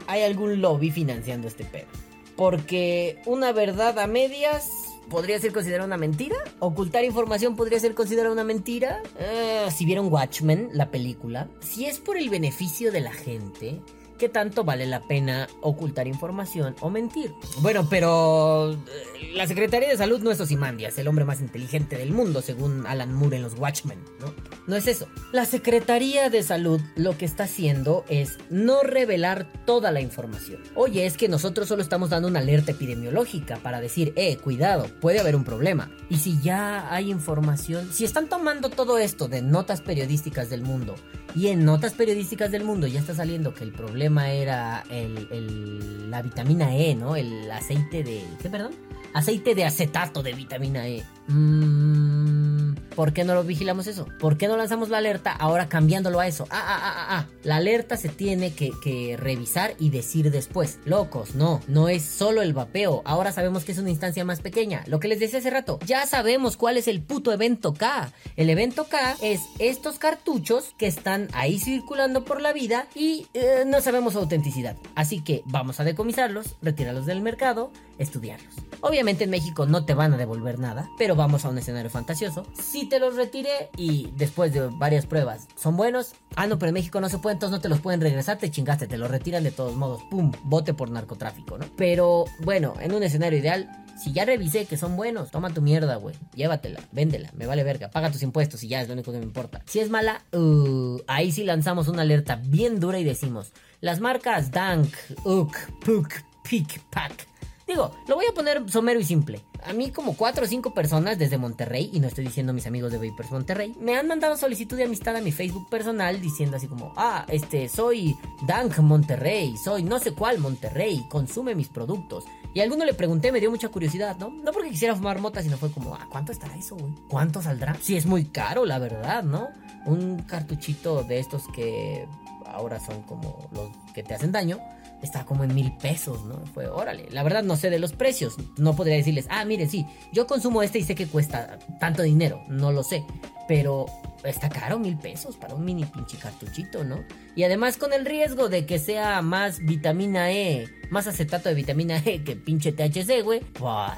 hay 0.07 0.23
algún 0.23 0.61
lobby 0.61 0.93
financiando 0.93 1.49
este 1.49 1.65
pedo? 1.65 1.89
Porque 2.37 3.21
una 3.27 3.51
verdad 3.51 3.99
a 3.99 4.07
medias 4.07 4.71
podría 5.09 5.39
ser 5.39 5.53
considerada 5.53 5.87
una 5.87 5.97
mentira. 5.97 6.37
Ocultar 6.59 7.05
información 7.05 7.57
podría 7.57 7.81
ser 7.81 7.95
considerada 7.95 8.33
una 8.33 8.45
mentira. 8.45 9.03
Eh, 9.19 9.69
si 9.75 9.85
vieron 9.85 10.13
Watchmen, 10.13 10.71
la 10.73 10.91
película, 10.91 11.49
si 11.61 11.87
es 11.87 11.99
por 11.99 12.17
el 12.17 12.29
beneficio 12.29 12.93
de 12.93 13.01
la 13.01 13.13
gente, 13.13 13.81
¿qué 14.21 14.29
tanto 14.29 14.65
vale 14.65 14.87
la 14.87 15.01
pena 15.01 15.49
ocultar 15.63 16.07
información 16.07 16.77
o 16.81 16.91
mentir? 16.91 17.33
Bueno, 17.63 17.89
pero 17.89 18.75
eh, 18.75 19.33
la 19.33 19.47
Secretaría 19.47 19.89
de 19.89 19.97
Salud 19.97 20.21
no 20.21 20.31
es 20.31 20.39
Osimandias, 20.39 20.99
el 20.99 21.09
hombre 21.09 21.25
más 21.25 21.41
inteligente 21.41 21.97
del 21.97 22.13
mundo, 22.13 22.43
según 22.43 22.87
Alan 22.87 23.15
Moore 23.15 23.39
en 23.39 23.43
los 23.43 23.59
Watchmen, 23.59 23.99
¿no? 24.21 24.35
No 24.67 24.77
es 24.77 24.87
eso. 24.87 25.09
La 25.33 25.47
Secretaría 25.47 26.29
de 26.29 26.43
Salud 26.43 26.83
lo 26.97 27.17
que 27.17 27.25
está 27.25 27.45
haciendo 27.45 28.05
es 28.11 28.37
no 28.51 28.83
revelar 28.83 29.51
toda 29.65 29.91
la 29.91 30.03
información. 30.03 30.61
Oye, 30.75 31.07
es 31.07 31.17
que 31.17 31.29
nosotros 31.29 31.67
solo 31.67 31.81
estamos 31.81 32.11
dando 32.11 32.29
una 32.29 32.41
alerta 32.41 32.73
epidemiológica 32.73 33.57
para 33.57 33.81
decir, 33.81 34.13
eh, 34.17 34.37
cuidado, 34.37 34.87
puede 35.01 35.21
haber 35.21 35.35
un 35.35 35.45
problema. 35.45 35.91
Y 36.11 36.17
si 36.17 36.39
ya 36.43 36.93
hay 36.95 37.11
información, 37.11 37.91
si 37.91 38.05
están 38.05 38.29
tomando 38.29 38.69
todo 38.69 38.99
esto 38.99 39.29
de 39.29 39.41
notas 39.41 39.81
periodísticas 39.81 40.51
del 40.51 40.61
mundo, 40.61 40.95
y 41.35 41.49
en 41.49 41.65
notas 41.65 41.93
periodísticas 41.95 42.51
del 42.51 42.65
mundo 42.65 42.87
ya 42.87 43.01
está 43.01 43.15
saliendo 43.15 43.55
que 43.55 43.65
el 43.65 43.73
problema 43.73 44.10
era 44.19 44.85
el, 44.91 45.29
el- 45.31 46.11
la 46.11 46.23
vitamina 46.23 46.75
E, 46.75 46.95
¿no? 46.95 47.17
El 47.17 47.51
aceite 47.51 48.03
de... 48.03 48.25
¿Qué, 48.43 48.51
perdón? 48.51 48.73
Aceite 49.13 49.55
de 49.55 49.65
acetato 49.65 50.23
de 50.23 50.33
vitamina 50.33 50.87
E. 50.87 51.05
Mm, 51.27 52.75
¿Por 52.95 53.13
qué 53.13 53.25
no 53.25 53.35
lo 53.35 53.45
vigilamos 53.45 53.87
eso? 53.87 54.07
¿Por 54.19 54.37
qué 54.37 54.49
no 54.49 54.57
lanzamos 54.57 54.89
la 54.89 54.99
alerta 54.99 55.33
ahora 55.33 55.69
cambiándolo 55.69 56.21
a 56.21 56.27
eso? 56.27 56.47
Ah, 56.51 56.63
ah, 56.63 56.81
ah, 56.83 56.95
ah, 56.97 57.07
ah. 57.19 57.27
La 57.45 57.57
alerta 57.57 57.97
se 57.97 58.09
tiene 58.09 58.53
que, 58.53 58.73
que 58.83 59.17
revisar 59.17 59.75
y 59.79 59.91
decir 59.91 60.31
después. 60.31 60.81
Locos, 60.85 61.35
no, 61.35 61.61
no 61.69 61.89
es 61.89 62.05
solo 62.05 62.43
el 62.43 62.53
vapeo. 62.53 63.03
Ahora 63.05 63.33
sabemos 63.33 63.65
que 63.65 63.73
es 63.73 63.79
una 63.79 63.91
instancia 63.91 64.25
más 64.25 64.41
pequeña. 64.41 64.83
Lo 64.87 65.01
que 65.01 65.09
les 65.09 65.21
decía 65.21 65.39
hace 65.39 65.51
rato, 65.51 65.79
ya 65.87 66.07
sabemos 66.07 66.57
cuál 66.57 66.77
es 66.77 66.89
el 66.89 67.01
puto 67.01 67.33
evento 67.33 67.75
K. 67.75 68.13
El 68.37 68.51
evento 68.51 68.85
K 68.85 69.17
es 69.23 69.41
estos 69.59 69.99
cartuchos 69.99 70.75
que 70.79 70.87
están 70.87 71.29
ahí 71.33 71.59
circulando 71.59 72.25
por 72.25 72.41
la 72.41 72.53
vida 72.53 72.87
y 72.95 73.27
eh, 73.35 73.65
no 73.67 73.81
sabemos 73.81 74.15
su 74.15 74.19
autenticidad. 74.19 74.77
Así 74.95 75.23
que 75.23 75.43
vamos 75.47 75.81
a 75.81 75.85
decomisarlos, 75.85 76.57
retirarlos 76.61 77.07
del 77.07 77.23
mercado, 77.23 77.73
estudiarlos. 78.01 78.55
Obviamente 78.81 79.25
en 79.25 79.31
México 79.31 79.67
no 79.67 79.85
te 79.85 79.95
van 79.95 80.15
a 80.15 80.17
devolver 80.17 80.59
nada, 80.59 80.89
pero 80.99 81.15
vamos 81.15 81.45
a 81.45 81.51
un 81.51 81.59
escenario 81.59 81.91
fantasioso. 81.91 82.47
Si 82.55 82.89
te 82.89 82.99
los 82.99 83.15
retiré 83.15 83.71
y 83.77 84.11
después 84.17 84.53
de 84.53 84.69
varias 84.69 85.07
pruebas 85.07 85.47
son 85.55 85.77
buenos, 85.77 86.15
ah 86.35 86.47
no, 86.47 86.59
pero 86.59 86.69
en 86.69 86.75
México 86.75 87.01
no 87.01 87.09
se 87.09 87.19
puede, 87.19 87.35
entonces 87.35 87.57
no 87.57 87.61
te 87.61 87.69
los 87.69 87.81
pueden 87.81 88.01
regresar, 88.01 88.39
te 88.39 88.51
chingaste, 88.51 88.87
te 88.87 88.99
los 88.99 89.11
retiran 89.11 89.45
de 89.45 89.51
todos 89.51 89.77
modos, 89.77 90.03
pum, 90.11 90.33
bote 90.45 90.73
por 90.75 90.91
narcotráfico, 90.91 91.59
¿no? 91.59 91.67
Pero 91.77 92.25
bueno, 92.41 92.75
en 92.81 92.95
un 92.95 93.03
escenario 93.03 93.39
ideal, 93.39 93.69
si 94.03 94.13
ya 94.13 94.25
revisé 94.25 94.65
que 94.65 94.79
son 94.79 94.97
buenos, 94.97 95.31
toma 95.31 95.51
tu 95.51 95.61
mierda, 95.61 95.97
güey. 95.97 96.15
Llévatela, 96.35 96.81
véndela, 96.91 97.31
me 97.35 97.45
vale 97.45 97.65
verga. 97.65 97.91
Paga 97.91 98.11
tus 98.11 98.23
impuestos 98.23 98.63
y 98.63 98.69
ya 98.69 98.81
es 98.81 98.89
lo 98.89 98.95
único 98.95 99.13
que 99.13 99.19
me 99.19 99.25
importa. 99.25 99.63
Si 99.67 99.79
es 99.79 99.91
mala, 99.91 100.25
uh, 100.33 100.99
ahí 101.07 101.31
sí 101.33 101.45
lanzamos 101.45 101.87
una 101.87 102.01
alerta 102.01 102.37
bien 102.37 102.81
dura 102.81 102.99
y 102.99 103.05
decimos: 103.05 103.53
las 103.83 104.01
marcas 104.01 104.51
Dank, 104.53 104.89
Uk, 105.25 105.55
Puk, 105.85 106.09
Pick, 106.49 106.81
Pack. 106.91 107.30
Digo, 107.71 107.93
lo 108.09 108.17
voy 108.17 108.27
a 108.27 108.35
poner 108.35 108.69
somero 108.69 108.99
y 108.99 109.05
simple. 109.05 109.43
A 109.65 109.73
mí 109.73 109.93
como 109.93 110.17
cuatro 110.17 110.45
o 110.45 110.49
cinco 110.49 110.75
personas 110.75 111.21
desde 111.21 111.39
Monterrey, 111.39 111.89
y 111.93 112.01
no 112.01 112.09
estoy 112.09 112.25
diciendo 112.25 112.53
mis 112.53 112.67
amigos 112.67 112.91
de 112.91 112.99
Vapers 112.99 113.31
Monterrey, 113.31 113.77
me 113.79 113.97
han 113.97 114.09
mandado 114.09 114.37
solicitud 114.37 114.77
de 114.77 114.83
amistad 114.83 115.15
a 115.15 115.21
mi 115.21 115.31
Facebook 115.31 115.69
personal 115.71 116.21
diciendo 116.21 116.57
así 116.57 116.67
como, 116.67 116.93
ah, 116.97 117.25
este, 117.29 117.69
soy 117.69 118.17
Dank 118.45 118.77
Monterrey, 118.79 119.57
soy 119.57 119.85
no 119.85 120.01
sé 120.01 120.11
cuál 120.15 120.41
Monterrey, 120.41 121.07
consume 121.09 121.55
mis 121.55 121.69
productos. 121.69 122.25
Y 122.55 122.59
a 122.59 122.65
alguno 122.65 122.85
le 122.85 122.93
pregunté, 122.93 123.31
me 123.31 123.39
dio 123.39 123.53
mucha 123.53 123.69
curiosidad, 123.69 124.17
¿no? 124.19 124.31
No 124.31 124.51
porque 124.51 124.71
quisiera 124.71 124.97
fumar 124.97 125.21
mota, 125.21 125.41
sino 125.41 125.57
fue 125.57 125.71
como, 125.71 125.95
ah, 125.95 126.09
¿cuánto 126.11 126.33
estará 126.33 126.57
eso, 126.57 126.75
güey? 126.75 126.93
¿Cuánto 127.09 127.41
saldrá? 127.41 127.77
Sí, 127.81 127.97
es 127.97 128.05
muy 128.05 128.25
caro, 128.25 128.67
la 128.67 128.81
verdad, 128.81 129.23
¿no? 129.23 129.47
Un 129.87 130.23
cartuchito 130.23 131.05
de 131.05 131.21
estos 131.21 131.45
que 131.55 132.05
ahora 132.47 132.81
son 132.81 133.03
como 133.03 133.49
los 133.53 133.71
que 133.95 134.03
te 134.03 134.15
hacen 134.15 134.33
daño 134.33 134.59
está 135.03 135.25
como 135.25 135.45
en 135.45 135.55
mil 135.55 135.73
pesos, 135.77 136.25
¿no? 136.25 136.45
Fue, 136.53 136.69
órale, 136.69 137.07
la 137.11 137.23
verdad 137.23 137.43
no 137.43 137.57
sé 137.57 137.71
de 137.71 137.79
los 137.79 137.93
precios, 137.93 138.37
no 138.59 138.77
podría 138.77 138.97
decirles, 138.97 139.27
ah, 139.31 139.45
miren, 139.45 139.71
sí, 139.71 139.87
yo 140.13 140.27
consumo 140.27 140.63
este 140.63 140.79
y 140.79 140.85
sé 140.85 140.95
que 140.95 141.07
cuesta 141.07 141.59
tanto 141.79 142.03
dinero, 142.03 142.43
no 142.49 142.73
lo 142.73 142.83
sé, 142.83 143.05
pero 143.49 143.87
está 144.25 144.49
caro 144.49 144.79
mil 144.79 144.99
pesos 144.99 145.37
para 145.37 145.55
un 145.55 145.65
mini 145.65 145.85
pinche 145.85 146.19
cartuchito, 146.19 146.85
¿no? 146.85 147.03
Y 147.35 147.45
además 147.45 147.77
con 147.77 147.93
el 147.93 148.05
riesgo 148.05 148.49
de 148.49 148.67
que 148.67 148.79
sea 148.79 149.23
más 149.23 149.61
vitamina 149.61 150.31
E, 150.33 150.69
más 150.91 151.07
acetato 151.07 151.49
de 151.49 151.55
vitamina 151.55 151.99
E 152.05 152.23
que 152.23 152.37
pinche 152.37 152.73
THC, 152.73 153.23
güey, 153.23 153.41
pues, 153.41 153.93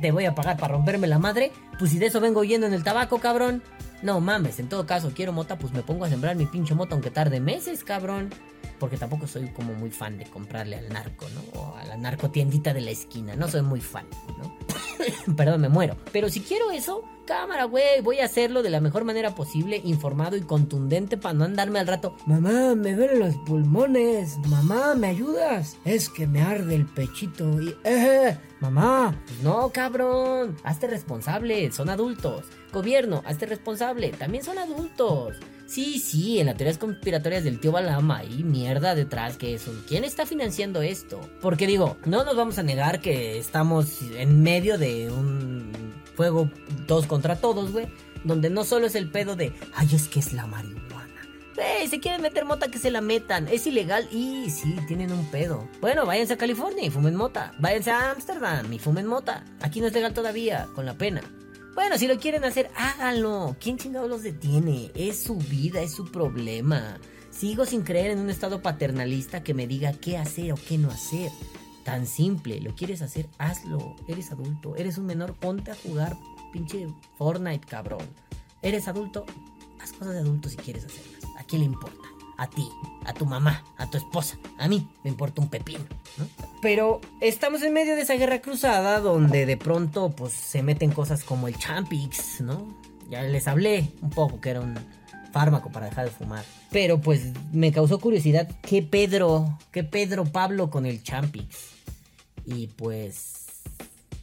te 0.00 0.10
voy 0.10 0.24
a 0.24 0.34
pagar 0.34 0.56
para 0.56 0.74
romperme 0.74 1.06
la 1.06 1.18
madre, 1.18 1.52
pues 1.78 1.90
si 1.90 1.98
de 1.98 2.06
eso 2.06 2.20
vengo 2.20 2.44
yendo 2.44 2.66
en 2.66 2.74
el 2.74 2.84
tabaco, 2.84 3.18
cabrón. 3.18 3.62
No 4.02 4.20
mames, 4.20 4.58
en 4.58 4.68
todo 4.68 4.84
caso, 4.84 5.12
quiero 5.14 5.32
mota, 5.32 5.56
pues 5.56 5.72
me 5.72 5.82
pongo 5.82 6.04
a 6.04 6.10
sembrar 6.10 6.36
mi 6.36 6.44
pinche 6.44 6.74
mota 6.74 6.94
aunque 6.94 7.10
tarde 7.10 7.40
meses, 7.40 7.84
cabrón 7.84 8.30
porque 8.78 8.96
tampoco 8.96 9.26
soy 9.26 9.48
como 9.48 9.74
muy 9.74 9.90
fan 9.90 10.18
de 10.18 10.24
comprarle 10.24 10.76
al 10.76 10.88
narco, 10.88 11.26
¿no? 11.30 11.60
O 11.60 11.76
a 11.76 11.84
la 11.84 11.96
narcotiendita 11.96 12.74
de 12.74 12.80
la 12.80 12.90
esquina, 12.90 13.36
no 13.36 13.48
soy 13.48 13.62
muy 13.62 13.80
fan, 13.80 14.06
¿no? 14.38 14.56
Perdón, 15.36 15.60
me 15.60 15.68
muero. 15.68 15.96
Pero 16.12 16.28
si 16.28 16.40
quiero 16.40 16.70
eso, 16.70 17.02
cámara, 17.26 17.64
güey, 17.64 18.00
voy 18.02 18.20
a 18.20 18.26
hacerlo 18.26 18.62
de 18.62 18.70
la 18.70 18.80
mejor 18.80 19.04
manera 19.04 19.34
posible, 19.34 19.80
informado 19.84 20.36
y 20.36 20.42
contundente 20.42 21.16
para 21.16 21.34
no 21.34 21.44
andarme 21.44 21.78
al 21.78 21.86
rato. 21.86 22.16
Mamá, 22.26 22.74
me 22.74 22.94
duelen 22.94 23.20
los 23.20 23.36
pulmones. 23.46 24.38
Mamá, 24.46 24.94
¿me 24.94 25.08
ayudas? 25.08 25.76
Es 25.84 26.08
que 26.08 26.26
me 26.26 26.42
arde 26.42 26.74
el 26.74 26.86
pechito 26.86 27.60
y... 27.60 27.74
Eh, 27.84 28.36
mamá. 28.60 29.16
No, 29.42 29.70
cabrón. 29.70 30.56
Hazte 30.64 30.86
responsable, 30.86 31.70
son 31.72 31.88
adultos. 31.90 32.46
Gobierno, 32.72 33.22
hazte 33.24 33.46
responsable, 33.46 34.10
también 34.10 34.44
son 34.44 34.58
adultos. 34.58 35.36
Sí, 35.66 35.98
sí, 35.98 36.40
en 36.40 36.46
las 36.46 36.56
teorías 36.56 36.78
conspiratorias 36.78 37.42
del 37.42 37.58
tío 37.58 37.72
Balama 37.72 38.18
hay 38.18 38.44
mierda 38.44 38.94
detrás 38.94 39.36
que 39.38 39.54
eso. 39.54 39.72
¿Quién 39.88 40.04
está 40.04 40.26
financiando 40.26 40.82
esto? 40.82 41.20
Porque 41.40 41.66
digo, 41.66 41.96
no 42.04 42.24
nos 42.24 42.36
vamos 42.36 42.58
a 42.58 42.62
negar 42.62 43.00
que 43.00 43.38
estamos 43.38 44.02
en 44.16 44.42
medio 44.42 44.76
de 44.76 45.10
un 45.10 45.72
fuego 46.14 46.50
todos 46.86 47.06
contra 47.06 47.36
todos, 47.36 47.72
güey. 47.72 47.86
Donde 48.24 48.50
no 48.50 48.64
solo 48.64 48.86
es 48.86 48.94
el 48.94 49.10
pedo 49.10 49.36
de, 49.36 49.52
ay, 49.74 49.88
es 49.92 50.08
que 50.08 50.20
es 50.20 50.32
la 50.32 50.46
marihuana. 50.46 51.04
Güey, 51.54 51.88
se 51.88 52.00
quieren 52.00 52.20
meter 52.20 52.44
mota 52.44 52.68
que 52.68 52.78
se 52.78 52.90
la 52.90 53.00
metan. 53.00 53.48
Es 53.48 53.66
ilegal 53.66 54.08
y 54.10 54.50
sí, 54.50 54.76
tienen 54.86 55.12
un 55.12 55.30
pedo. 55.30 55.68
Bueno, 55.80 56.04
váyanse 56.04 56.34
a 56.34 56.38
California 56.38 56.84
y 56.84 56.90
fumen 56.90 57.14
mota. 57.14 57.52
Váyanse 57.58 57.90
a 57.90 58.10
Ámsterdam 58.10 58.72
y 58.72 58.78
fumen 58.78 59.06
mota. 59.06 59.44
Aquí 59.60 59.80
no 59.80 59.86
es 59.86 59.92
legal 59.94 60.12
todavía, 60.12 60.66
con 60.74 60.84
la 60.84 60.94
pena. 60.94 61.22
Bueno, 61.74 61.98
si 61.98 62.06
lo 62.06 62.18
quieren 62.18 62.44
hacer, 62.44 62.70
háganlo. 62.76 63.56
¿Quién 63.60 63.78
chingado 63.78 64.06
los 64.06 64.22
detiene? 64.22 64.92
Es 64.94 65.24
su 65.24 65.36
vida, 65.36 65.80
es 65.80 65.92
su 65.92 66.10
problema. 66.10 67.00
Sigo 67.30 67.66
sin 67.66 67.82
creer 67.82 68.12
en 68.12 68.20
un 68.20 68.30
estado 68.30 68.62
paternalista 68.62 69.42
que 69.42 69.54
me 69.54 69.66
diga 69.66 69.92
qué 69.92 70.16
hacer 70.16 70.52
o 70.52 70.56
qué 70.56 70.78
no 70.78 70.90
hacer. 70.90 71.32
Tan 71.84 72.06
simple, 72.06 72.60
lo 72.60 72.76
quieres 72.76 73.02
hacer, 73.02 73.28
hazlo. 73.38 73.96
Eres 74.06 74.30
adulto, 74.30 74.76
eres 74.76 74.98
un 74.98 75.06
menor, 75.06 75.34
ponte 75.34 75.72
a 75.72 75.74
jugar 75.74 76.16
pinche 76.52 76.86
Fortnite, 77.18 77.66
cabrón. 77.66 78.08
Eres 78.62 78.86
adulto, 78.86 79.26
haz 79.80 79.92
cosas 79.92 80.14
de 80.14 80.20
adulto 80.20 80.48
si 80.48 80.56
quieres 80.56 80.84
hacerlas. 80.84 81.24
¿A 81.36 81.42
quién 81.42 81.62
le 81.62 81.66
importa? 81.66 82.13
A 82.36 82.48
ti, 82.48 82.68
a 83.04 83.12
tu 83.12 83.26
mamá, 83.26 83.62
a 83.76 83.88
tu 83.88 83.96
esposa. 83.96 84.38
A 84.58 84.68
mí 84.68 84.88
me 85.04 85.10
importa 85.10 85.40
un 85.40 85.48
pepino, 85.48 85.84
¿no? 86.18 86.26
Pero 86.60 87.00
estamos 87.20 87.62
en 87.62 87.72
medio 87.72 87.94
de 87.94 88.02
esa 88.02 88.14
guerra 88.14 88.40
cruzada 88.40 89.00
donde 89.00 89.46
de 89.46 89.56
pronto 89.56 90.10
pues 90.10 90.32
se 90.32 90.62
meten 90.62 90.90
cosas 90.90 91.22
como 91.24 91.46
el 91.48 91.56
Champix, 91.56 92.40
¿no? 92.40 92.76
Ya 93.08 93.22
les 93.22 93.46
hablé 93.46 93.92
un 94.02 94.10
poco 94.10 94.40
que 94.40 94.50
era 94.50 94.60
un 94.60 94.74
fármaco 95.32 95.70
para 95.70 95.86
dejar 95.86 96.06
de 96.06 96.10
fumar. 96.12 96.44
Pero 96.70 97.00
pues 97.00 97.32
me 97.52 97.72
causó 97.72 97.98
curiosidad 97.98 98.48
qué 98.62 98.82
Pedro, 98.82 99.58
qué 99.72 99.84
Pedro 99.84 100.24
Pablo 100.24 100.70
con 100.70 100.86
el 100.86 101.02
Champix. 101.02 101.70
Y 102.46 102.68
pues 102.68 103.46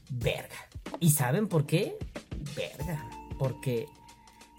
verga. 0.10 0.56
¿Y 1.00 1.12
saben 1.12 1.48
por 1.48 1.66
qué? 1.66 1.98
Verga, 2.56 3.08
porque 3.38 3.88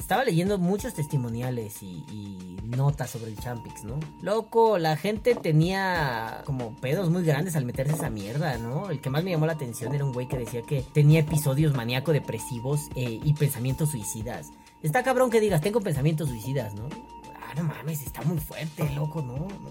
estaba 0.03 0.25
leyendo 0.25 0.59
muchos 0.59 0.95
testimoniales 0.95 1.81
y, 1.81 2.59
notas 2.67 3.11
sobre 3.11 3.31
el 3.31 3.39
Champix, 3.39 3.85
¿no? 3.85 4.01
Loco, 4.21 4.79
la 4.79 4.97
gente 4.97 5.35
tenía 5.35 6.43
como 6.45 6.75
pedos 6.77 7.09
muy 7.11 7.23
grandes 7.23 7.55
al 7.55 7.65
meterse 7.67 7.95
esa 7.95 8.11
mierda, 8.11 8.57
¿no? 8.59 8.91
El 8.91 9.01
que 9.01 9.11
más 9.11 9.23
me 9.23 9.31
llamó 9.31 9.47
la 9.47 9.53
atención 9.53 9.95
era 9.95 10.05
un 10.05 10.13
güey 10.13 10.27
que 10.27 10.39
decía 10.39 10.63
que 10.63 10.83
tenía 10.83 11.21
episodios 11.21 11.75
maníaco-depresivos 11.75 12.89
eh, 12.97 13.21
y 13.23 13.35
pensamientos 13.35 13.91
suicidas. 13.91 14.49
Está 14.83 15.05
cabrón 15.05 15.31
que 15.31 15.39
digas, 15.39 15.61
tengo 15.61 15.81
pensamientos 15.81 16.31
suicidas, 16.31 16.75
¿no? 16.75 16.89
Ah, 17.37 17.55
no 17.57 17.63
mames, 17.63 18.03
está 18.03 18.23
muy 18.23 18.39
fuerte, 18.39 18.89
loco, 18.95 19.23
no, 19.23 19.37
no. 19.37 19.71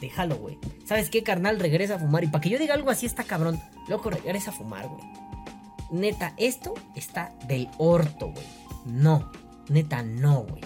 Déjalo, 0.00 0.36
güey. 0.36 0.58
¿Sabes 0.84 1.10
qué, 1.10 1.22
carnal? 1.22 1.60
Regresa 1.60 1.94
a 1.94 1.98
fumar. 1.98 2.24
Y 2.24 2.26
para 2.26 2.42
que 2.42 2.50
yo 2.50 2.58
diga 2.58 2.74
algo 2.74 2.90
así, 2.90 3.06
está 3.06 3.22
cabrón. 3.22 3.60
Loco, 3.86 4.10
regresa 4.10 4.50
a 4.50 4.54
fumar, 4.54 4.88
güey. 4.88 5.04
Neta, 5.92 6.34
esto 6.38 6.74
está 6.96 7.32
del 7.46 7.68
orto, 7.78 8.32
güey. 8.32 8.46
No. 8.84 9.30
Neta, 9.68 10.02
no, 10.02 10.44
güey. 10.44 10.62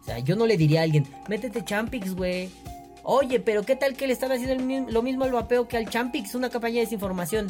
O 0.00 0.04
sea, 0.04 0.18
yo 0.18 0.36
no 0.36 0.46
le 0.46 0.56
diría 0.56 0.80
a 0.80 0.84
alguien, 0.84 1.06
métete 1.28 1.64
Champix, 1.64 2.14
güey. 2.14 2.50
Oye, 3.02 3.40
pero 3.40 3.62
¿qué 3.62 3.76
tal 3.76 3.94
que 3.94 4.06
le 4.06 4.12
están 4.12 4.32
haciendo 4.32 4.90
lo 4.90 5.02
mismo 5.02 5.24
al 5.24 5.32
vapeo 5.32 5.68
que 5.68 5.76
al 5.76 5.88
Champix? 5.88 6.34
Una 6.34 6.50
campaña 6.50 6.76
de 6.76 6.80
desinformación. 6.80 7.48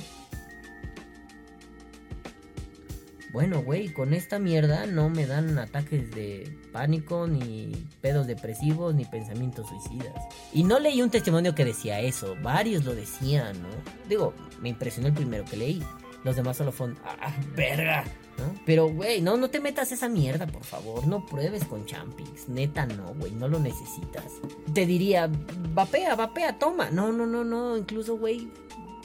Bueno, 3.32 3.64
güey, 3.64 3.92
con 3.92 4.14
esta 4.14 4.38
mierda 4.38 4.86
no 4.86 5.10
me 5.10 5.26
dan 5.26 5.58
ataques 5.58 6.12
de 6.12 6.56
pánico, 6.72 7.26
ni 7.26 7.72
pedos 8.00 8.28
depresivos, 8.28 8.94
ni 8.94 9.04
pensamientos 9.04 9.68
suicidas. 9.68 10.14
Y 10.52 10.62
no 10.62 10.78
leí 10.78 11.02
un 11.02 11.10
testimonio 11.10 11.52
que 11.52 11.64
decía 11.64 11.98
eso, 11.98 12.36
varios 12.42 12.84
lo 12.84 12.94
decían, 12.94 13.60
¿no? 13.60 13.68
Digo, 14.08 14.34
me 14.60 14.68
impresionó 14.68 15.08
el 15.08 15.14
primero 15.14 15.44
que 15.44 15.56
leí. 15.56 15.82
Los 16.24 16.36
demás 16.36 16.56
solo 16.56 16.72
fueron, 16.72 16.96
¡ah, 17.04 17.32
verga! 17.54 18.04
¿no? 18.38 18.54
Pero, 18.64 18.88
güey, 18.88 19.20
no, 19.20 19.36
no 19.36 19.50
te 19.50 19.60
metas 19.60 19.92
esa 19.92 20.08
mierda, 20.08 20.46
por 20.46 20.64
favor. 20.64 21.06
No 21.06 21.24
pruebes 21.26 21.64
con 21.64 21.84
Champix. 21.84 22.48
Neta, 22.48 22.86
no, 22.86 23.14
güey, 23.14 23.32
no 23.32 23.46
lo 23.46 23.60
necesitas. 23.60 24.24
Te 24.72 24.86
diría, 24.86 25.30
vapea, 25.74 26.14
vapea, 26.16 26.58
toma. 26.58 26.90
No, 26.90 27.12
no, 27.12 27.26
no, 27.26 27.44
no. 27.44 27.76
Incluso, 27.76 28.16
güey, 28.16 28.48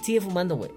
sigue 0.01 0.22
fumando, 0.22 0.55
güey. 0.55 0.72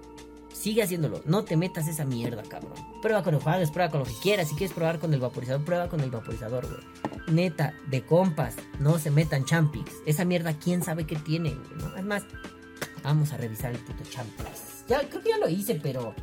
Sigue 0.53 0.83
haciéndolo. 0.83 1.21
No 1.25 1.43
te 1.43 1.57
metas 1.57 1.87
esa 1.87 2.05
mierda, 2.05 2.43
cabrón. 2.43 2.73
Prueba 3.01 3.23
con 3.23 3.33
enjuagues, 3.33 3.71
prueba 3.71 3.89
con 3.89 4.01
lo 4.01 4.05
que 4.05 4.13
quieras. 4.21 4.49
Si 4.49 4.55
quieres 4.55 4.75
probar 4.75 4.99
con 4.99 5.13
el 5.13 5.19
vaporizador, 5.19 5.65
prueba 5.65 5.89
con 5.89 6.01
el 6.01 6.11
vaporizador, 6.11 6.67
güey. 6.67 7.33
Neta, 7.33 7.73
de 7.87 8.05
compas, 8.05 8.55
no 8.79 8.99
se 8.99 9.09
metan 9.09 9.45
Champix. 9.45 9.91
Esa 10.05 10.25
mierda, 10.25 10.53
quién 10.53 10.83
sabe 10.83 11.05
qué 11.05 11.15
tiene, 11.15 11.51
güey, 11.51 11.81
¿no? 11.81 11.95
Es 11.95 12.03
más, 12.03 12.23
vamos 13.01 13.31
a 13.33 13.37
revisar 13.37 13.71
el 13.71 13.79
puto 13.79 14.03
Champix. 14.09 14.72
Ya, 15.01 15.09
creo 15.09 15.21
que 15.21 15.29
ya 15.29 15.37
lo 15.37 15.49
hice, 15.49 15.79
pero 15.81 16.13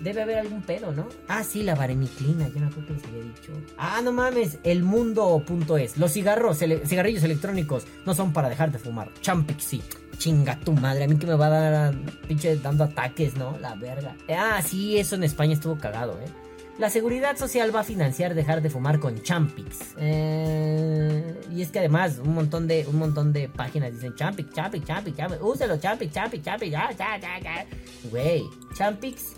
Debe 0.00 0.22
haber 0.22 0.38
algún 0.38 0.62
pedo, 0.62 0.92
¿no? 0.92 1.08
Ah, 1.26 1.42
sí, 1.42 1.64
la 1.64 1.74
vareniclina, 1.74 2.48
ya 2.54 2.60
no 2.60 2.70
creo 2.70 2.86
que 2.86 2.92
les 2.92 3.04
había 3.04 3.22
dicho. 3.24 3.52
Ah, 3.76 4.00
no 4.00 4.12
mames, 4.12 4.58
el 4.62 4.84
mundo.es. 4.84 5.96
Los 5.98 6.12
cigarros, 6.12 6.62
ele- 6.62 6.86
cigarrillos 6.86 7.24
electrónicos 7.24 7.84
no 8.06 8.14
son 8.14 8.32
para 8.32 8.48
dejar 8.48 8.70
de 8.70 8.78
fumar. 8.78 9.10
Champix 9.22 9.64
sí. 9.64 9.82
Chinga 10.16 10.56
tu 10.60 10.72
madre, 10.72 11.02
a 11.04 11.08
mí 11.08 11.16
que 11.16 11.26
me 11.26 11.34
va 11.34 11.46
a 11.46 11.70
dar 11.70 11.94
pinche 12.28 12.54
dando 12.58 12.84
ataques, 12.84 13.36
¿no? 13.36 13.58
La 13.60 13.74
verga. 13.74 14.14
Ah, 14.28 14.62
sí, 14.64 14.98
eso 14.98 15.16
en 15.16 15.24
España 15.24 15.54
estuvo 15.54 15.76
cagado, 15.76 16.16
¿eh? 16.20 16.28
La 16.78 16.90
seguridad 16.90 17.36
social 17.36 17.74
va 17.74 17.80
a 17.80 17.84
financiar 17.84 18.34
dejar 18.34 18.62
de 18.62 18.70
fumar 18.70 19.00
con 19.00 19.20
Champix. 19.20 19.94
Eh, 19.98 21.34
y 21.52 21.62
es 21.62 21.70
que 21.72 21.80
además 21.80 22.18
un 22.18 22.34
montón 22.34 22.68
de 22.68 22.86
un 22.86 22.96
montón 22.96 23.32
de 23.32 23.48
páginas 23.48 23.92
dicen 23.92 24.14
Champix, 24.14 24.52
Champix, 24.54 24.86
Champix, 24.86 25.16
Champix, 25.16 25.42
úsalo 25.42 25.76
Champix, 25.78 26.12
Champix, 26.12 26.44
Champix, 26.44 26.70
ya, 26.70 26.90
ya, 26.92 27.18
ya, 27.18 27.38
ya. 27.40 27.66
Güey, 28.10 28.44
Champix 28.76 29.32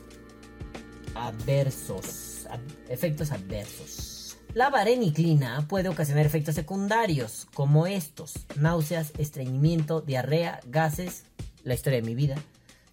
adversos, 1.15 2.47
ad- 2.51 2.61
efectos 2.91 3.33
adversos. 3.33 4.37
La 4.53 4.69
vareniclina 4.69 5.67
puede 5.69 5.89
ocasionar 5.89 6.27
efectos 6.27 6.55
secundarios 6.57 7.47
como 7.55 7.87
estos: 7.87 8.35
náuseas, 8.57 9.13
estreñimiento, 9.17 10.03
diarrea, 10.03 10.61
gases, 10.67 11.25
la 11.65 11.73
historia 11.75 12.01
de 12.01 12.07
mi 12.07 12.15
vida, 12.15 12.35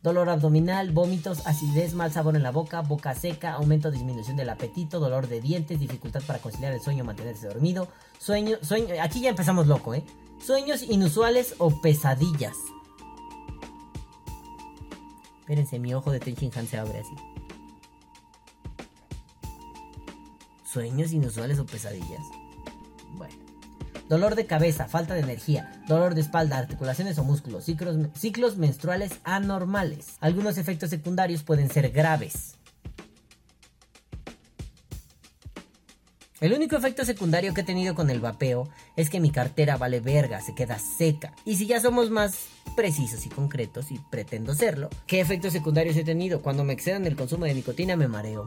dolor 0.07 0.29
abdominal, 0.29 0.91
vómitos, 0.91 1.45
acidez, 1.45 1.93
mal 1.93 2.13
sabor 2.13 2.37
en 2.37 2.43
la 2.43 2.51
boca, 2.51 2.81
boca 2.81 3.13
seca, 3.13 3.53
aumento 3.53 3.89
o 3.89 3.91
disminución 3.91 4.37
del 4.37 4.49
apetito, 4.49 5.01
dolor 5.01 5.27
de 5.27 5.41
dientes, 5.41 5.81
dificultad 5.81 6.21
para 6.25 6.39
conciliar 6.39 6.71
el 6.71 6.79
sueño 6.79 7.03
mantenerse 7.03 7.47
dormido, 7.47 7.89
sueño, 8.17 8.55
sueño, 8.61 8.95
aquí 9.01 9.19
ya 9.19 9.29
empezamos 9.29 9.67
loco, 9.67 9.93
¿eh? 9.93 10.05
Sueños 10.39 10.81
inusuales 10.83 11.55
o 11.57 11.81
pesadillas. 11.81 12.55
Espérense, 15.41 15.77
mi 15.77 15.93
ojo 15.93 16.11
de 16.11 16.21
Tenchin 16.21 16.51
Han 16.55 16.67
se 16.67 16.77
abre 16.77 16.99
así. 16.99 17.15
Sueños 20.63 21.11
inusuales 21.11 21.59
o 21.59 21.65
pesadillas. 21.65 22.23
Bueno. 23.17 23.46
Dolor 24.09 24.35
de 24.35 24.45
cabeza, 24.45 24.87
falta 24.87 25.15
de 25.15 25.19
energía, 25.19 25.83
dolor 25.85 26.15
de 26.15 26.21
espalda, 26.21 26.57
articulaciones 26.57 27.17
o 27.17 27.25
músculos, 27.25 27.65
ciclos, 27.65 28.57
menstruales 28.57 29.11
anormales. 29.25 30.15
Algunos 30.21 30.57
efectos 30.57 30.89
secundarios 30.89 31.43
pueden 31.43 31.69
ser 31.69 31.89
graves. 31.91 32.55
El 36.39 36.53
único 36.53 36.77
efecto 36.77 37.03
secundario 37.03 37.53
que 37.53 37.61
he 37.61 37.65
tenido 37.65 37.95
con 37.95 38.09
el 38.09 38.21
vapeo 38.21 38.69
es 38.95 39.09
que 39.09 39.19
mi 39.19 39.31
cartera 39.31 39.75
vale 39.75 39.99
verga, 39.99 40.39
se 40.39 40.55
queda 40.55 40.77
seca. 40.79 41.33
Y 41.43 41.55
si 41.57 41.65
ya 41.65 41.81
somos 41.81 42.09
más 42.09 42.45
precisos 42.75 43.25
y 43.25 43.29
concretos, 43.29 43.91
y 43.91 43.99
pretendo 44.09 44.53
serlo, 44.53 44.89
¿qué 45.07 45.19
efectos 45.19 45.51
secundarios 45.51 45.97
he 45.97 46.03
tenido? 46.03 46.41
Cuando 46.41 46.63
me 46.63 46.73
excedo 46.73 46.95
en 46.95 47.07
el 47.07 47.15
consumo 47.15 47.45
de 47.45 47.55
nicotina 47.55 47.97
me 47.97 48.07
mareo. 48.07 48.45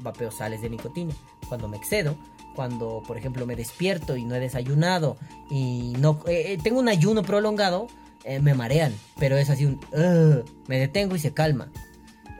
Vapeo 0.00 0.30
sales 0.30 0.60
de 0.62 0.70
nicotina. 0.70 1.14
Cuando 1.48 1.68
me 1.68 1.76
excedo, 1.76 2.16
cuando 2.54 3.02
por 3.06 3.16
ejemplo 3.16 3.46
me 3.46 3.56
despierto 3.56 4.16
y 4.16 4.24
no 4.24 4.34
he 4.34 4.40
desayunado 4.40 5.16
y 5.50 5.94
no 5.98 6.18
eh, 6.26 6.52
eh, 6.52 6.58
tengo 6.62 6.80
un 6.80 6.88
ayuno 6.88 7.22
prolongado, 7.22 7.86
eh, 8.24 8.40
me 8.40 8.54
marean. 8.54 8.92
Pero 9.18 9.36
es 9.36 9.50
así 9.50 9.66
un... 9.66 9.80
"Ugh", 9.92 10.44
me 10.66 10.78
detengo 10.78 11.16
y 11.16 11.18
se 11.18 11.32
calma. 11.32 11.70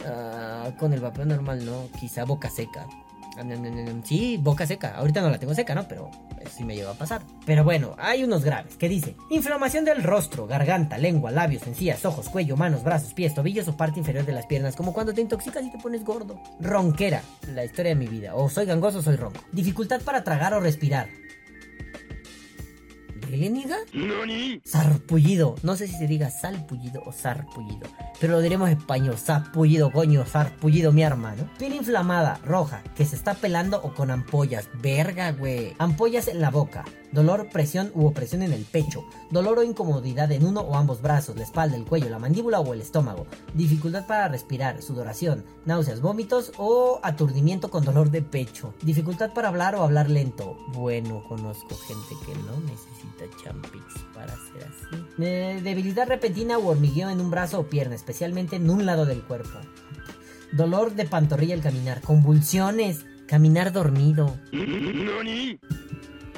Ah, 0.06 0.72
con 0.78 0.92
el 0.92 1.00
vapeo 1.00 1.24
normal 1.26 1.64
no, 1.64 1.88
quizá 1.98 2.24
boca 2.24 2.48
seca. 2.50 2.86
Sí, 4.04 4.38
boca 4.38 4.66
seca. 4.66 4.94
Ahorita 4.96 5.20
no 5.20 5.30
la 5.30 5.38
tengo 5.38 5.54
seca, 5.54 5.74
¿no? 5.74 5.86
Pero 5.88 6.10
eso 6.40 6.52
sí 6.58 6.64
me 6.64 6.74
llegó 6.74 6.90
a 6.90 6.94
pasar. 6.94 7.22
Pero 7.46 7.64
bueno, 7.64 7.94
hay 7.98 8.24
unos 8.24 8.44
graves 8.44 8.76
que 8.76 8.88
dice: 8.88 9.16
inflamación 9.30 9.84
del 9.84 10.02
rostro, 10.02 10.46
garganta, 10.46 10.98
lengua, 10.98 11.30
labios, 11.30 11.66
encías, 11.66 12.04
ojos, 12.04 12.28
cuello, 12.28 12.56
manos, 12.56 12.82
brazos, 12.82 13.14
pies, 13.14 13.34
tobillos 13.34 13.68
o 13.68 13.76
parte 13.76 13.98
inferior 13.98 14.24
de 14.24 14.32
las 14.32 14.46
piernas, 14.46 14.76
como 14.76 14.92
cuando 14.92 15.12
te 15.12 15.20
intoxicas 15.20 15.64
y 15.64 15.70
te 15.70 15.78
pones 15.78 16.04
gordo. 16.04 16.40
Ronquera, 16.60 17.22
la 17.54 17.64
historia 17.64 17.90
de 17.90 17.96
mi 17.96 18.06
vida. 18.06 18.34
O 18.34 18.48
soy 18.48 18.66
gangoso 18.66 18.98
o 18.98 19.02
soy 19.02 19.16
ronco. 19.16 19.40
Dificultad 19.52 20.00
para 20.02 20.24
tragar 20.24 20.54
o 20.54 20.60
respirar. 20.60 21.08
¿Really, 23.30 23.48
niga? 23.48 23.76
Sarpullido. 24.64 25.54
No 25.62 25.76
sé 25.76 25.86
si 25.86 25.94
se 25.94 26.08
diga 26.08 26.30
salpullido 26.30 27.00
o 27.06 27.12
sarpullido. 27.12 27.86
Pero 28.18 28.32
lo 28.32 28.40
diremos 28.40 28.68
en 28.68 28.78
español. 28.78 29.16
Sarpullido, 29.18 29.92
coño. 29.92 30.26
Sarpullido, 30.26 30.90
mi 30.90 31.02
hermano. 31.02 31.48
Piel 31.56 31.74
inflamada, 31.74 32.40
roja, 32.44 32.82
que 32.96 33.04
se 33.04 33.14
está 33.14 33.34
pelando 33.34 33.80
o 33.84 33.94
con 33.94 34.10
ampollas. 34.10 34.68
Verga, 34.82 35.30
güey. 35.30 35.76
Ampollas 35.78 36.26
en 36.26 36.40
la 36.40 36.50
boca. 36.50 36.84
Dolor, 37.12 37.48
presión 37.50 37.90
u 37.94 38.06
opresión 38.06 38.42
en 38.42 38.52
el 38.52 38.64
pecho. 38.64 39.04
Dolor 39.30 39.58
o 39.58 39.62
incomodidad 39.64 40.30
en 40.30 40.46
uno 40.46 40.60
o 40.60 40.76
ambos 40.76 41.02
brazos, 41.02 41.36
la 41.36 41.42
espalda, 41.42 41.76
el 41.76 41.84
cuello, 41.84 42.08
la 42.08 42.20
mandíbula 42.20 42.60
o 42.60 42.72
el 42.72 42.80
estómago. 42.80 43.26
Dificultad 43.54 44.06
para 44.06 44.28
respirar, 44.28 44.80
sudoración, 44.80 45.44
náuseas, 45.64 46.00
vómitos 46.00 46.52
o 46.56 47.00
aturdimiento 47.02 47.68
con 47.68 47.84
dolor 47.84 48.10
de 48.10 48.22
pecho. 48.22 48.74
Dificultad 48.82 49.32
para 49.32 49.48
hablar 49.48 49.74
o 49.74 49.82
hablar 49.82 50.08
lento. 50.08 50.56
Bueno, 50.72 51.24
conozco 51.28 51.74
gente 51.76 52.14
que 52.24 52.34
no 52.34 52.60
necesita 52.60 53.19
champix 53.42 53.84
para 54.14 54.34
ser 54.34 54.64
así. 54.64 55.04
Eh, 55.18 55.60
debilidad 55.62 56.06
repentina 56.06 56.58
u 56.58 56.68
hormigueo 56.68 57.10
en 57.10 57.20
un 57.20 57.30
brazo 57.30 57.60
o 57.60 57.66
pierna, 57.66 57.94
especialmente 57.94 58.56
en 58.56 58.70
un 58.70 58.86
lado 58.86 59.04
del 59.04 59.22
cuerpo. 59.22 59.58
Dolor 60.52 60.94
de 60.94 61.04
pantorrilla 61.04 61.54
al 61.54 61.62
caminar, 61.62 62.00
convulsiones, 62.00 63.04
caminar 63.26 63.72
dormido. 63.72 64.36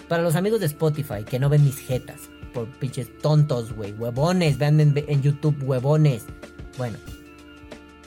Para 0.09 0.23
los 0.23 0.35
amigos 0.35 0.61
de 0.61 0.67
Spotify 0.67 1.25
que 1.25 1.39
no 1.39 1.49
ven 1.49 1.65
mis 1.65 1.79
jetas, 1.79 2.31
por 2.53 2.67
pinches 2.79 3.19
tontos, 3.19 3.73
güey, 3.73 3.93
huevones, 3.93 4.59
vean 4.59 4.81
en, 4.81 5.05
en 5.07 5.23
YouTube, 5.23 5.57
huevones. 5.63 6.25
Bueno, 6.77 6.99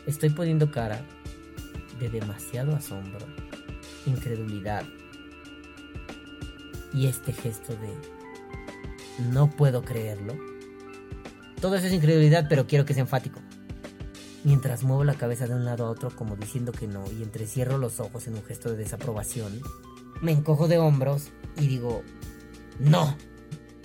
estoy 0.06 0.30
poniendo 0.30 0.70
cara 0.70 1.02
de 2.00 2.10
demasiado 2.10 2.76
asombro, 2.76 3.26
incredulidad 4.06 4.84
y 6.96 7.08
este 7.08 7.34
gesto 7.34 7.74
de 7.76 8.15
no 9.20 9.50
puedo 9.50 9.84
creerlo. 9.84 10.36
Todo 11.62 11.76
eso 11.76 11.88
es 11.88 11.94
incredulidad, 11.94 12.48
pero 12.50 12.68
quiero 12.68 12.86
que 12.86 12.94
sea 12.94 13.02
enfático. 13.02 13.40
Mientras 14.44 14.84
muevo 14.84 15.04
la 15.04 15.16
cabeza 15.16 15.48
de 15.48 15.56
un 15.56 15.66
lado 15.66 15.88
a 15.88 15.90
otro 15.90 16.16
como 16.16 16.36
diciendo 16.36 16.72
que 16.72 16.88
no 16.88 17.04
y 17.12 17.24
entrecierro 17.24 17.78
los 17.78 18.00
ojos 18.00 18.28
en 18.28 18.36
un 18.36 18.44
gesto 18.44 18.70
de 18.70 18.78
desaprobación, 18.78 19.60
me 20.22 20.32
encojo 20.32 20.68
de 20.68 20.78
hombros 20.78 21.30
y 21.58 21.68
digo, 21.68 22.04
no. 22.80 23.16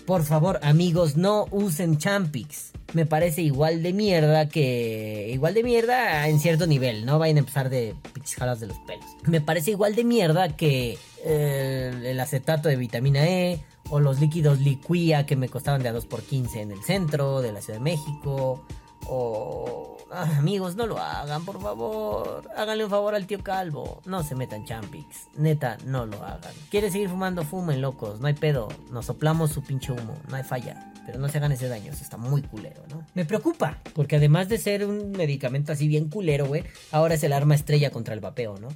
Por 0.07 0.25
favor, 0.25 0.59
amigos, 0.63 1.17
no 1.17 1.47
usen 1.51 1.97
Champix. 1.97 2.73
Me 2.95 3.07
parece 3.07 3.43
igual 3.43 3.83
de 3.83 3.93
mierda 3.93 4.49
que... 4.49 5.31
Igual 5.33 5.55
de 5.55 5.63
mierda 5.63 6.29
en 6.29 6.41
cierto 6.41 6.67
nivel, 6.67 7.07
no 7.07 7.19
vayan 7.19 7.37
a 7.37 7.41
empezar 7.41 7.71
de 7.71 7.95
pinches 8.13 8.35
jalas 8.35 8.59
de 8.59 8.67
los 8.67 8.79
pelos. 8.81 9.05
Me 9.27 9.41
parece 9.41 9.71
igual 9.71 9.95
de 9.95 10.05
mierda 10.05 10.57
que 10.57 10.99
eh, 11.25 11.93
el 12.05 12.19
acetato 12.19 12.69
de 12.69 12.77
vitamina 12.77 13.27
E 13.27 13.61
o 13.91 14.01
los 14.01 14.21
líquidos 14.21 14.61
liquía 14.61 15.27
que 15.27 15.37
me 15.37 15.49
costaban 15.49 15.83
de 15.83 15.91
a 15.91 15.95
2x15 15.95 16.57
en 16.57 16.73
el 16.73 16.83
centro 16.83 17.43
de 17.43 17.53
la 17.53 17.61
Ciudad 17.61 17.79
de 17.79 17.85
México. 17.85 18.65
O... 19.07 19.99
Ah, 20.13 20.39
amigos, 20.39 20.75
no 20.75 20.87
lo 20.87 20.99
hagan, 20.99 21.45
por 21.45 21.61
favor. 21.61 22.49
Háganle 22.57 22.85
un 22.85 22.91
favor 22.91 23.15
al 23.15 23.27
tío 23.27 23.43
Calvo. 23.45 24.01
No 24.07 24.25
se 24.25 24.35
metan 24.35 24.65
champix. 24.65 25.29
Neta, 25.37 25.79
no 25.87 26.05
lo 26.07 26.25
hagan. 26.25 26.53
¿Quieren 26.69 26.91
seguir 26.91 27.09
fumando? 27.09 27.45
Fumen, 27.45 27.81
locos. 27.81 28.21
No 28.21 28.27
hay 28.27 28.35
pedo. 28.35 28.69
Nos 28.91 29.07
soplamos 29.07 29.53
su 29.53 29.63
pinche 29.63 29.93
humo. 29.93 30.17
No 30.29 30.37
hay 30.37 30.43
falla. 30.43 30.93
Pero 31.07 31.19
no 31.19 31.29
se 31.29 31.39
hagan 31.39 31.53
ese 31.53 31.69
daño. 31.69 31.93
Está 31.93 32.17
muy 32.17 32.43
culero, 32.43 32.83
¿no? 32.91 33.07
Me 33.15 33.25
preocupa. 33.25 33.79
Porque 33.95 34.17
además 34.17 34.49
de 34.49 34.59
ser 34.59 34.85
un 34.85 35.13
medicamento 35.13 35.73
así 35.73 35.87
bien 35.87 36.09
culero, 36.09 36.47
güey, 36.47 36.65
ahora 36.91 37.15
es 37.15 37.23
el 37.23 37.33
arma 37.33 37.55
estrella 37.55 37.91
contra 37.91 38.15
el 38.15 38.21
vapeo, 38.21 38.59
¿no? 38.59 38.69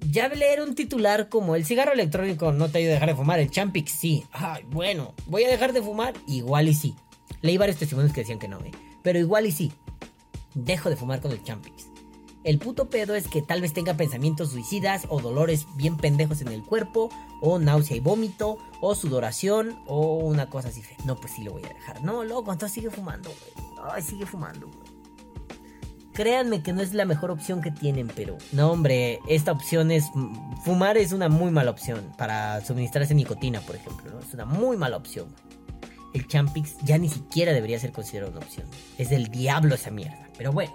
Ya 0.00 0.28
leer 0.28 0.60
un 0.60 0.74
titular 0.74 1.28
como 1.28 1.56
el 1.56 1.64
cigarro 1.64 1.92
electrónico 1.92 2.52
no 2.52 2.70
te 2.70 2.78
ayuda 2.78 2.92
a 2.92 2.94
dejar 2.94 3.08
de 3.10 3.14
fumar, 3.16 3.40
el 3.40 3.50
Champix 3.50 3.92
sí. 3.92 4.24
Ay, 4.32 4.64
bueno, 4.70 5.14
voy 5.26 5.44
a 5.44 5.48
dejar 5.48 5.72
de 5.72 5.82
fumar, 5.82 6.14
igual 6.26 6.68
y 6.68 6.74
sí. 6.74 6.94
Leí 7.42 7.58
varios 7.58 7.78
testimonios 7.78 8.12
que 8.12 8.20
decían 8.20 8.38
que 8.38 8.48
no, 8.48 8.58
¿eh? 8.60 8.70
Pero 9.02 9.18
igual 9.18 9.46
y 9.46 9.52
sí. 9.52 9.72
Dejo 10.54 10.90
de 10.90 10.96
fumar 10.96 11.20
con 11.20 11.32
el 11.32 11.42
Champix. 11.42 11.88
El 12.44 12.58
puto 12.58 12.88
pedo 12.88 13.14
es 13.14 13.28
que 13.28 13.42
tal 13.42 13.60
vez 13.60 13.72
tenga 13.72 13.94
pensamientos 13.94 14.52
suicidas 14.52 15.06
o 15.08 15.20
dolores 15.20 15.66
bien 15.76 15.96
pendejos 15.96 16.40
en 16.40 16.48
el 16.48 16.64
cuerpo, 16.64 17.10
o 17.42 17.58
náusea 17.58 17.96
y 17.96 18.00
vómito, 18.00 18.58
o 18.80 18.94
sudoración, 18.94 19.82
o 19.86 20.16
una 20.16 20.48
cosa 20.48 20.68
así. 20.68 20.82
No, 21.04 21.16
pues 21.16 21.34
sí 21.34 21.42
lo 21.42 21.52
voy 21.52 21.64
a 21.64 21.74
dejar. 21.74 22.02
No, 22.02 22.24
loco, 22.24 22.52
entonces 22.52 22.74
sigue 22.74 22.90
fumando, 22.90 23.28
güey. 23.28 23.68
Ay, 23.92 24.02
sigue 24.02 24.24
fumando, 24.24 24.66
güey. 24.66 24.87
Créanme 26.18 26.64
que 26.64 26.72
no 26.72 26.82
es 26.82 26.94
la 26.94 27.04
mejor 27.04 27.30
opción 27.30 27.60
que 27.60 27.70
tienen, 27.70 28.08
pero 28.08 28.36
no, 28.50 28.72
hombre, 28.72 29.20
esta 29.28 29.52
opción 29.52 29.92
es 29.92 30.06
fumar 30.64 30.98
es 30.98 31.12
una 31.12 31.28
muy 31.28 31.52
mala 31.52 31.70
opción 31.70 32.12
para 32.18 32.60
suministrarse 32.60 33.14
nicotina, 33.14 33.60
por 33.60 33.76
ejemplo, 33.76 34.10
¿no? 34.10 34.18
Es 34.18 34.34
una 34.34 34.44
muy 34.44 34.76
mala 34.76 34.96
opción. 34.96 35.28
el 36.14 36.26
Champix 36.26 36.76
ya 36.82 36.98
ni 36.98 37.08
siquiera 37.08 37.52
debería 37.52 37.78
ser 37.78 37.92
considerado 37.92 38.32
una 38.32 38.40
opción. 38.40 38.66
Es 38.98 39.10
del 39.10 39.28
diablo 39.28 39.76
esa 39.76 39.92
mierda. 39.92 40.27
Pero 40.38 40.52
bueno, 40.52 40.72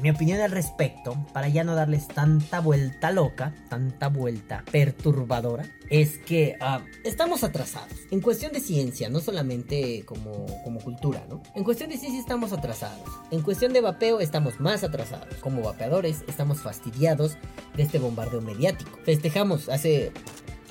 mi 0.00 0.10
opinión 0.10 0.40
al 0.40 0.50
respecto, 0.50 1.16
para 1.32 1.48
ya 1.48 1.64
no 1.64 1.74
darles 1.74 2.08
tanta 2.08 2.60
vuelta 2.60 3.12
loca, 3.12 3.54
tanta 3.68 4.08
vuelta 4.08 4.64
perturbadora, 4.70 5.64
es 5.88 6.18
que 6.18 6.56
ah, 6.60 6.82
estamos 7.04 7.44
atrasados. 7.44 7.92
En 8.10 8.20
cuestión 8.20 8.52
de 8.52 8.60
ciencia, 8.60 9.08
no 9.08 9.20
solamente 9.20 10.04
como, 10.04 10.46
como 10.64 10.80
cultura, 10.80 11.24
¿no? 11.28 11.40
En 11.54 11.64
cuestión 11.64 11.90
de 11.90 11.96
ciencia 11.96 12.20
estamos 12.20 12.52
atrasados. 12.52 13.08
En 13.30 13.42
cuestión 13.42 13.72
de 13.72 13.80
vapeo 13.80 14.20
estamos 14.20 14.60
más 14.60 14.84
atrasados. 14.84 15.34
Como 15.36 15.62
vapeadores 15.62 16.24
estamos 16.28 16.60
fastidiados 16.60 17.38
de 17.76 17.84
este 17.84 17.98
bombardeo 17.98 18.40
mediático. 18.40 18.98
Festejamos 19.04 19.68
hace 19.68 20.12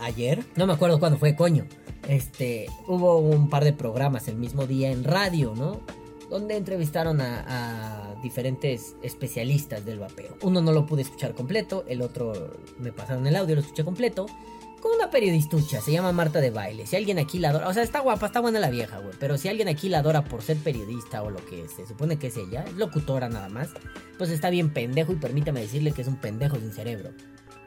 ayer, 0.02 0.46
no 0.56 0.68
me 0.68 0.74
acuerdo 0.74 1.00
cuándo 1.00 1.18
fue, 1.18 1.36
coño. 1.36 1.66
Este, 2.08 2.68
hubo 2.88 3.18
un 3.18 3.50
par 3.50 3.64
de 3.64 3.74
programas 3.74 4.28
el 4.28 4.36
mismo 4.36 4.66
día 4.66 4.92
en 4.92 5.04
radio, 5.04 5.54
¿no? 5.56 5.82
Donde 6.30 6.56
entrevistaron 6.58 7.22
a, 7.22 8.09
diferentes 8.22 8.96
especialistas 9.02 9.86
del 9.86 10.00
vapeo. 10.00 10.38
Uno 10.42 10.62
no 10.62 10.72
lo 10.72 10.86
pude 10.86 11.02
escuchar 11.02 11.34
completo, 11.34 11.84
el 11.88 12.02
otro 12.02 12.58
me 12.78 12.92
pasaron 12.92 13.26
el 13.28 13.36
audio, 13.36 13.56
lo 13.56 13.62
escuché 13.62 13.84
completo. 13.84 14.26
Con 14.82 14.94
una 14.94 15.10
periodistucha, 15.10 15.82
se 15.82 15.92
llama 15.92 16.14
Marta 16.14 16.40
de 16.40 16.52
Baile. 16.52 16.86
Si 16.86 16.96
alguien 16.96 17.20
aquí 17.20 17.38
la 17.38 17.50
adora, 17.50 17.68
o 17.68 17.74
sea, 17.74 17.84
está 17.84 18.00
guapa, 18.00 18.28
está 18.28 18.40
buena 18.40 18.60
la 18.60 18.70
vieja, 18.70 19.00
güey. 19.00 19.14
Pero 19.20 19.38
si 19.38 19.50
alguien 19.50 19.68
aquí 19.68 19.90
la 19.90 20.00
adora 20.00 20.24
por 20.24 20.42
ser 20.42 20.56
periodista 20.56 21.22
o 21.22 21.30
lo 21.30 21.46
que 21.46 21.68
se 21.68 21.86
supone 21.86 22.18
que 22.18 22.28
es 22.28 22.38
ella, 22.38 22.64
es 22.64 22.76
locutora 22.76 23.28
nada 23.28 23.50
más, 23.50 23.70
pues 24.18 24.30
está 24.30 24.50
bien 24.50 24.72
pendejo 24.72 25.12
y 25.12 25.18
permítame 25.18 25.60
decirle 25.60 25.92
que 25.92 26.02
es 26.02 26.08
un 26.08 26.16
pendejo 26.16 26.56
sin 26.58 26.72
cerebro. 26.72 27.10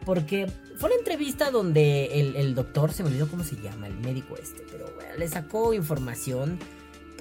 Porque 0.06 0.50
fue 0.78 0.88
una 0.88 0.98
entrevista 0.98 1.50
donde 1.50 2.06
el, 2.18 2.34
el, 2.34 2.54
doctor, 2.54 2.92
se 2.92 3.02
me 3.02 3.10
olvidó 3.10 3.28
cómo 3.28 3.44
se 3.44 3.56
llama, 3.56 3.88
el 3.88 3.98
médico 3.98 4.34
este, 4.40 4.62
pero 4.70 4.86
bueno, 4.96 5.14
le 5.18 5.28
sacó 5.28 5.74
información 5.74 6.58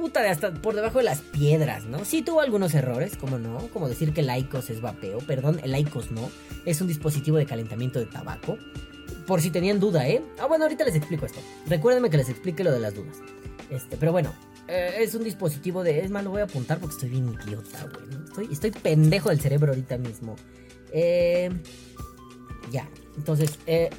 puta 0.01 0.23
de 0.23 0.29
hasta 0.29 0.51
por 0.51 0.73
debajo 0.73 0.97
de 0.97 1.03
las 1.03 1.21
piedras, 1.21 1.85
¿no? 1.85 2.03
Sí 2.05 2.23
tuvo 2.23 2.41
algunos 2.41 2.73
errores, 2.73 3.15
como 3.17 3.37
no, 3.37 3.59
como 3.67 3.87
decir 3.87 4.13
que 4.13 4.21
el 4.21 4.35
ICOS 4.35 4.71
es 4.71 4.81
vapeo, 4.81 5.19
perdón, 5.19 5.61
el 5.63 5.75
ICOS 5.75 6.09
no, 6.09 6.31
es 6.65 6.81
un 6.81 6.87
dispositivo 6.87 7.37
de 7.37 7.45
calentamiento 7.45 7.99
de 7.99 8.07
tabaco. 8.07 8.57
Por 9.27 9.41
si 9.41 9.51
tenían 9.51 9.79
duda, 9.79 10.09
¿eh? 10.09 10.23
Ah, 10.39 10.47
bueno, 10.47 10.65
ahorita 10.65 10.83
les 10.85 10.95
explico 10.95 11.27
esto. 11.27 11.39
Recuérdenme 11.67 12.09
que 12.09 12.17
les 12.17 12.29
explique 12.29 12.63
lo 12.63 12.71
de 12.71 12.79
las 12.79 12.95
dudas. 12.95 13.17
Este, 13.69 13.95
pero 13.95 14.11
bueno, 14.11 14.33
eh, 14.67 14.95
es 14.97 15.13
un 15.13 15.23
dispositivo 15.23 15.83
de... 15.83 15.99
Es 15.99 16.09
más, 16.09 16.23
lo 16.23 16.31
voy 16.31 16.41
a 16.41 16.45
apuntar 16.45 16.79
porque 16.79 16.95
estoy 16.95 17.09
bien 17.09 17.37
idiota, 17.45 17.85
güey. 17.93 18.23
Estoy, 18.25 18.49
estoy 18.51 18.71
pendejo 18.71 19.29
del 19.29 19.39
cerebro 19.39 19.71
ahorita 19.71 19.99
mismo. 19.99 20.35
Eh... 20.91 21.51
Ya, 22.71 22.89
entonces, 23.17 23.59
eh, 23.67 23.89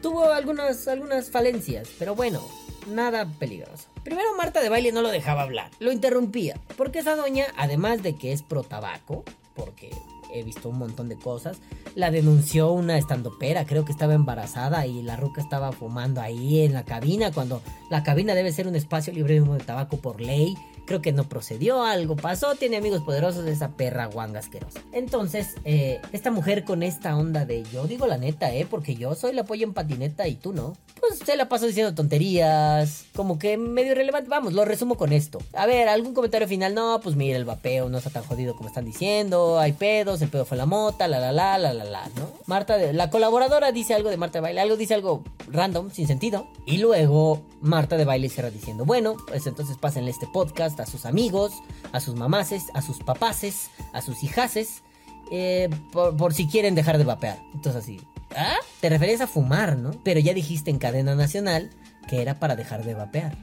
tuvo 0.00 0.32
algunas, 0.32 0.86
algunas 0.86 1.30
falencias, 1.30 1.88
pero 1.98 2.14
bueno, 2.14 2.40
nada 2.86 3.26
peligroso. 3.38 3.88
Primero 4.02 4.36
Marta 4.36 4.60
de 4.60 4.68
Baile 4.68 4.92
no 4.92 5.02
lo 5.02 5.10
dejaba 5.10 5.42
hablar, 5.42 5.70
lo 5.78 5.92
interrumpía, 5.92 6.60
porque 6.76 7.00
esa 7.00 7.16
doña, 7.16 7.46
además 7.56 8.02
de 8.02 8.16
que 8.16 8.32
es 8.32 8.42
pro 8.42 8.62
tabaco, 8.62 9.24
porque 9.54 9.90
he 10.32 10.42
visto 10.42 10.68
un 10.68 10.78
montón 10.78 11.08
de 11.08 11.16
cosas, 11.16 11.58
la 11.94 12.10
denunció 12.10 12.72
una 12.72 12.98
estandopera, 12.98 13.64
creo 13.66 13.84
que 13.84 13.92
estaba 13.92 14.14
embarazada 14.14 14.86
y 14.86 15.02
la 15.02 15.16
ruca 15.16 15.40
estaba 15.40 15.72
fumando 15.72 16.20
ahí 16.20 16.62
en 16.62 16.74
la 16.74 16.84
cabina, 16.84 17.32
cuando 17.32 17.62
la 17.88 18.02
cabina 18.02 18.34
debe 18.34 18.52
ser 18.52 18.66
un 18.66 18.74
espacio 18.74 19.12
libre 19.12 19.40
de 19.40 19.58
tabaco 19.60 19.98
por 19.98 20.20
ley, 20.20 20.56
creo 20.86 21.02
que 21.02 21.12
no 21.12 21.28
procedió, 21.28 21.82
algo 21.82 22.16
pasó, 22.16 22.54
tiene 22.54 22.76
amigos 22.76 23.02
poderosos 23.02 23.46
esa 23.46 23.70
perra 23.72 24.06
guanga 24.06 24.40
asquerosa. 24.40 24.80
Entonces, 24.92 25.54
eh, 25.64 26.00
esta 26.12 26.30
mujer 26.30 26.64
con 26.64 26.82
esta 26.82 27.16
onda 27.16 27.44
de 27.44 27.64
yo 27.72 27.86
digo 27.86 28.06
la 28.06 28.18
neta, 28.18 28.52
eh, 28.52 28.66
porque 28.68 28.94
yo 28.94 29.14
soy 29.14 29.32
la 29.32 29.44
pollo 29.44 29.64
en 29.64 29.74
patineta 29.74 30.28
y 30.28 30.34
tú 30.34 30.52
no. 30.52 30.76
Pues 31.00 31.18
se 31.18 31.36
la 31.36 31.48
pasó 31.48 31.66
diciendo 31.66 31.94
tonterías, 31.94 33.06
como 33.14 33.38
que 33.38 33.56
medio 33.56 33.92
irrelevante. 33.92 34.28
Vamos, 34.28 34.52
lo 34.54 34.64
resumo 34.64 34.96
con 34.96 35.12
esto. 35.12 35.38
A 35.54 35.66
ver, 35.66 35.88
algún 35.88 36.14
comentario 36.14 36.48
final, 36.48 36.74
no, 36.74 37.00
pues 37.02 37.16
mira, 37.16 37.36
el 37.36 37.44
vapeo 37.44 37.88
no 37.88 37.98
está 37.98 38.10
tan 38.10 38.24
jodido 38.24 38.56
como 38.56 38.68
están 38.68 38.84
diciendo, 38.84 39.58
hay 39.58 39.72
pedos, 39.72 40.22
el 40.22 40.28
pedo 40.28 40.44
fue 40.44 40.56
la 40.56 40.66
mota, 40.66 41.08
la 41.08 41.18
la 41.18 41.32
la 41.32 41.58
la 41.58 41.74
la 41.74 41.84
la, 41.84 42.08
¿no? 42.16 42.30
Marta, 42.46 42.76
de, 42.76 42.92
la 42.92 43.10
colaboradora 43.10 43.72
dice 43.72 43.94
algo 43.94 44.10
de 44.10 44.16
Marta 44.16 44.38
de 44.38 44.42
Baile, 44.42 44.60
algo 44.60 44.76
dice 44.76 44.94
algo 44.94 45.24
random, 45.48 45.90
sin 45.90 46.06
sentido. 46.06 46.46
Y 46.66 46.78
luego 46.78 47.42
Marta 47.60 47.96
de 47.96 48.04
Baile 48.04 48.28
cierra 48.28 48.50
diciendo, 48.50 48.84
bueno, 48.84 49.16
pues 49.26 49.46
entonces 49.46 49.76
pásenle 49.76 50.10
este 50.10 50.26
podcast 50.32 50.73
a 50.82 50.86
sus 50.86 51.06
amigos, 51.06 51.52
a 51.92 52.00
sus 52.00 52.16
mamaces, 52.16 52.66
a 52.74 52.82
sus 52.82 52.98
papaces, 52.98 53.70
a 53.92 54.02
sus 54.02 54.22
hijaces, 54.22 54.82
eh, 55.30 55.70
por, 55.92 56.16
por, 56.16 56.34
si 56.34 56.46
quieren 56.46 56.74
dejar 56.74 56.98
de 56.98 57.04
vapear. 57.04 57.38
Entonces 57.54 57.82
así, 57.82 58.00
¿ah? 58.36 58.56
Te 58.80 58.88
referías 58.88 59.20
a 59.20 59.26
fumar, 59.26 59.76
¿no? 59.76 59.92
Pero 60.02 60.20
ya 60.20 60.34
dijiste 60.34 60.70
en 60.70 60.78
cadena 60.78 61.14
nacional 61.14 61.70
que 62.08 62.20
era 62.20 62.38
para 62.38 62.56
dejar 62.56 62.84
de 62.84 62.94
vapear. 62.94 63.36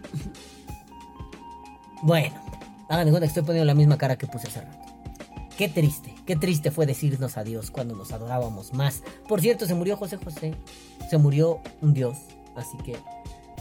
bueno, 2.02 2.36
hagan 2.90 3.06
de 3.06 3.12
cuenta 3.12 3.26
que 3.26 3.30
estoy 3.30 3.44
poniendo 3.44 3.66
la 3.66 3.74
misma 3.74 3.98
cara 3.98 4.18
que 4.18 4.28
puse 4.28 4.48
hace 4.48 4.62
rato. 4.62 4.78
Qué 5.58 5.70
triste, 5.70 6.16
qué 6.26 6.36
triste 6.36 6.72
fue 6.72 6.86
decirnos 6.86 7.38
adiós 7.38 7.72
cuando 7.72 7.96
nos 7.96 8.12
adorábamos 8.12 8.74
más. 8.74 9.04
Por 9.28 9.42
cierto, 9.42 9.66
se 9.66 9.76
murió 9.76 9.98
José 9.98 10.18
José. 10.18 10.56
Se 11.10 11.18
murió 11.18 11.62
un 11.82 11.94
dios. 11.94 12.18
Así 12.56 12.78
que 12.78 12.98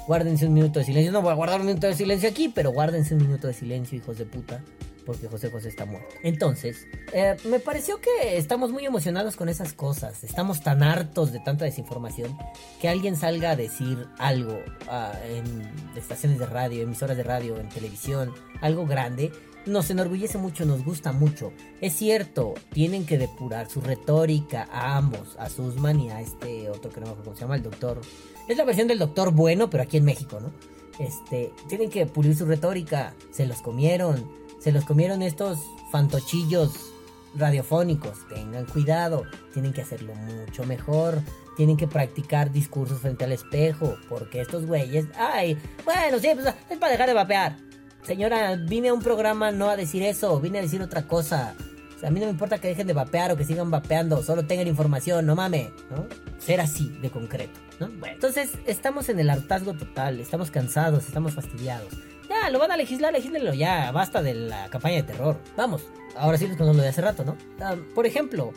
guárdense 0.07 0.47
un 0.47 0.55
minuto 0.55 0.79
de 0.79 0.85
silencio. 0.85 1.13
No 1.13 1.23
voy 1.23 1.33
a 1.33 1.35
guardar 1.35 1.61
un 1.61 1.67
minuto 1.67 1.87
de 1.87 1.95
silencio 1.95 2.29
aquí, 2.29 2.49
pero 2.49 2.73
guárdense 2.73 3.15
un 3.15 3.23
minuto 3.23 3.47
de 3.47 3.55
silencio, 3.55 3.99
hijos 3.99 4.19
de 4.19 4.27
puta. 4.27 4.63
Porque 5.07 5.29
José 5.29 5.51
José 5.51 5.69
está 5.71 5.87
muerto. 5.87 6.15
Entonces, 6.23 6.87
eh, 7.13 7.37
me 7.49 7.59
pareció 7.59 8.01
que 8.01 8.37
estamos 8.37 8.71
muy 8.71 8.85
emocionados 8.85 9.35
con 9.35 9.49
esas 9.49 9.73
cosas. 9.73 10.23
Estamos 10.23 10.61
tan 10.61 10.83
hartos 10.83 11.33
de 11.33 11.41
tanta 11.41 11.65
desinformación 11.65 12.37
que 12.81 12.89
alguien 12.89 13.17
salga 13.17 13.53
a 13.53 13.57
decir 13.57 14.07
algo 14.19 14.53
uh, 14.53 15.27
en 15.27 15.63
estaciones 15.97 16.39
de 16.39 16.47
radio, 16.47 16.83
emisoras 16.83 17.17
de 17.17 17.23
radio, 17.23 17.59
en 17.59 17.69
televisión, 17.71 18.33
algo 18.61 18.87
grande. 18.87 19.33
Nos 19.67 19.91
enorgullece 19.91 20.39
mucho, 20.39 20.65
nos 20.65 20.85
gusta 20.85 21.13
mucho. 21.13 21.53
Es 21.81 21.95
cierto, 21.95 22.55
tienen 22.73 23.05
que 23.05 23.19
depurar 23.19 23.69
su 23.69 23.81
retórica 23.81 24.69
a 24.71 24.97
ambos, 24.97 25.37
a 25.39 25.49
Susman 25.49 26.01
y 26.01 26.11
a 26.11 26.21
este 26.21 26.71
otro 26.71 26.91
que 26.91 27.01
no 27.01 27.07
me 27.07 27.13
acuerdo 27.13 27.25
cómo 27.25 27.37
se 27.37 27.43
llama, 27.43 27.57
el 27.57 27.63
doctor 27.63 28.01
es 28.53 28.59
la 28.59 28.65
versión 28.65 28.89
del 28.89 28.99
Doctor 28.99 29.33
Bueno, 29.33 29.71
pero 29.71 29.83
aquí 29.83 29.97
en 29.97 30.05
México, 30.05 30.41
¿no? 30.41 30.53
Este, 30.99 31.53
tienen 31.69 31.89
que 31.89 32.07
pulir 32.07 32.37
su 32.37 32.45
retórica. 32.45 33.15
Se 33.31 33.47
los 33.47 33.63
comieron. 33.63 34.31
Se 34.59 34.73
los 34.73 34.85
comieron 34.85 35.23
estos 35.23 35.59
fantochillos 35.91 36.73
radiofónicos. 37.35 38.29
Tengan 38.29 38.67
cuidado. 38.67 39.25
Tienen 39.53 39.73
que 39.73 39.83
hacerlo 39.83 40.15
mucho 40.15 40.65
mejor. 40.65 41.23
Tienen 41.57 41.77
que 41.77 41.87
practicar 41.89 42.53
discursos 42.53 43.01
frente 43.01 43.25
al 43.25 43.33
espejo. 43.33 43.97
Porque 44.09 44.41
estos 44.41 44.67
güeyes. 44.67 45.07
Ay, 45.17 45.57
bueno, 45.85 46.19
sí, 46.19 46.29
pues 46.35 46.55
es 46.69 46.79
para 46.79 46.93
dejar 46.93 47.09
de 47.09 47.15
vapear. 47.15 47.57
Señora, 48.03 48.57
vine 48.57 48.89
a 48.89 48.95
un 48.95 49.01
programa 49.03 49.53
no 49.53 49.71
a 49.71 49.77
decir 49.77 50.03
eso. 50.03 50.39
Vine 50.41 50.59
a 50.59 50.63
decir 50.63 50.83
otra 50.83 51.07
cosa. 51.07 51.55
O 52.01 52.03
sea, 52.03 52.09
a 52.09 52.13
mí 52.13 52.19
no 52.19 52.25
me 52.25 52.33
importa 52.33 52.57
que 52.57 52.69
dejen 52.69 52.87
de 52.87 52.95
vapear 52.95 53.31
o 53.31 53.37
que 53.37 53.45
sigan 53.45 53.71
vapeando. 53.71 54.23
Solo 54.23 54.47
tengan 54.47 54.67
información, 54.67 55.27
no 55.27 55.37
mames, 55.37 55.69
¿no? 55.91 56.07
Ser 56.39 56.63
así 56.63 56.89
de 57.03 57.11
concreto. 57.11 57.61
¿no? 57.79 57.89
Bueno, 57.89 58.15
entonces 58.15 58.53
estamos 58.65 59.11
en 59.11 59.21
el 59.21 59.29
hartazgo 59.29 59.75
total, 59.75 60.19
estamos 60.19 60.51
cansados, 60.51 61.07
estamos 61.07 61.35
fastidiados. 61.35 61.93
Ya, 62.27 62.49
lo 62.49 62.59
van 62.59 62.71
a 62.71 62.79
legislar, 62.79 63.13
legislenlo 63.13 63.53
ya, 63.53 63.91
basta 63.93 64.23
de 64.23 64.33
la 64.33 64.71
campaña 64.71 64.97
de 64.97 65.03
terror. 65.03 65.37
Vamos, 65.59 65.83
ahora 66.17 66.39
sí 66.39 66.49
con 66.57 66.69
lo 66.69 66.73
de 66.73 66.89
hace 66.89 67.03
rato, 67.03 67.23
¿no? 67.23 67.33
Uh, 67.59 67.95
por 67.95 68.07
ejemplo, 68.07 68.55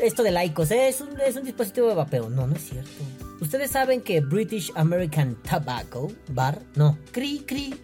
esto 0.00 0.22
del 0.22 0.42
ICOS 0.42 0.70
¿es 0.70 1.02
un, 1.02 1.20
es 1.20 1.36
un 1.36 1.44
dispositivo 1.44 1.88
de 1.88 1.96
vapeo. 1.96 2.30
No, 2.30 2.46
no 2.46 2.56
es 2.56 2.62
cierto. 2.62 3.04
Ustedes 3.42 3.72
saben 3.72 4.00
que 4.00 4.22
British 4.22 4.72
American 4.74 5.36
Tobacco, 5.42 6.10
bar, 6.28 6.62
no, 6.76 6.96
cri, 7.12 7.40
cri. 7.46 7.74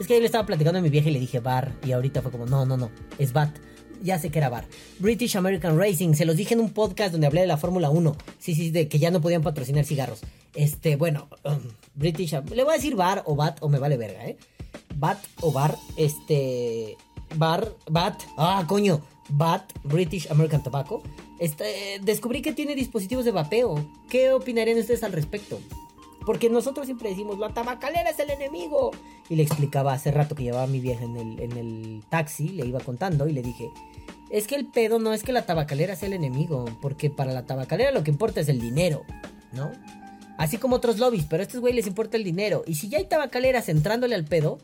Es 0.00 0.08
que 0.08 0.14
yo 0.14 0.20
le 0.20 0.26
estaba 0.26 0.44
platicando 0.44 0.80
a 0.80 0.82
mi 0.82 0.90
vieja 0.90 1.08
y 1.08 1.12
le 1.12 1.20
dije 1.20 1.38
bar, 1.38 1.72
y 1.86 1.92
ahorita 1.92 2.20
fue 2.20 2.32
como, 2.32 2.46
no, 2.46 2.66
no, 2.66 2.76
no, 2.76 2.90
es 3.16 3.32
bat 3.32 3.50
ya 4.02 4.18
sé 4.18 4.30
que 4.30 4.38
era 4.38 4.48
bar. 4.48 4.66
British 4.98 5.36
American 5.36 5.78
Racing, 5.78 6.14
se 6.14 6.24
los 6.24 6.36
dije 6.36 6.54
en 6.54 6.60
un 6.60 6.70
podcast 6.70 7.12
donde 7.12 7.26
hablé 7.26 7.42
de 7.42 7.46
la 7.46 7.56
Fórmula 7.56 7.90
1. 7.90 8.16
Sí, 8.38 8.54
sí, 8.54 8.70
de 8.70 8.88
que 8.88 8.98
ya 8.98 9.10
no 9.10 9.20
podían 9.20 9.42
patrocinar 9.42 9.84
cigarros. 9.84 10.20
Este, 10.54 10.96
bueno, 10.96 11.28
um, 11.44 11.60
British. 11.94 12.32
Le 12.32 12.64
voy 12.64 12.72
a 12.72 12.76
decir 12.76 12.96
bar 12.96 13.22
o 13.26 13.36
bat 13.36 13.58
o 13.62 13.68
me 13.68 13.78
vale 13.78 13.96
verga, 13.96 14.26
¿eh? 14.26 14.36
Bat 14.96 15.18
o 15.40 15.52
bar, 15.52 15.76
este. 15.96 16.96
Bar, 17.36 17.72
bat. 17.88 18.20
Ah, 18.36 18.64
coño. 18.66 19.02
Bat, 19.28 19.72
British 19.84 20.28
American 20.30 20.62
Tobacco. 20.62 21.02
Este, 21.38 22.00
descubrí 22.02 22.42
que 22.42 22.52
tiene 22.52 22.74
dispositivos 22.74 23.24
de 23.24 23.30
vapeo. 23.30 23.86
¿Qué 24.10 24.32
opinarían 24.32 24.78
ustedes 24.78 25.04
al 25.04 25.12
respecto? 25.12 25.60
Porque 26.26 26.50
nosotros 26.50 26.86
siempre 26.86 27.10
decimos, 27.10 27.38
la 27.38 27.54
tabacalera 27.54 28.10
es 28.10 28.18
el 28.18 28.30
enemigo. 28.30 28.90
Y 29.30 29.36
le 29.36 29.44
explicaba 29.44 29.94
hace 29.94 30.10
rato 30.10 30.34
que 30.34 30.42
llevaba 30.42 30.64
a 30.64 30.66
mi 30.66 30.80
vieja 30.80 31.04
en 31.04 31.16
el, 31.16 31.40
en 31.40 31.56
el 31.56 32.02
taxi, 32.10 32.50
le 32.50 32.66
iba 32.66 32.80
contando 32.80 33.26
y 33.26 33.32
le 33.32 33.40
dije, 33.40 33.70
es 34.30 34.46
que 34.46 34.56
el 34.56 34.66
pedo 34.66 34.98
no 34.98 35.14
es 35.14 35.22
que 35.22 35.32
la 35.32 35.46
tabacalera 35.46 35.96
sea 35.96 36.08
el 36.08 36.14
enemigo, 36.14 36.66
porque 36.82 37.08
para 37.08 37.32
la 37.32 37.46
tabacalera 37.46 37.92
lo 37.92 38.04
que 38.04 38.10
importa 38.10 38.40
es 38.40 38.48
el 38.48 38.60
dinero, 38.60 39.04
¿no? 39.52 39.70
Así 40.36 40.58
como 40.58 40.76
otros 40.76 40.98
lobbies, 40.98 41.24
pero 41.30 41.42
a 41.42 41.46
estos 41.46 41.60
güey 41.60 41.72
les 41.72 41.86
importa 41.86 42.16
el 42.16 42.24
dinero. 42.24 42.62
Y 42.66 42.74
si 42.74 42.88
ya 42.88 42.98
hay 42.98 43.04
tabacaleras 43.04 43.68
entrándole 43.68 44.14
al 44.14 44.24
pedo, 44.24 44.58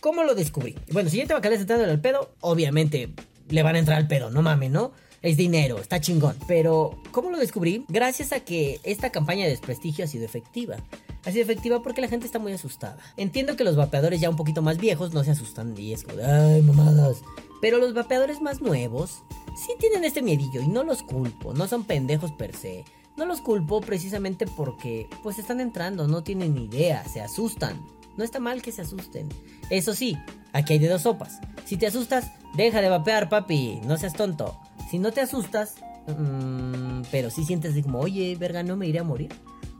¿cómo 0.00 0.22
lo 0.22 0.34
descubrí? 0.34 0.76
Bueno, 0.92 1.10
si 1.10 1.16
ya 1.16 1.22
hay 1.22 1.28
tabacaleras 1.28 1.62
entrándole 1.62 1.92
al 1.92 2.00
pedo, 2.00 2.30
obviamente 2.40 3.10
le 3.48 3.62
van 3.62 3.76
a 3.76 3.78
entrar 3.78 3.98
al 3.98 4.06
pedo, 4.06 4.30
no 4.30 4.42
mames, 4.42 4.70
¿no? 4.70 4.92
es 5.22 5.36
dinero, 5.36 5.78
está 5.78 6.00
chingón. 6.00 6.36
Pero, 6.46 6.98
¿cómo 7.10 7.30
lo 7.30 7.38
descubrí? 7.38 7.84
Gracias 7.88 8.32
a 8.32 8.40
que 8.40 8.80
esta 8.84 9.10
campaña 9.10 9.44
de 9.44 9.50
desprestigio 9.50 10.04
ha 10.04 10.08
sido 10.08 10.24
efectiva. 10.24 10.76
Sido 11.24 11.42
efectiva 11.42 11.82
porque 11.82 12.00
la 12.00 12.08
gente 12.08 12.26
está 12.26 12.38
muy 12.38 12.52
asustada. 12.52 12.96
Entiendo 13.16 13.56
que 13.56 13.64
los 13.64 13.76
vapeadores 13.76 14.20
ya 14.20 14.30
un 14.30 14.36
poquito 14.36 14.62
más 14.62 14.78
viejos 14.78 15.12
no 15.12 15.22
se 15.24 15.32
asustan 15.32 15.74
y 15.76 15.92
es 15.92 16.04
como, 16.04 16.18
ay, 16.22 16.62
mamadas. 16.62 17.18
Pero 17.60 17.78
los 17.78 17.92
vapeadores 17.92 18.40
más 18.40 18.60
nuevos 18.62 19.22
sí 19.54 19.72
tienen 19.78 20.04
este 20.04 20.22
miedillo 20.22 20.62
y 20.62 20.68
no 20.68 20.82
los 20.82 21.02
culpo, 21.02 21.52
no 21.52 21.68
son 21.68 21.84
pendejos 21.84 22.32
per 22.32 22.56
se. 22.56 22.84
No 23.16 23.26
los 23.26 23.40
culpo 23.42 23.80
precisamente 23.82 24.46
porque 24.46 25.06
pues 25.22 25.38
están 25.38 25.60
entrando, 25.60 26.08
no 26.08 26.22
tienen 26.22 26.56
idea, 26.56 27.04
se 27.04 27.20
asustan. 27.20 27.84
No 28.16 28.24
está 28.24 28.40
mal 28.40 28.62
que 28.62 28.72
se 28.72 28.82
asusten. 28.82 29.28
Eso 29.68 29.94
sí, 29.94 30.16
aquí 30.52 30.74
hay 30.74 30.78
de 30.78 30.88
dos 30.88 31.02
sopas. 31.02 31.38
Si 31.64 31.76
te 31.76 31.86
asustas, 31.86 32.32
deja 32.54 32.80
de 32.80 32.88
vapear, 32.88 33.28
papi, 33.28 33.80
no 33.84 33.96
seas 33.98 34.14
tonto. 34.14 34.58
Si 34.90 34.98
no 34.98 35.12
te 35.12 35.20
asustas, 35.20 35.74
mmm, 36.06 37.02
pero 37.10 37.30
si 37.30 37.44
sientes 37.44 37.72
así 37.72 37.82
como, 37.82 38.00
oye, 38.00 38.36
verga, 38.36 38.62
no 38.62 38.76
me 38.76 38.86
iré 38.86 38.98
a 38.98 39.04
morir, 39.04 39.32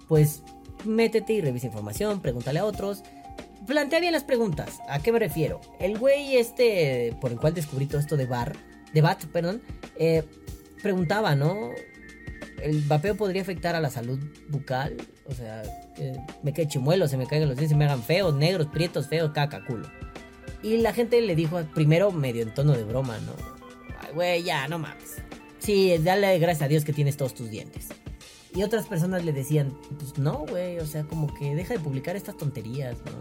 pues 0.06 0.42
métete 0.84 1.32
y 1.34 1.40
revisa 1.40 1.66
información, 1.66 2.20
pregúntale 2.20 2.58
a 2.58 2.64
otros. 2.64 3.02
Plantea 3.66 4.00
bien 4.00 4.12
las 4.12 4.24
preguntas. 4.24 4.80
¿A 4.88 5.00
qué 5.00 5.12
me 5.12 5.18
refiero? 5.18 5.60
El 5.78 5.98
güey 5.98 6.36
este 6.36 7.16
por 7.20 7.30
el 7.30 7.38
cual 7.38 7.54
descubrí 7.54 7.86
todo 7.86 8.00
esto 8.00 8.16
de 8.16 8.26
bar, 8.26 8.56
de 8.92 9.00
bat, 9.02 9.24
perdón, 9.26 9.62
eh, 9.96 10.24
preguntaba, 10.82 11.34
¿no? 11.34 11.70
¿El 12.62 12.82
vapeo 12.82 13.16
podría 13.16 13.42
afectar 13.42 13.74
a 13.74 13.80
la 13.80 13.90
salud 13.90 14.18
bucal? 14.48 14.96
O 15.26 15.32
sea, 15.32 15.62
me 16.42 16.52
quede 16.52 16.68
chimuelo, 16.68 17.08
se 17.08 17.16
me 17.16 17.26
caigan 17.26 17.48
los 17.48 17.56
dientes, 17.56 17.70
se 17.70 17.76
me 17.76 17.84
hagan 17.84 18.02
feos, 18.02 18.34
negros, 18.34 18.66
prietos, 18.66 19.08
feos, 19.08 19.30
caca, 19.32 19.64
culo. 19.64 19.88
Y 20.62 20.78
la 20.78 20.92
gente 20.92 21.20
le 21.20 21.34
dijo 21.34 21.62
primero 21.74 22.12
medio 22.12 22.42
en 22.42 22.52
tono 22.52 22.72
de 22.72 22.84
broma, 22.84 23.18
¿no? 23.18 23.32
Ay, 24.00 24.12
güey, 24.14 24.42
ya, 24.42 24.68
no 24.68 24.78
mames. 24.78 25.16
Sí, 25.58 25.96
dale 25.98 26.38
gracias 26.38 26.62
a 26.62 26.68
Dios 26.68 26.84
que 26.84 26.92
tienes 26.92 27.16
todos 27.16 27.34
tus 27.34 27.50
dientes. 27.50 27.88
Y 28.54 28.62
otras 28.62 28.86
personas 28.86 29.24
le 29.24 29.32
decían, 29.32 29.72
pues 29.98 30.18
no, 30.18 30.44
güey, 30.48 30.78
o 30.78 30.86
sea, 30.86 31.04
como 31.04 31.32
que 31.32 31.54
deja 31.54 31.74
de 31.74 31.80
publicar 31.80 32.16
estas 32.16 32.36
tonterías, 32.36 32.98
¿no? 33.04 33.12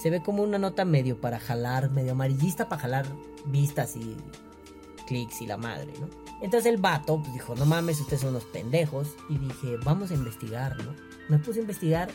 Se 0.00 0.10
ve 0.10 0.22
como 0.22 0.42
una 0.42 0.58
nota 0.58 0.84
medio 0.84 1.20
para 1.20 1.38
jalar, 1.38 1.90
medio 1.90 2.12
amarillista 2.12 2.68
para 2.68 2.82
jalar 2.82 3.06
vistas 3.46 3.96
y 3.96 4.16
clics 5.06 5.42
y 5.42 5.46
la 5.46 5.56
madre, 5.56 5.92
¿no? 6.00 6.08
Entonces 6.42 6.72
el 6.72 6.80
vato 6.80 7.20
pues, 7.20 7.32
dijo, 7.32 7.54
no 7.54 7.66
mames, 7.66 8.00
ustedes 8.00 8.20
son 8.20 8.30
unos 8.30 8.44
pendejos. 8.44 9.08
Y 9.28 9.38
dije, 9.38 9.76
vamos 9.84 10.10
a 10.10 10.14
investigar, 10.14 10.76
¿no? 10.78 10.94
Me 11.28 11.38
puse 11.38 11.60
a 11.60 11.62
investigar 11.62 12.10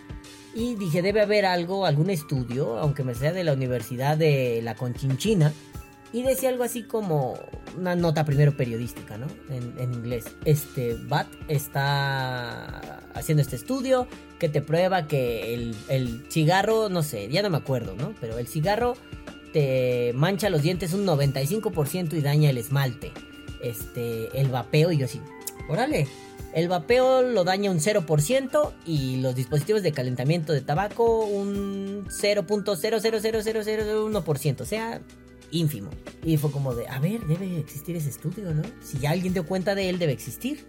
y 0.53 0.75
dije, 0.75 1.01
debe 1.01 1.21
haber 1.21 1.45
algo, 1.45 1.85
algún 1.85 2.09
estudio, 2.09 2.77
aunque 2.77 3.03
me 3.03 3.15
sea 3.15 3.31
de 3.31 3.43
la 3.43 3.53
Universidad 3.53 4.17
de 4.17 4.61
la 4.63 4.75
Conchinchina. 4.75 5.53
Y 6.13 6.23
decía 6.23 6.49
algo 6.49 6.63
así 6.63 6.83
como 6.83 7.37
una 7.77 7.95
nota 7.95 8.23
primero 8.23 8.55
periodística, 8.55 9.17
¿no? 9.17 9.27
En, 9.49 9.93
inglés. 9.93 10.25
Este, 10.45 10.95
BAT 10.95 11.27
está 11.47 13.01
haciendo 13.13 13.41
este 13.41 13.57
estudio 13.57 14.07
que 14.39 14.49
te 14.49 14.61
prueba 14.61 15.07
que 15.07 15.53
el, 15.53 15.75
el 15.89 16.25
cigarro, 16.29 16.89
no 16.89 17.03
sé, 17.03 17.27
ya 17.29 17.41
no 17.41 17.49
me 17.49 17.57
acuerdo, 17.57 17.95
¿no? 17.95 18.13
Pero 18.21 18.37
el 18.37 18.47
cigarro 18.47 18.95
te 19.51 20.13
mancha 20.13 20.49
los 20.49 20.61
dientes 20.61 20.93
un 20.93 21.05
95% 21.05 22.13
y 22.13 22.21
daña 22.21 22.49
el 22.49 22.57
esmalte. 22.57 23.11
Este, 23.61 24.29
el 24.39 24.47
vapeo 24.49 24.91
y 24.91 24.97
yo 24.97 25.05
así, 25.05 25.21
órale. 25.67 26.07
El 26.53 26.69
vapeo 26.69 27.21
lo 27.21 27.43
daña 27.43 27.69
un 27.69 27.79
0% 27.79 28.71
y 28.85 29.17
los 29.17 29.35
dispositivos 29.35 29.83
de 29.83 29.91
calentamiento 29.91 30.53
de 30.53 30.61
tabaco 30.61 31.25
un 31.25 32.05
0.00001%, 32.05 34.61
o 34.61 34.65
sea, 34.65 35.01
ínfimo. 35.51 35.89
Y 36.23 36.37
fue 36.37 36.51
como 36.51 36.75
de, 36.75 36.87
a 36.87 36.99
ver, 36.99 37.25
debe 37.27 37.59
existir 37.59 37.95
ese 37.95 38.09
estudio, 38.09 38.53
¿no? 38.53 38.63
Si 38.81 38.99
ya 38.99 39.11
alguien 39.11 39.33
dio 39.33 39.45
cuenta 39.45 39.75
de 39.75 39.89
él, 39.89 39.99
debe 39.99 40.13
existir. 40.13 40.65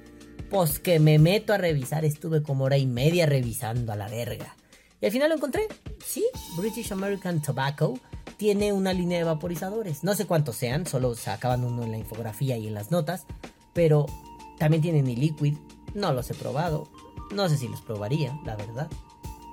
Pues 0.50 0.78
que 0.78 0.98
me 0.98 1.18
meto 1.18 1.52
a 1.52 1.58
revisar, 1.58 2.04
estuve 2.04 2.42
como 2.42 2.64
hora 2.64 2.78
y 2.78 2.86
media 2.86 3.26
revisando 3.26 3.92
a 3.92 3.96
la 3.96 4.08
verga. 4.08 4.56
Y 5.00 5.06
al 5.06 5.12
final 5.12 5.28
lo 5.28 5.36
encontré. 5.36 5.68
Sí, 6.04 6.26
British 6.56 6.92
American 6.92 7.42
Tobacco 7.42 7.98
tiene 8.36 8.72
una 8.72 8.92
línea 8.92 9.18
de 9.18 9.24
vaporizadores. 9.24 10.04
No 10.04 10.14
sé 10.14 10.26
cuántos 10.26 10.56
sean, 10.56 10.86
solo 10.86 11.14
sacaban 11.14 11.64
uno 11.64 11.84
en 11.84 11.90
la 11.90 11.98
infografía 11.98 12.56
y 12.56 12.66
en 12.66 12.74
las 12.74 12.90
notas. 12.90 13.26
Pero 13.74 14.06
también 14.58 14.82
tienen 14.82 15.06
e-liquid. 15.06 15.56
No 15.94 16.12
los 16.12 16.30
he 16.30 16.34
probado. 16.34 16.88
No 17.34 17.48
sé 17.48 17.56
si 17.56 17.68
los 17.68 17.82
probaría, 17.82 18.38
la 18.44 18.56
verdad. 18.56 18.88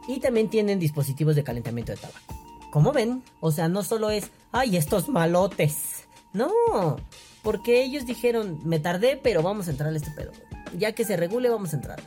Y 0.08 0.20
también 0.20 0.50
tienen 0.50 0.80
dispositivos 0.80 1.36
de 1.36 1.44
calentamiento 1.44 1.92
de 1.92 1.98
tabaco. 1.98 2.36
Como 2.72 2.92
ven, 2.92 3.24
o 3.40 3.52
sea, 3.52 3.68
no 3.68 3.84
solo 3.84 4.10
es, 4.10 4.32
ay, 4.56 4.78
estos 4.78 5.10
malotes. 5.10 6.08
No, 6.32 6.96
porque 7.44 7.84
ellos 7.84 8.06
dijeron, 8.06 8.62
me 8.64 8.80
tardé, 8.80 9.20
pero 9.22 9.44
vamos 9.44 9.68
a 9.68 9.72
entrarle 9.72 9.98
a 9.98 10.02
este 10.02 10.12
pedo. 10.12 10.32
Ya 10.78 10.94
que 10.94 11.04
se 11.04 11.18
regule, 11.18 11.50
vamos 11.50 11.74
a 11.74 11.76
entrarle. 11.76 12.06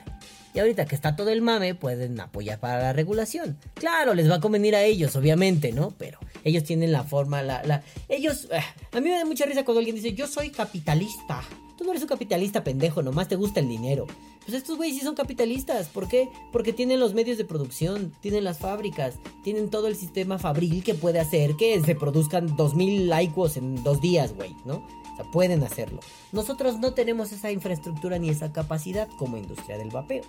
Y 0.55 0.59
ahorita 0.59 0.87
que 0.87 0.95
está 0.95 1.15
todo 1.15 1.29
el 1.29 1.43
mame, 1.43 1.75
pueden 1.75 2.19
apoyar 2.19 2.59
para 2.59 2.81
la 2.81 2.93
regulación. 2.95 3.59
Claro, 3.75 4.15
les 4.15 4.31
va 4.31 4.37
a 4.37 4.41
convenir 4.41 4.75
a 4.75 4.83
ellos, 4.83 5.15
obviamente, 5.15 5.73
¿no? 5.73 5.91
Pero 5.99 6.19
ellos 6.43 6.65
tienen 6.65 6.91
la 6.91 7.05
forma, 7.05 7.43
la... 7.43 7.63
la... 7.65 7.83
Ellos... 8.09 8.49
eh, 8.51 8.61
a 8.93 9.01
mí 9.01 9.11
me 9.11 9.19
da 9.19 9.27
mucha 9.27 9.45
risa 9.45 9.65
cuando 9.65 9.81
alguien 9.81 9.97
dice, 9.97 10.15
yo 10.15 10.27
soy 10.27 10.51
capitalista. 10.51 11.43
Tú 11.79 11.85
no 11.85 11.91
eres 11.91 12.03
un 12.03 12.09
capitalista 12.09 12.65
pendejo, 12.65 13.03
nomás 13.03 13.29
te 13.29 13.37
gusta 13.37 13.61
el 13.61 13.69
dinero. 13.69 14.09
Pues 14.45 14.57
estos 14.57 14.77
güeyes 14.77 14.99
sí 14.99 15.05
son 15.05 15.15
capitalistas. 15.15 15.87
¿Por 15.89 16.09
qué? 16.09 16.29
Porque 16.51 16.73
tienen 16.73 16.99
los 16.99 17.15
medios 17.15 17.39
de 17.39 17.45
producción, 17.45 18.13
tienen 18.21 18.43
las 18.43 18.59
fábricas, 18.59 19.15
tienen 19.45 19.71
todo 19.71 19.87
el 19.87 19.95
sistema 19.95 20.39
fabril 20.39 20.83
que 20.83 20.95
puede 20.95 21.21
hacer 21.21 21.55
que 21.55 21.81
se 21.81 21.95
produzcan 21.95 22.57
2000 22.57 23.09
laicos 23.09 23.57
en 23.57 23.85
dos 23.85 24.01
días, 24.01 24.35
güey, 24.35 24.57
¿no? 24.65 24.79
O 25.13 25.17
sea, 25.17 25.25
pueden 25.31 25.63
hacerlo. 25.63 26.01
Nosotros 26.33 26.81
no 26.81 26.95
tenemos 26.95 27.31
esa 27.31 27.53
infraestructura 27.53 28.19
ni 28.19 28.29
esa 28.29 28.53
capacidad 28.53 29.07
como 29.17 29.37
industria 29.37 29.79
del 29.79 29.91
vapeo. 29.91 30.25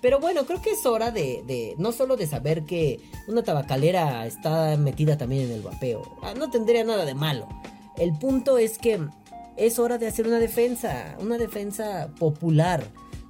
Pero 0.00 0.18
bueno, 0.18 0.46
creo 0.46 0.60
que 0.60 0.70
es 0.70 0.84
hora 0.84 1.12
de, 1.12 1.44
de, 1.46 1.76
no 1.78 1.92
solo 1.92 2.16
de 2.16 2.26
saber 2.26 2.64
que 2.64 2.98
una 3.28 3.44
tabacalera 3.44 4.26
está 4.26 4.76
metida 4.76 5.16
también 5.16 5.44
en 5.44 5.52
el 5.52 5.62
vapeo. 5.62 6.02
Ah, 6.22 6.34
No 6.36 6.50
tendría 6.50 6.82
nada 6.82 7.04
de 7.04 7.14
malo. 7.14 7.46
El 7.96 8.18
punto 8.18 8.58
es 8.58 8.78
que 8.78 8.98
es 9.56 9.78
hora 9.78 9.98
de 9.98 10.06
hacer 10.06 10.26
una 10.26 10.38
defensa, 10.38 11.16
una 11.20 11.38
defensa 11.38 12.10
popular, 12.18 12.84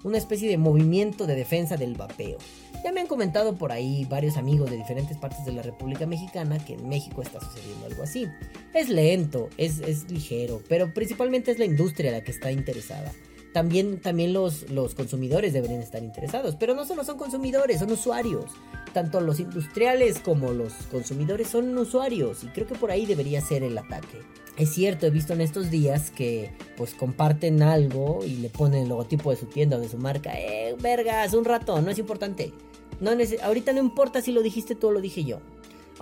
una 0.04 0.18
especie 0.18 0.48
de 0.48 0.58
movimiento 0.58 1.26
de 1.26 1.34
defensa 1.34 1.76
del 1.76 1.94
vapeo. 1.94 2.38
Ya 2.84 2.90
me 2.90 3.00
han 3.00 3.06
comentado 3.06 3.54
por 3.54 3.70
ahí 3.70 4.04
varios 4.06 4.36
amigos 4.36 4.70
de 4.70 4.76
diferentes 4.76 5.16
partes 5.16 5.44
de 5.44 5.52
la 5.52 5.62
República 5.62 6.04
Mexicana 6.04 6.58
que 6.58 6.74
en 6.74 6.88
México 6.88 7.22
está 7.22 7.40
sucediendo 7.40 7.86
algo 7.86 8.02
así. 8.02 8.26
Es 8.74 8.88
lento, 8.88 9.48
es, 9.56 10.10
ligero, 10.10 10.60
pero 10.68 10.92
principalmente 10.92 11.52
es 11.52 11.58
la 11.58 11.64
industria 11.64 12.10
la 12.10 12.24
que 12.24 12.32
está 12.32 12.50
interesada 12.50 13.12
también, 13.52 14.00
también 14.00 14.32
los, 14.32 14.70
los 14.70 14.94
consumidores 14.94 15.52
deberían 15.52 15.82
estar 15.82 16.02
interesados. 16.02 16.56
Pero 16.56 16.74
no 16.74 16.84
solo 16.84 17.04
son 17.04 17.18
consumidores, 17.18 17.80
son 17.80 17.92
usuarios. 17.92 18.46
Tanto 18.92 19.20
los 19.20 19.40
industriales 19.40 20.18
como 20.18 20.52
los 20.52 20.72
consumidores 20.90 21.48
son 21.48 21.76
usuarios. 21.76 22.44
Y 22.44 22.48
creo 22.48 22.66
que 22.66 22.74
por 22.74 22.90
ahí 22.90 23.06
debería 23.06 23.40
ser 23.40 23.62
el 23.62 23.76
ataque. 23.76 24.20
Es 24.58 24.70
cierto, 24.74 25.06
he 25.06 25.10
visto 25.10 25.32
en 25.32 25.40
estos 25.40 25.70
días 25.70 26.10
que 26.10 26.50
pues 26.76 26.94
comparten 26.94 27.62
algo 27.62 28.20
y 28.24 28.36
le 28.36 28.50
ponen 28.50 28.82
el 28.82 28.88
logotipo 28.90 29.30
de 29.30 29.36
su 29.36 29.46
tienda 29.46 29.78
o 29.78 29.80
de 29.80 29.88
su 29.88 29.96
marca. 29.96 30.32
Eh, 30.38 30.76
vergas, 30.80 31.32
un 31.32 31.44
rato, 31.44 31.80
no 31.80 31.90
es 31.90 31.98
importante. 31.98 32.52
No 33.00 33.12
nece- 33.12 33.40
ahorita 33.42 33.72
no 33.72 33.80
importa 33.80 34.20
si 34.20 34.30
lo 34.30 34.42
dijiste 34.42 34.74
tú 34.74 34.88
o 34.88 34.92
lo 34.92 35.00
dije 35.00 35.24
yo. 35.24 35.38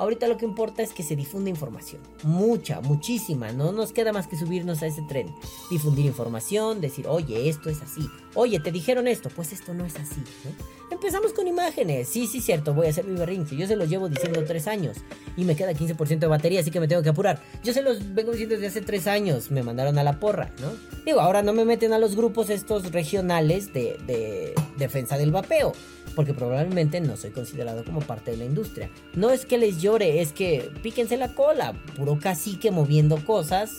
Ahorita 0.00 0.28
lo 0.28 0.38
que 0.38 0.46
importa 0.46 0.82
es 0.82 0.94
que 0.94 1.02
se 1.02 1.14
difunda 1.14 1.50
información. 1.50 2.00
Mucha, 2.22 2.80
muchísima. 2.80 3.52
No 3.52 3.70
nos 3.70 3.92
queda 3.92 4.14
más 4.14 4.26
que 4.26 4.34
subirnos 4.34 4.82
a 4.82 4.86
ese 4.86 5.02
tren. 5.02 5.26
Difundir 5.70 6.06
información, 6.06 6.80
decir, 6.80 7.06
oye, 7.06 7.50
esto 7.50 7.68
es 7.68 7.82
así. 7.82 8.08
Oye, 8.34 8.60
te 8.60 8.72
dijeron 8.72 9.06
esto. 9.06 9.28
Pues 9.28 9.52
esto 9.52 9.74
no 9.74 9.84
es 9.84 9.96
así. 9.96 10.22
¿no? 10.44 10.52
Empezamos 10.90 11.34
con 11.34 11.46
imágenes. 11.46 12.08
Sí, 12.08 12.26
sí, 12.26 12.40
cierto. 12.40 12.72
Voy 12.72 12.86
a 12.86 12.90
hacer 12.90 13.04
mi 13.04 13.18
berrinche. 13.18 13.54
Yo 13.56 13.66
se 13.66 13.76
los 13.76 13.90
llevo 13.90 14.08
diciendo 14.08 14.42
tres 14.46 14.68
años. 14.68 14.96
Y 15.36 15.44
me 15.44 15.54
queda 15.54 15.72
15% 15.72 16.18
de 16.18 16.26
batería, 16.26 16.60
así 16.60 16.70
que 16.70 16.80
me 16.80 16.88
tengo 16.88 17.02
que 17.02 17.10
apurar. 17.10 17.42
Yo 17.62 17.74
se 17.74 17.82
los 17.82 18.14
vengo 18.14 18.30
diciendo 18.30 18.54
desde 18.54 18.68
hace 18.68 18.80
tres 18.80 19.06
años. 19.06 19.50
Me 19.50 19.62
mandaron 19.62 19.98
a 19.98 20.02
la 20.02 20.18
porra, 20.18 20.50
¿no? 20.62 20.72
Digo, 21.04 21.20
ahora 21.20 21.42
no 21.42 21.52
me 21.52 21.66
meten 21.66 21.92
a 21.92 21.98
los 21.98 22.16
grupos 22.16 22.48
estos 22.48 22.90
regionales 22.90 23.74
de, 23.74 23.98
de 24.06 24.54
defensa 24.78 25.18
del 25.18 25.30
vapeo 25.30 25.74
porque 26.14 26.34
probablemente 26.34 27.00
no 27.00 27.16
soy 27.16 27.30
considerado 27.30 27.84
como 27.84 28.00
parte 28.00 28.30
de 28.32 28.36
la 28.38 28.44
industria. 28.44 28.90
No 29.14 29.30
es 29.30 29.46
que 29.46 29.58
les 29.58 29.80
llore, 29.80 30.20
es 30.20 30.32
que 30.32 30.70
píquense 30.82 31.16
la 31.16 31.34
cola, 31.34 31.72
puro 31.96 32.18
cacique 32.18 32.70
moviendo 32.70 33.24
cosas. 33.24 33.70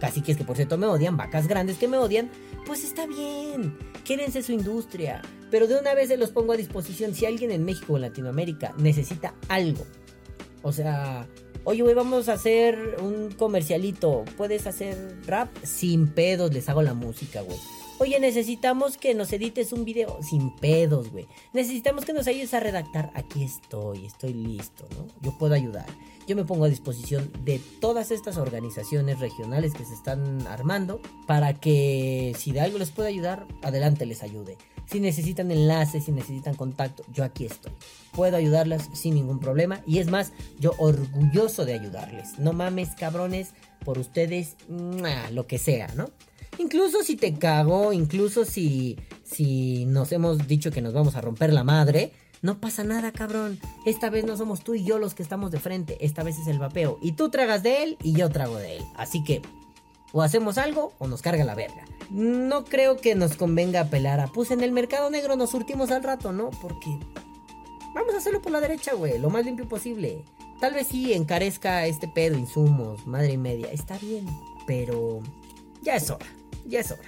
Caciques 0.00 0.36
que 0.36 0.44
por 0.44 0.56
cierto 0.56 0.78
me 0.78 0.86
odian, 0.86 1.16
vacas 1.16 1.46
grandes 1.46 1.78
que 1.78 1.86
me 1.86 1.96
odian, 1.96 2.30
pues 2.66 2.82
está 2.82 3.06
bien, 3.06 3.76
quédense 4.04 4.42
su 4.42 4.52
industria. 4.52 5.22
Pero 5.50 5.66
de 5.66 5.78
una 5.78 5.94
vez 5.94 6.08
se 6.08 6.16
los 6.16 6.30
pongo 6.30 6.52
a 6.52 6.56
disposición 6.56 7.14
si 7.14 7.26
alguien 7.26 7.50
en 7.52 7.64
México 7.64 7.94
o 7.94 7.98
Latinoamérica 7.98 8.74
necesita 8.78 9.34
algo. 9.48 9.84
O 10.62 10.72
sea, 10.72 11.26
oye, 11.64 11.82
güey, 11.82 11.94
vamos 11.94 12.28
a 12.28 12.34
hacer 12.34 12.96
un 13.00 13.30
comercialito. 13.32 14.24
¿Puedes 14.36 14.66
hacer 14.66 14.96
rap? 15.26 15.50
Sin 15.62 16.08
pedos, 16.08 16.52
les 16.52 16.68
hago 16.68 16.82
la 16.82 16.94
música, 16.94 17.42
güey. 17.42 17.58
Oye, 18.02 18.18
necesitamos 18.18 18.98
que 18.98 19.14
nos 19.14 19.32
edites 19.32 19.72
un 19.72 19.84
video 19.84 20.18
sin 20.28 20.50
pedos, 20.56 21.12
güey. 21.12 21.28
Necesitamos 21.52 22.04
que 22.04 22.12
nos 22.12 22.26
ayudes 22.26 22.52
a 22.52 22.58
redactar. 22.58 23.12
Aquí 23.14 23.44
estoy, 23.44 24.04
estoy 24.04 24.32
listo, 24.32 24.88
¿no? 24.96 25.06
Yo 25.20 25.38
puedo 25.38 25.54
ayudar. 25.54 25.86
Yo 26.26 26.34
me 26.34 26.44
pongo 26.44 26.64
a 26.64 26.68
disposición 26.68 27.30
de 27.44 27.60
todas 27.80 28.10
estas 28.10 28.38
organizaciones 28.38 29.20
regionales 29.20 29.72
que 29.72 29.84
se 29.84 29.94
están 29.94 30.44
armando 30.48 31.00
para 31.28 31.54
que 31.54 32.34
si 32.36 32.50
de 32.50 32.60
algo 32.60 32.78
les 32.78 32.90
puedo 32.90 33.06
ayudar, 33.08 33.46
adelante 33.62 34.04
les 34.04 34.24
ayude. 34.24 34.58
Si 34.86 34.98
necesitan 34.98 35.52
enlaces, 35.52 36.06
si 36.06 36.10
necesitan 36.10 36.56
contacto, 36.56 37.04
yo 37.12 37.22
aquí 37.22 37.46
estoy. 37.46 37.70
Puedo 38.10 38.36
ayudarlas 38.36 38.90
sin 38.94 39.14
ningún 39.14 39.38
problema. 39.38 39.80
Y 39.86 40.00
es 40.00 40.08
más, 40.08 40.32
yo 40.58 40.72
orgulloso 40.78 41.64
de 41.64 41.74
ayudarles. 41.74 42.36
No 42.40 42.52
mames, 42.52 42.96
cabrones, 42.96 43.54
por 43.84 44.00
ustedes, 44.00 44.56
lo 45.30 45.46
que 45.46 45.58
sea, 45.58 45.86
¿no? 45.94 46.10
Incluso 46.58 47.02
si 47.02 47.16
te 47.16 47.34
cago, 47.34 47.92
incluso 47.92 48.44
si, 48.44 48.98
si 49.24 49.86
nos 49.86 50.12
hemos 50.12 50.46
dicho 50.46 50.70
que 50.70 50.82
nos 50.82 50.92
vamos 50.92 51.16
a 51.16 51.20
romper 51.20 51.52
la 51.52 51.64
madre, 51.64 52.12
no 52.42 52.60
pasa 52.60 52.84
nada, 52.84 53.12
cabrón. 53.12 53.58
Esta 53.86 54.10
vez 54.10 54.24
no 54.24 54.36
somos 54.36 54.62
tú 54.62 54.74
y 54.74 54.84
yo 54.84 54.98
los 54.98 55.14
que 55.14 55.22
estamos 55.22 55.50
de 55.50 55.60
frente. 55.60 55.96
Esta 56.00 56.22
vez 56.22 56.38
es 56.38 56.48
el 56.48 56.58
vapeo. 56.58 56.98
Y 57.00 57.12
tú 57.12 57.30
tragas 57.30 57.62
de 57.62 57.82
él 57.82 57.96
y 58.02 58.12
yo 58.12 58.30
trago 58.30 58.56
de 58.56 58.76
él. 58.78 58.84
Así 58.96 59.22
que 59.24 59.42
o 60.12 60.22
hacemos 60.22 60.58
algo 60.58 60.92
o 60.98 61.06
nos 61.08 61.22
carga 61.22 61.44
la 61.44 61.54
verga. 61.54 61.84
No 62.10 62.64
creo 62.64 62.98
que 62.98 63.14
nos 63.14 63.36
convenga 63.36 63.80
apelar 63.80 64.20
a, 64.20 64.26
pues 64.26 64.50
en 64.50 64.60
el 64.60 64.72
mercado 64.72 65.10
negro 65.10 65.36
nos 65.36 65.50
surtimos 65.50 65.90
al 65.90 66.02
rato, 66.02 66.32
¿no? 66.32 66.50
Porque 66.60 66.98
vamos 67.94 68.14
a 68.14 68.18
hacerlo 68.18 68.42
por 68.42 68.52
la 68.52 68.60
derecha, 68.60 68.94
güey, 68.94 69.18
lo 69.18 69.30
más 69.30 69.44
limpio 69.44 69.68
posible. 69.68 70.22
Tal 70.60 70.74
vez 70.74 70.88
sí 70.88 71.12
encarezca 71.12 71.86
este 71.86 72.06
pedo, 72.08 72.38
insumos, 72.38 73.06
madre 73.06 73.32
y 73.32 73.38
media, 73.38 73.68
está 73.72 73.98
bien, 73.98 74.26
pero 74.66 75.20
ya 75.82 75.96
es 75.96 76.08
hora, 76.10 76.26
ya 76.66 76.80
es 76.80 76.90
hora. 76.90 77.02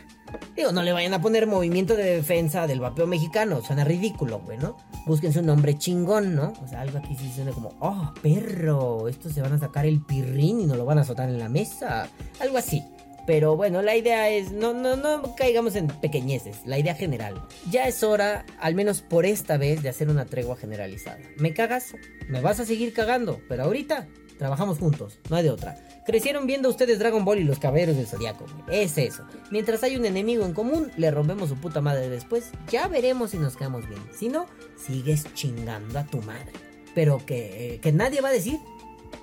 Digo, 0.56 0.72
no 0.72 0.82
le 0.82 0.92
vayan 0.92 1.14
a 1.14 1.20
poner 1.20 1.46
movimiento 1.46 1.96
de 1.96 2.16
defensa 2.16 2.66
del 2.66 2.80
vapeo 2.80 3.06
mexicano, 3.06 3.62
suena 3.62 3.84
ridículo, 3.84 4.40
güey, 4.40 4.58
¿no? 4.58 4.76
Búsquense 5.06 5.40
un 5.40 5.46
nombre 5.46 5.78
chingón, 5.78 6.34
¿no? 6.34 6.52
O 6.62 6.68
sea, 6.68 6.80
algo 6.80 6.98
aquí 6.98 7.14
sí 7.16 7.30
suena 7.34 7.52
como, 7.52 7.74
oh, 7.80 8.12
perro, 8.22 9.08
estos 9.08 9.32
se 9.32 9.42
van 9.42 9.52
a 9.52 9.58
sacar 9.58 9.86
el 9.86 10.00
pirrín 10.00 10.60
y 10.60 10.66
nos 10.66 10.76
lo 10.76 10.84
van 10.84 10.98
a 10.98 11.02
azotar 11.02 11.28
en 11.28 11.38
la 11.38 11.48
mesa. 11.48 12.08
Algo 12.40 12.58
así. 12.58 12.82
Pero 13.26 13.56
bueno, 13.56 13.80
la 13.80 13.96
idea 13.96 14.28
es, 14.28 14.52
no, 14.52 14.74
no, 14.74 14.96
no 14.96 15.34
caigamos 15.34 15.76
en 15.76 15.86
pequeñeces, 15.86 16.58
la 16.66 16.78
idea 16.78 16.94
general. 16.94 17.40
Ya 17.70 17.86
es 17.88 18.02
hora, 18.02 18.44
al 18.60 18.74
menos 18.74 19.00
por 19.00 19.24
esta 19.24 19.56
vez, 19.56 19.82
de 19.82 19.88
hacer 19.88 20.10
una 20.10 20.26
tregua 20.26 20.56
generalizada. 20.56 21.20
¿Me 21.38 21.54
cagas? 21.54 21.94
Me 22.28 22.42
vas 22.42 22.60
a 22.60 22.66
seguir 22.66 22.92
cagando, 22.92 23.40
pero 23.48 23.64
ahorita 23.64 24.08
trabajamos 24.38 24.78
juntos, 24.78 25.18
no 25.30 25.36
hay 25.36 25.44
de 25.44 25.50
otra. 25.50 25.76
Crecieron 26.06 26.46
viendo 26.46 26.68
ustedes 26.68 26.98
Dragon 26.98 27.24
Ball 27.24 27.38
y 27.38 27.44
los 27.44 27.58
caballeros 27.58 27.96
del 27.96 28.06
Zodiaco. 28.06 28.44
Es 28.70 28.98
eso. 28.98 29.24
Mientras 29.50 29.82
hay 29.82 29.96
un 29.96 30.04
enemigo 30.04 30.44
en 30.44 30.52
común, 30.52 30.92
le 30.96 31.10
rompemos 31.10 31.48
su 31.48 31.56
puta 31.56 31.80
madre 31.80 32.10
después. 32.10 32.50
Ya 32.70 32.88
veremos 32.88 33.30
si 33.30 33.38
nos 33.38 33.56
quedamos 33.56 33.88
bien. 33.88 34.02
Si 34.14 34.28
no, 34.28 34.46
sigues 34.76 35.32
chingando 35.32 35.98
a 35.98 36.04
tu 36.04 36.18
madre. 36.18 36.52
Pero 36.94 37.24
que, 37.24 37.74
eh, 37.74 37.80
que 37.80 37.92
nadie 37.92 38.20
va 38.20 38.28
a 38.28 38.32
decir 38.32 38.58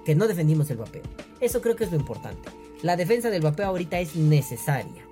que 0.06 0.16
no 0.16 0.28
defendimos 0.28 0.72
el 0.72 0.78
vapeo. 0.78 1.04
Eso 1.40 1.62
creo 1.62 1.76
que 1.76 1.84
es 1.84 1.92
lo 1.92 1.98
importante. 1.98 2.50
La 2.82 2.96
defensa 2.96 3.30
del 3.30 3.44
vapeo 3.44 3.68
ahorita 3.68 4.00
es 4.00 4.16
necesaria. 4.16 5.06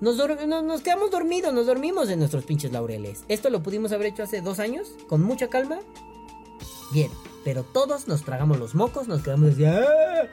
Nos, 0.00 0.16
nos 0.16 0.80
quedamos 0.82 1.10
dormidos, 1.10 1.52
nos 1.52 1.66
dormimos 1.66 2.08
en 2.10 2.18
nuestros 2.18 2.44
pinches 2.44 2.72
laureles. 2.72 3.24
Esto 3.28 3.50
lo 3.50 3.62
pudimos 3.62 3.92
haber 3.92 4.08
hecho 4.08 4.22
hace 4.22 4.40
dos 4.40 4.58
años, 4.58 4.94
con 5.08 5.22
mucha 5.22 5.48
calma. 5.48 5.80
Bien, 6.92 7.10
pero 7.46 7.62
todos 7.62 8.08
nos 8.08 8.24
tragamos 8.24 8.58
los 8.58 8.74
mocos, 8.74 9.06
nos 9.06 9.22
quedamos 9.22 9.52
así. 9.52 9.64
"Ah". 9.64 10.26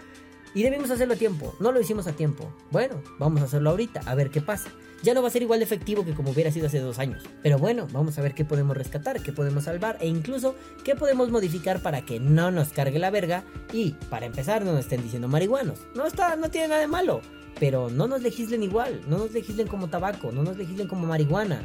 Y 0.55 0.63
debimos 0.63 0.89
hacerlo 0.89 1.13
a 1.13 1.17
tiempo. 1.17 1.53
No 1.59 1.71
lo 1.71 1.79
hicimos 1.79 2.07
a 2.07 2.13
tiempo. 2.13 2.51
Bueno, 2.71 2.95
vamos 3.19 3.43
a 3.43 3.45
hacerlo 3.45 3.69
ahorita, 3.69 4.01
a 4.07 4.15
ver 4.15 4.31
qué 4.31 4.41
pasa. 4.41 4.71
Ya 5.03 5.13
no 5.13 5.21
va 5.21 5.27
a 5.27 5.31
ser 5.31 5.43
igual 5.43 5.59
de 5.59 5.65
efectivo 5.65 6.03
que 6.03 6.15
como 6.15 6.31
hubiera 6.31 6.51
sido 6.51 6.65
hace 6.65 6.79
dos 6.79 6.97
años. 6.97 7.21
Pero 7.43 7.59
bueno, 7.59 7.87
vamos 7.93 8.17
a 8.17 8.23
ver 8.23 8.33
qué 8.33 8.45
podemos 8.45 8.75
rescatar, 8.75 9.21
qué 9.21 9.31
podemos 9.31 9.65
salvar 9.65 9.97
e 10.01 10.07
incluso 10.07 10.55
qué 10.83 10.95
podemos 10.95 11.29
modificar 11.29 11.83
para 11.83 12.01
que 12.03 12.19
no 12.19 12.49
nos 12.49 12.69
cargue 12.69 12.97
la 12.97 13.11
verga 13.11 13.43
y 13.71 13.91
para 14.09 14.25
empezar 14.25 14.65
no 14.65 14.71
nos 14.71 14.79
estén 14.81 15.03
diciendo 15.03 15.27
marihuanos. 15.27 15.77
No 15.93 16.07
está, 16.07 16.35
no 16.35 16.49
tiene 16.49 16.69
nada 16.69 16.81
de 16.81 16.87
malo. 16.87 17.21
Pero 17.59 17.91
no 17.91 18.07
nos 18.07 18.23
legislen 18.23 18.63
igual, 18.63 19.01
no 19.07 19.19
nos 19.19 19.33
legislen 19.33 19.67
como 19.67 19.87
tabaco, 19.87 20.31
no 20.31 20.41
nos 20.41 20.57
legislen 20.57 20.87
como 20.87 21.05
marihuana, 21.05 21.63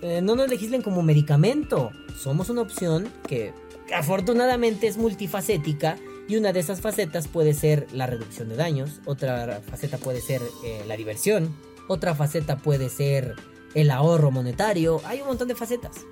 eh, 0.00 0.22
no 0.22 0.34
nos 0.34 0.48
legislen 0.48 0.80
como 0.80 1.02
medicamento. 1.02 1.90
Somos 2.16 2.48
una 2.48 2.62
opción 2.62 3.06
que 3.26 3.52
afortunadamente 3.94 4.86
es 4.86 4.96
multifacética 4.96 5.98
y 6.28 6.36
una 6.36 6.52
de 6.52 6.60
esas 6.60 6.80
facetas 6.80 7.28
puede 7.28 7.54
ser 7.54 7.86
la 7.92 8.06
reducción 8.06 8.48
de 8.48 8.56
daños, 8.56 9.00
otra 9.06 9.60
faceta 9.68 9.98
puede 9.98 10.20
ser 10.20 10.42
eh, 10.64 10.82
la 10.86 10.96
diversión, 10.96 11.54
otra 11.88 12.14
faceta 12.14 12.58
puede 12.58 12.88
ser 12.90 13.34
el 13.74 13.90
ahorro 13.90 14.30
monetario, 14.30 15.00
hay 15.04 15.20
un 15.20 15.28
montón 15.28 15.48
de 15.48 15.54
facetas. 15.54 16.04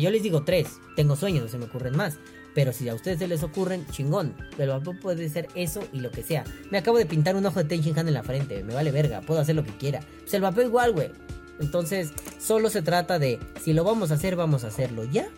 Yo 0.00 0.10
les 0.10 0.22
digo 0.22 0.42
tres, 0.42 0.80
tengo 0.96 1.16
sueños, 1.16 1.44
no 1.44 1.48
se 1.48 1.58
me 1.58 1.66
ocurren 1.66 1.96
más. 1.96 2.18
Pero 2.54 2.72
si 2.72 2.88
a 2.88 2.94
ustedes 2.94 3.20
se 3.20 3.28
les 3.28 3.44
ocurren, 3.44 3.86
chingón. 3.86 4.34
Pero 4.56 4.80
puede 5.00 5.28
ser 5.28 5.48
eso 5.54 5.80
y 5.92 6.00
lo 6.00 6.10
que 6.10 6.24
sea. 6.24 6.42
Me 6.70 6.78
acabo 6.78 6.98
de 6.98 7.06
pintar 7.06 7.36
un 7.36 7.46
ojo 7.46 7.62
de 7.62 7.64
Ten 7.64 7.96
Han 7.96 8.08
en 8.08 8.14
la 8.14 8.24
frente. 8.24 8.64
Me 8.64 8.74
vale 8.74 8.90
verga. 8.90 9.20
Puedo 9.20 9.40
hacer 9.40 9.54
lo 9.54 9.64
que 9.64 9.76
quiera. 9.76 10.00
Pues 10.20 10.34
el 10.34 10.42
vapeo 10.42 10.64
igual, 10.64 10.92
güey. 10.92 11.10
Entonces, 11.60 12.10
solo 12.40 12.70
se 12.70 12.82
trata 12.82 13.18
de 13.18 13.38
si 13.62 13.72
lo 13.72 13.84
vamos 13.84 14.10
a 14.10 14.14
hacer, 14.14 14.34
vamos 14.34 14.64
a 14.64 14.68
hacerlo 14.68 15.04
ya. 15.04 15.28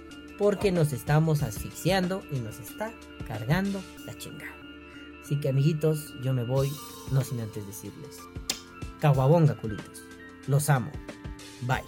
Porque 0.40 0.72
nos 0.72 0.94
estamos 0.94 1.42
asfixiando 1.42 2.22
y 2.32 2.40
nos 2.40 2.58
está 2.60 2.92
cargando 3.28 3.82
la 4.06 4.16
chingada. 4.16 4.56
Así 5.22 5.38
que, 5.38 5.50
amiguitos, 5.50 6.14
yo 6.22 6.32
me 6.32 6.44
voy, 6.44 6.72
no 7.12 7.20
sin 7.20 7.40
antes 7.40 7.66
decirles: 7.66 8.18
Caguabonga, 9.00 9.54
culitos. 9.54 10.02
Los 10.46 10.70
amo. 10.70 10.90
Bye. 11.60 11.84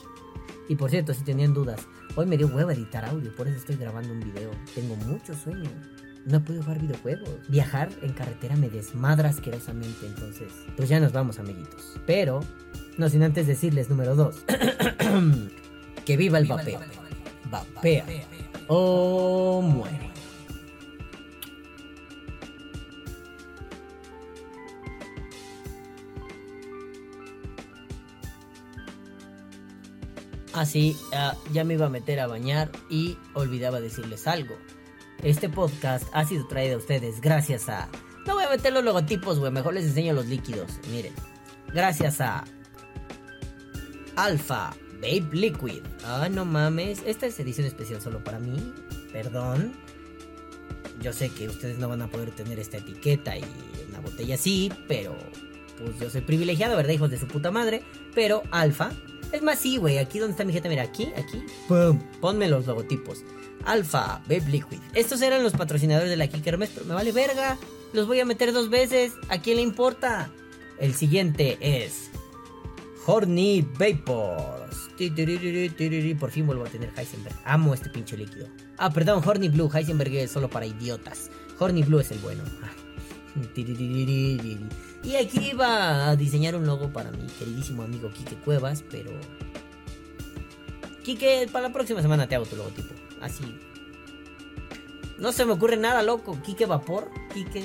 Y 0.69 0.77
por 0.77 0.91
cierto, 0.91 1.15
si 1.15 1.25
tenían 1.25 1.55
dudas, 1.55 1.81
hoy 2.15 2.27
me 2.27 2.37
dio 2.37 2.47
hueva 2.47 2.75
editar 2.75 3.07
audio, 3.07 3.35
por 3.35 3.49
eso 3.49 3.57
estoy 3.57 3.77
grabando 3.77 4.13
un 4.13 4.21
video. 4.21 4.51
Tengo 4.75 4.97
mucho 4.97 5.35
sueño. 5.35 5.71
No 6.27 6.37
he 6.37 6.41
podido 6.41 6.63
jugar 6.63 6.79
videojuegos. 6.79 7.31
Viajar 7.49 7.89
en 8.03 8.13
carretera 8.13 8.55
me 8.57 8.69
desmadra 8.69 9.31
asquerosamente, 9.31 10.07
entonces, 10.07 10.53
pues 10.77 10.91
ya 10.91 11.01
nos 11.01 11.13
vamos, 11.13 11.39
amiguitos. 11.39 11.99
Pero, 12.07 12.41
no 12.99 13.09
sin 13.09 13.23
antes 13.23 13.47
decirles, 13.47 13.89
número 13.89 14.15
2, 14.15 14.45
que 16.05 16.17
viva 16.19 16.37
el 16.37 16.47
vapeo. 16.47 17.02
Vapea 17.53 18.07
o 18.69 19.61
muere. 19.61 20.11
Así, 30.55 30.97
ah, 31.13 31.35
ya 31.53 31.65
me 31.65 31.75
iba 31.75 31.87
a 31.87 31.91
meter 31.91 32.21
a 32.21 32.27
bañar 32.27 32.71
y 32.89 33.19
olvidaba 33.35 33.81
decirles 33.81 34.27
algo. 34.27 34.55
Este 35.23 35.49
podcast 35.49 36.07
ha 36.13 36.25
sido 36.25 36.47
traído 36.47 36.77
a 36.77 36.79
ustedes 36.79 37.21
gracias 37.21 37.69
a... 37.69 37.89
No 38.27 38.35
voy 38.35 38.45
a 38.45 38.51
meter 38.51 38.73
los 38.73 38.85
logotipos, 38.85 39.39
güey, 39.39 39.53
mejor 39.53 39.75
les 39.75 39.85
enseño 39.85 40.15
los 40.15 40.27
líquidos. 40.27 40.79
Miren, 40.91 41.15
gracias 41.73 42.21
a... 42.21 42.45
Alpha 44.17 44.75
Vape 45.03 45.29
Liquid. 45.33 45.83
Ah, 46.05 46.29
no 46.31 46.45
mames, 46.45 47.03
esta 47.05 47.27
es 47.27 47.39
edición 47.41 47.67
especial 47.67 48.01
solo 48.01 48.23
para 48.23 48.39
mí. 48.39 48.73
Perdón. 49.13 49.73
Yo 51.03 51.13
sé 51.13 51.29
que 51.31 51.49
ustedes 51.49 51.79
no 51.79 51.89
van 51.89 52.03
a 52.03 52.09
poder 52.09 52.31
tener 52.31 52.61
esta 52.61 52.77
etiqueta 52.77 53.37
y 53.37 53.45
una 53.89 53.99
botella 54.01 54.37
así, 54.37 54.73
pero 54.87 55.17
pues 55.79 55.99
yo 55.99 56.09
soy 56.09 56.21
privilegiado, 56.21 56.77
¿verdad, 56.77 56.93
hijos 56.93 57.11
de 57.11 57.19
su 57.19 57.27
puta 57.27 57.51
madre? 57.51 57.83
Pero 58.15 58.45
Alfa, 58.53 58.93
es 59.33 59.43
más, 59.43 59.59
sí, 59.59 59.79
güey, 59.79 59.99
aquí 59.99 60.21
donde 60.21 60.33
está 60.33 60.45
mi 60.45 60.53
jeta, 60.53 60.69
mira, 60.69 60.85
aquí, 60.85 61.09
aquí, 61.17 61.43
pum, 61.67 61.99
ponme 62.21 62.49
los 62.49 62.67
logotipos. 62.67 63.25
Alfa, 63.65 64.19
Vape 64.29 64.49
Liquid. 64.51 64.79
Estos 64.95 65.23
eran 65.23 65.43
los 65.43 65.55
patrocinadores 65.55 66.11
de 66.11 66.17
la 66.17 66.29
Kikermes, 66.29 66.71
pero 66.75 66.87
me 66.87 66.95
vale 66.95 67.13
verga. 67.13 67.59
Los 67.93 68.07
voy 68.07 68.21
a 68.21 68.25
meter 68.25 68.53
dos 68.53 68.71
veces. 68.71 69.13
¿A 69.29 69.41
quién 69.41 69.57
le 69.57 69.63
importa? 69.63 70.31
El 70.79 70.95
siguiente 70.95 71.59
es 71.61 72.11
Horny 73.07 73.67
Vapors. 73.79 74.62
Por 76.19 76.31
fin 76.31 76.47
vuelvo 76.47 76.65
a 76.65 76.69
tener 76.69 76.93
Heisenberg. 76.97 77.37
Amo 77.45 77.75
este 77.75 77.91
pinche 77.91 78.17
líquido. 78.17 78.49
Ah, 78.79 78.91
perdón, 78.91 79.23
Horny 79.25 79.49
Blue. 79.49 79.71
Heisenberg 79.73 80.15
es 80.15 80.31
solo 80.31 80.49
para 80.49 80.67
idiotas. 80.67 81.31
Horny 81.59 81.83
Blue 81.83 82.01
es 82.01 82.11
el 82.11 82.19
bueno. 82.19 82.43
Ah. 82.63 82.71
Y 85.05 85.17
aquí 85.17 85.51
iba 85.51 86.09
a 86.09 86.17
diseñar 86.17 86.55
un 86.55 86.67
logo 86.67 86.93
para 86.93 87.11
mi 87.11 87.27
queridísimo 87.27 87.83
amigo 87.83 88.11
Quique 88.11 88.37
Cuevas, 88.37 88.85
pero... 88.91 89.11
Quique, 91.03 91.49
para 91.51 91.69
la 91.69 91.73
próxima 91.73 92.03
semana 92.03 92.29
te 92.29 92.37
hago 92.37 92.47
tu 92.47 92.57
logotipo. 92.57 92.95
Así. 93.21 93.45
No 95.19 95.33
se 95.33 95.45
me 95.45 95.53
ocurre 95.53 95.77
nada, 95.77 96.03
loco. 96.03 96.39
Quique 96.43 96.67
Vapor, 96.67 97.11
Quique, 97.33 97.65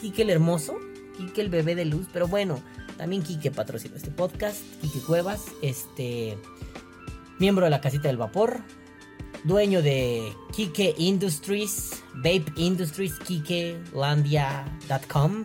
Quique 0.00 0.22
el 0.22 0.30
Hermoso, 0.30 0.78
Quique 1.16 1.40
el 1.40 1.50
Bebé 1.50 1.74
de 1.74 1.84
Luz. 1.84 2.06
Pero 2.12 2.26
bueno, 2.26 2.62
también 2.96 3.22
Quique 3.22 3.50
patrocina 3.50 3.96
este 3.96 4.10
podcast. 4.10 4.60
Quique 4.80 5.00
Cuevas, 5.00 5.44
este... 5.62 6.38
Miembro 7.38 7.64
de 7.64 7.70
la 7.70 7.80
Casita 7.80 8.08
del 8.08 8.16
Vapor. 8.16 8.60
Dueño 9.44 9.80
de 9.82 10.32
Kike 10.52 10.94
Industries, 10.96 12.02
Vape 12.14 12.52
Industries, 12.56 13.18
KikeLandia.com. 13.18 15.44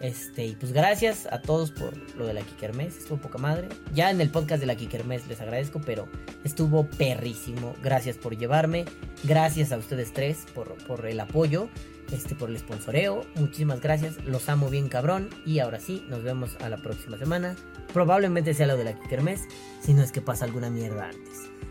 Este, 0.00 0.46
y 0.46 0.54
pues 0.54 0.72
gracias 0.72 1.26
a 1.30 1.40
todos 1.40 1.72
por 1.72 1.96
lo 2.16 2.26
de 2.26 2.34
la 2.34 2.42
Kikermes, 2.42 2.98
estuvo 2.98 3.18
poca 3.18 3.38
madre. 3.38 3.68
Ya 3.94 4.10
en 4.10 4.20
el 4.20 4.30
podcast 4.30 4.60
de 4.60 4.66
la 4.66 4.76
Kikermes 4.76 5.26
les 5.26 5.40
agradezco, 5.40 5.80
pero 5.84 6.08
estuvo 6.44 6.86
perrísimo. 6.86 7.74
Gracias 7.82 8.16
por 8.16 8.36
llevarme, 8.36 8.84
gracias 9.24 9.72
a 9.72 9.78
ustedes 9.78 10.12
tres 10.12 10.46
por, 10.54 10.74
por 10.86 11.06
el 11.06 11.18
apoyo, 11.18 11.68
este, 12.12 12.34
por 12.34 12.50
el 12.50 12.58
sponsoreo. 12.58 13.26
Muchísimas 13.34 13.80
gracias, 13.80 14.24
los 14.24 14.48
amo 14.48 14.70
bien 14.70 14.88
cabrón. 14.88 15.30
Y 15.44 15.58
ahora 15.58 15.80
sí, 15.80 16.04
nos 16.08 16.22
vemos 16.22 16.56
a 16.60 16.68
la 16.68 16.76
próxima 16.76 17.18
semana. 17.18 17.56
Probablemente 17.92 18.54
sea 18.54 18.66
lo 18.66 18.76
de 18.76 18.84
la 18.84 19.00
Kikermes, 19.00 19.40
si 19.82 19.94
no 19.94 20.02
es 20.02 20.12
que 20.12 20.20
pasa 20.20 20.44
alguna 20.44 20.70
mierda. 20.70 21.10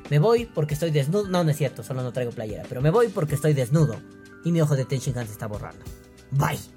Me 0.09 0.19
voy 0.19 0.45
porque 0.45 0.73
estoy 0.73 0.91
desnudo. 0.91 1.27
No, 1.27 1.43
no 1.43 1.51
es 1.51 1.57
cierto, 1.57 1.84
solo 1.84 2.03
no 2.03 2.13
traigo 2.13 2.31
playera. 2.31 2.63
Pero 2.67 2.81
me 2.81 2.89
voy 2.89 3.09
porque 3.09 3.35
estoy 3.35 3.53
desnudo. 3.53 3.97
Y 4.43 4.51
mi 4.51 4.61
ojo 4.61 4.75
de 4.75 4.85
Tenshinhan 4.85 5.25
se 5.25 5.34
está 5.34 5.47
borrando. 5.47 5.84
Bye. 6.31 6.77